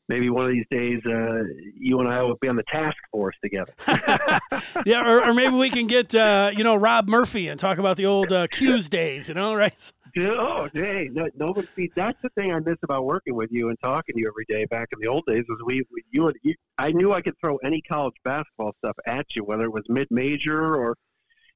maybe 0.10 0.32
one 0.32 0.46
of 0.46 0.52
these 0.52 0.66
days, 0.72 1.00
uh, 1.06 1.44
you 1.78 2.00
and 2.00 2.10
I 2.10 2.24
will 2.24 2.38
be 2.42 2.48
on 2.48 2.56
the 2.56 2.64
task 2.64 2.98
force 3.12 3.36
together. 3.44 3.74
yeah, 4.86 5.08
or, 5.08 5.26
or, 5.26 5.34
maybe 5.34 5.56
we 5.56 5.70
can 5.70 5.86
get, 5.86 6.14
you 6.14 6.64
know, 6.64 6.76
Rob 6.76 7.08
Murphy 7.08 7.50
and 7.50 7.60
talk 7.60 7.78
about 7.78 7.98
the 7.98 8.08
old 8.08 8.32
uh, 8.32 8.48
Cuse 8.48 8.90
days, 8.90 9.28
you 9.28 9.36
know, 9.36 9.54
right? 9.54 9.94
Oh, 10.18 10.70
hey, 10.74 11.10
no, 11.12 11.28
nobody. 11.36 11.68
See, 11.76 11.92
that's 11.96 12.22
the 12.22 12.30
thing 12.30 12.54
I 12.54 12.60
miss 12.60 12.78
about 12.84 13.06
working 13.06 13.34
with 13.34 13.52
you 13.52 13.70
and 13.70 13.80
talking 13.82 14.14
to 14.14 14.22
you 14.22 14.28
every 14.28 14.46
day. 14.48 14.66
Back 14.66 14.90
in 14.94 15.00
the 15.00 15.08
old 15.08 15.26
days, 15.26 15.44
was 15.50 15.60
we, 15.66 15.84
we 15.92 16.04
you 16.12 16.28
and 16.28 16.36
you, 16.44 16.54
I 16.78 16.92
knew 16.92 17.14
I 17.14 17.22
could 17.22 17.34
throw 17.40 17.58
any 17.58 17.82
college 17.82 18.14
basketball 18.24 18.76
stuff 18.78 18.96
at 19.08 19.26
you, 19.36 19.44
whether 19.44 19.64
it 19.64 19.74
was 19.74 19.84
mid-major 19.90 20.76
or, 20.76 20.96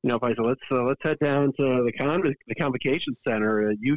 you 0.01 0.09
know, 0.09 0.15
if 0.15 0.23
I 0.23 0.29
said 0.29 0.43
let's 0.43 0.61
uh, 0.71 0.83
let's 0.83 1.01
head 1.03 1.17
down 1.19 1.53
to 1.59 1.83
the 1.83 1.91
con 1.99 2.23
the 2.47 2.55
convocation 2.55 3.15
center, 3.27 3.69
uh, 3.69 3.73
you 3.79 3.95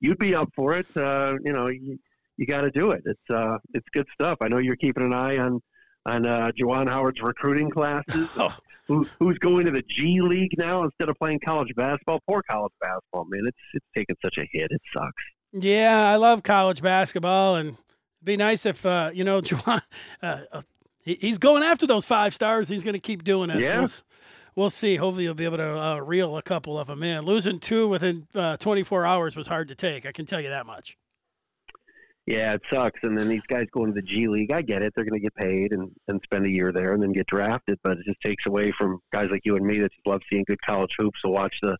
you'd 0.00 0.18
be 0.18 0.34
up 0.34 0.48
for 0.56 0.78
it. 0.78 0.86
Uh, 0.96 1.34
you 1.44 1.52
know, 1.52 1.66
you, 1.68 1.98
you 2.38 2.46
got 2.46 2.62
to 2.62 2.70
do 2.70 2.92
it. 2.92 3.02
It's 3.04 3.30
uh, 3.30 3.58
it's 3.74 3.86
good 3.92 4.06
stuff. 4.14 4.38
I 4.40 4.48
know 4.48 4.58
you're 4.58 4.76
keeping 4.76 5.04
an 5.04 5.12
eye 5.12 5.36
on 5.36 5.60
on 6.06 6.26
uh, 6.26 6.50
Juwan 6.58 6.88
Howard's 6.88 7.20
recruiting 7.20 7.70
classes. 7.70 8.28
Oh 8.36 8.56
who, 8.90 9.06
who's 9.20 9.38
going 9.38 9.66
to 9.66 9.70
the 9.70 9.82
G 9.82 10.20
League 10.20 10.58
now 10.58 10.82
instead 10.82 11.08
of 11.08 11.16
playing 11.16 11.38
college 11.44 11.72
basketball. 11.76 12.20
Poor 12.26 12.42
college 12.42 12.72
basketball, 12.80 13.24
man. 13.26 13.44
It's 13.46 13.56
it's 13.72 13.86
taken 13.96 14.16
such 14.22 14.36
a 14.38 14.48
hit. 14.50 14.72
It 14.72 14.82
sucks. 14.92 15.22
Yeah, 15.52 16.04
I 16.04 16.16
love 16.16 16.42
college 16.42 16.82
basketball, 16.82 17.54
and 17.54 17.68
it'd 17.68 18.24
be 18.24 18.36
nice 18.36 18.66
if 18.66 18.84
uh, 18.84 19.10
you 19.14 19.22
know 19.22 19.40
Juwan. 19.40 19.80
Uh, 20.20 20.40
uh, 20.50 20.62
he's 21.04 21.38
going 21.38 21.62
after 21.62 21.86
those 21.86 22.04
five 22.04 22.34
stars. 22.34 22.68
He's 22.68 22.82
going 22.82 22.94
to 22.94 23.00
keep 23.00 23.22
doing 23.22 23.50
it. 23.50 23.60
Yeah. 23.60 23.68
So 23.68 24.02
we'll, 24.56 24.64
we'll, 24.64 24.70
see. 24.70 24.96
Hopefully, 24.96 25.22
you'll 25.22 25.34
be 25.34 25.44
able 25.44 25.58
to 25.58 25.80
uh, 25.80 25.98
reel 25.98 26.36
a 26.36 26.42
couple 26.42 26.76
of 26.76 26.88
them 26.88 27.04
in. 27.04 27.24
Losing 27.24 27.60
two 27.60 27.88
within 27.88 28.26
uh, 28.34 28.56
24 28.56 29.06
hours 29.06 29.36
was 29.36 29.46
hard 29.46 29.68
to 29.68 29.76
take. 29.76 30.04
I 30.04 30.10
can 30.10 30.26
tell 30.26 30.40
you 30.40 30.48
that 30.48 30.66
much. 30.66 30.96
Yeah, 32.30 32.54
it 32.54 32.62
sucks. 32.72 33.00
And 33.02 33.18
then 33.18 33.26
these 33.26 33.42
guys 33.48 33.66
go 33.72 33.82
into 33.82 33.94
the 33.94 34.06
G 34.06 34.28
League. 34.28 34.52
I 34.52 34.62
get 34.62 34.82
it; 34.82 34.92
they're 34.94 35.04
going 35.04 35.20
to 35.20 35.24
get 35.24 35.34
paid 35.34 35.72
and, 35.72 35.90
and 36.06 36.20
spend 36.22 36.46
a 36.46 36.48
year 36.48 36.70
there, 36.70 36.92
and 36.94 37.02
then 37.02 37.10
get 37.10 37.26
drafted. 37.26 37.80
But 37.82 37.98
it 37.98 38.04
just 38.06 38.20
takes 38.24 38.46
away 38.46 38.72
from 38.78 39.00
guys 39.12 39.30
like 39.32 39.40
you 39.42 39.56
and 39.56 39.66
me 39.66 39.80
that 39.80 39.90
just 39.90 40.06
love 40.06 40.20
seeing 40.30 40.44
good 40.46 40.62
college 40.64 40.92
hoops. 40.96 41.18
So 41.24 41.30
watch 41.30 41.56
the, 41.60 41.76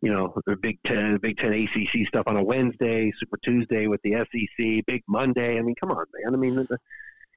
you 0.00 0.12
know, 0.12 0.32
the 0.46 0.54
Big 0.54 0.78
Ten, 0.86 1.16
Big 1.16 1.38
Ten 1.38 1.52
ACC 1.52 2.06
stuff 2.06 2.28
on 2.28 2.36
a 2.36 2.42
Wednesday, 2.42 3.10
Super 3.18 3.36
Tuesday 3.44 3.88
with 3.88 4.00
the 4.04 4.12
SEC, 4.12 4.86
Big 4.86 5.02
Monday. 5.08 5.58
I 5.58 5.62
mean, 5.62 5.74
come 5.80 5.90
on, 5.90 6.04
man. 6.22 6.34
I 6.34 6.36
mean, 6.36 6.54
the, 6.54 6.78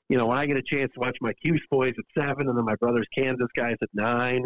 you 0.10 0.20
know, 0.20 0.28
when 0.28 0.38
I 0.38 0.46
get 0.46 0.58
a 0.58 0.62
chance 0.62 0.92
to 0.94 1.00
watch 1.00 1.18
my 1.22 1.34
Cuse 1.44 1.66
boys 1.72 1.96
at 1.98 2.06
seven, 2.16 2.50
and 2.50 2.56
then 2.56 2.66
my 2.66 2.76
brother's 2.76 3.08
Kansas 3.18 3.50
guys 3.56 3.78
at 3.82 3.90
nine. 3.94 4.46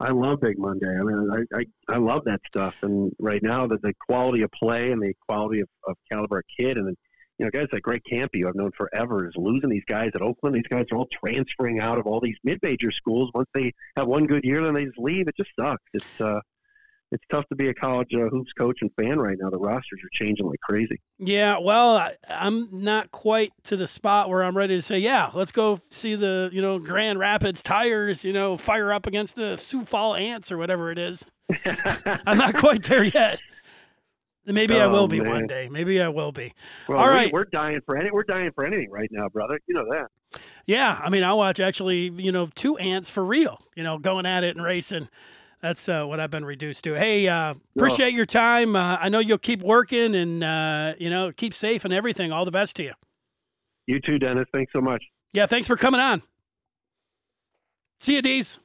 I 0.00 0.10
love 0.10 0.40
Big 0.40 0.58
Monday. 0.58 0.88
I 0.88 1.02
mean, 1.04 1.30
I, 1.32 1.58
I, 1.58 1.94
I 1.94 1.98
love 1.98 2.24
that 2.24 2.40
stuff. 2.48 2.74
And 2.82 3.12
right 3.20 3.42
now, 3.42 3.68
the, 3.68 3.78
the 3.82 3.94
quality 4.08 4.42
of 4.42 4.50
play 4.52 4.90
and 4.90 5.00
the 5.00 5.12
quality 5.28 5.60
of, 5.60 5.68
of 5.86 5.96
caliber 6.10 6.38
of 6.38 6.44
kid 6.58 6.78
and 6.78 6.96
you 7.38 7.44
know, 7.44 7.50
guys 7.50 7.68
like 7.72 7.82
Greg 7.82 8.02
Kampe, 8.10 8.46
I've 8.46 8.56
known 8.56 8.72
forever, 8.72 9.28
is 9.28 9.34
losing 9.36 9.70
these 9.70 9.84
guys 9.86 10.10
at 10.14 10.22
Oakland. 10.22 10.56
These 10.56 10.66
guys 10.68 10.86
are 10.90 10.96
all 10.96 11.08
transferring 11.12 11.78
out 11.78 11.98
of 11.98 12.06
all 12.06 12.20
these 12.20 12.36
mid-major 12.42 12.90
schools. 12.90 13.30
Once 13.32 13.48
they 13.54 13.72
have 13.96 14.08
one 14.08 14.26
good 14.26 14.44
year, 14.44 14.62
then 14.62 14.74
they 14.74 14.86
just 14.86 14.98
leave. 14.98 15.28
It 15.28 15.36
just 15.36 15.50
sucks. 15.56 15.84
It's 15.94 16.20
uh, 16.20 16.40
it's 17.10 17.24
tough 17.30 17.46
to 17.48 17.54
be 17.54 17.68
a 17.68 17.74
college 17.74 18.12
uh, 18.14 18.28
hoops 18.28 18.52
coach 18.52 18.78
and 18.82 18.90
fan 19.00 19.18
right 19.18 19.36
now. 19.40 19.50
The 19.50 19.58
rosters 19.58 20.00
are 20.04 20.10
changing 20.12 20.46
like 20.46 20.60
crazy. 20.60 21.00
Yeah, 21.18 21.58
well, 21.58 21.96
I, 21.96 22.16
am 22.28 22.68
not 22.70 23.10
quite 23.12 23.52
to 23.64 23.76
the 23.76 23.86
spot 23.86 24.28
where 24.28 24.42
I'm 24.42 24.56
ready 24.56 24.76
to 24.76 24.82
say, 24.82 24.98
yeah, 24.98 25.30
let's 25.32 25.52
go 25.52 25.80
see 25.88 26.16
the 26.16 26.50
you 26.52 26.60
know 26.60 26.78
Grand 26.78 27.18
Rapids 27.18 27.62
Tires, 27.62 28.24
you 28.24 28.32
know, 28.32 28.56
fire 28.56 28.92
up 28.92 29.06
against 29.06 29.36
the 29.36 29.56
Sioux 29.56 29.84
Fall 29.84 30.16
Ants 30.16 30.52
or 30.52 30.58
whatever 30.58 30.90
it 30.90 30.98
is. 30.98 31.24
I'm 32.26 32.36
not 32.36 32.56
quite 32.56 32.82
there 32.82 33.04
yet. 33.04 33.40
Maybe 34.48 34.74
oh, 34.76 34.80
I 34.80 34.86
will 34.86 35.08
be 35.08 35.20
man. 35.20 35.30
one 35.30 35.46
day. 35.46 35.68
Maybe 35.70 36.00
I 36.00 36.08
will 36.08 36.32
be. 36.32 36.54
Well, 36.88 36.98
All 36.98 37.08
right. 37.08 37.30
We're 37.30 37.44
dying 37.44 37.80
for 37.84 37.98
any. 37.98 38.10
We're 38.10 38.24
dying 38.24 38.50
for 38.54 38.64
anything 38.64 38.90
right 38.90 39.10
now, 39.12 39.28
brother. 39.28 39.60
You 39.66 39.74
know 39.74 39.84
that. 39.90 40.40
Yeah, 40.66 40.98
I 41.02 41.10
mean, 41.10 41.22
I'll 41.22 41.36
watch 41.36 41.60
actually. 41.60 42.10
You 42.16 42.32
know, 42.32 42.46
two 42.54 42.78
ants 42.78 43.10
for 43.10 43.24
real. 43.24 43.58
You 43.76 43.82
know, 43.82 43.98
going 43.98 44.24
at 44.24 44.44
it 44.44 44.56
and 44.56 44.64
racing. 44.64 45.08
That's 45.60 45.88
uh, 45.88 46.04
what 46.04 46.18
I've 46.18 46.30
been 46.30 46.44
reduced 46.44 46.84
to. 46.84 46.94
Hey, 46.94 47.28
uh, 47.28 47.52
appreciate 47.76 48.14
your 48.14 48.26
time. 48.26 48.74
Uh, 48.74 48.96
I 49.00 49.08
know 49.08 49.18
you'll 49.18 49.38
keep 49.38 49.60
working 49.60 50.14
and 50.14 50.42
uh, 50.42 50.94
you 50.98 51.10
know 51.10 51.30
keep 51.30 51.52
safe 51.52 51.84
and 51.84 51.92
everything. 51.92 52.32
All 52.32 52.46
the 52.46 52.50
best 52.50 52.76
to 52.76 52.84
you. 52.84 52.92
You 53.86 54.00
too, 54.00 54.18
Dennis. 54.18 54.46
Thanks 54.54 54.72
so 54.72 54.80
much. 54.80 55.04
Yeah, 55.32 55.46
thanks 55.46 55.68
for 55.68 55.76
coming 55.76 56.00
on. 56.00 56.22
See 58.00 58.14
you, 58.14 58.22
Dees. 58.22 58.58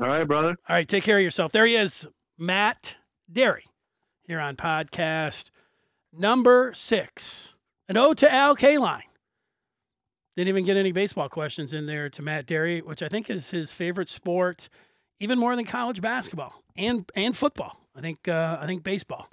All 0.00 0.08
right, 0.08 0.26
brother. 0.26 0.56
All 0.68 0.76
right, 0.76 0.88
take 0.88 1.04
care 1.04 1.18
of 1.18 1.22
yourself. 1.22 1.52
There 1.52 1.66
he 1.66 1.76
is, 1.76 2.08
Matt 2.38 2.96
Dery 3.30 3.69
here 4.30 4.38
on 4.38 4.54
podcast 4.54 5.50
number 6.16 6.70
six. 6.72 7.52
An 7.88 7.96
ode 7.96 8.16
to 8.18 8.32
Al 8.32 8.54
Kaline. 8.54 9.02
Didn't 10.36 10.50
even 10.50 10.64
get 10.64 10.76
any 10.76 10.92
baseball 10.92 11.28
questions 11.28 11.74
in 11.74 11.86
there 11.86 12.08
to 12.10 12.22
Matt 12.22 12.46
Dery, 12.46 12.80
which 12.80 13.02
I 13.02 13.08
think 13.08 13.28
is 13.28 13.50
his 13.50 13.72
favorite 13.72 14.08
sport, 14.08 14.68
even 15.18 15.36
more 15.36 15.56
than 15.56 15.64
college 15.64 16.00
basketball 16.00 16.62
and 16.76 17.10
and 17.16 17.36
football. 17.36 17.80
I 17.96 18.00
think 18.02 18.28
uh, 18.28 18.58
I 18.60 18.66
think 18.66 18.84
baseball. 18.84 19.28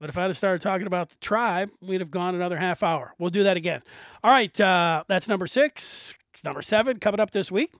But 0.00 0.08
if 0.08 0.16
I'd 0.16 0.22
have 0.22 0.38
started 0.38 0.62
talking 0.62 0.86
about 0.86 1.10
the 1.10 1.16
tribe, 1.16 1.68
we'd 1.82 2.00
have 2.00 2.10
gone 2.10 2.34
another 2.34 2.56
half 2.56 2.82
hour. 2.82 3.12
We'll 3.18 3.28
do 3.28 3.42
that 3.42 3.58
again. 3.58 3.82
All 4.22 4.30
right, 4.30 4.58
uh, 4.58 5.04
that's 5.06 5.28
number 5.28 5.46
six. 5.46 6.14
It's 6.32 6.42
Number 6.42 6.62
seven 6.62 6.98
coming 6.98 7.20
up 7.20 7.30
this 7.30 7.52
week. 7.52 7.72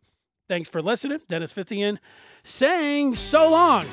Thanks 0.46 0.68
for 0.68 0.83
listening. 0.83 1.20
Dennis 1.26 1.54
Fithian 1.54 1.96
saying 2.42 3.16
so 3.16 3.48
long. 3.48 3.87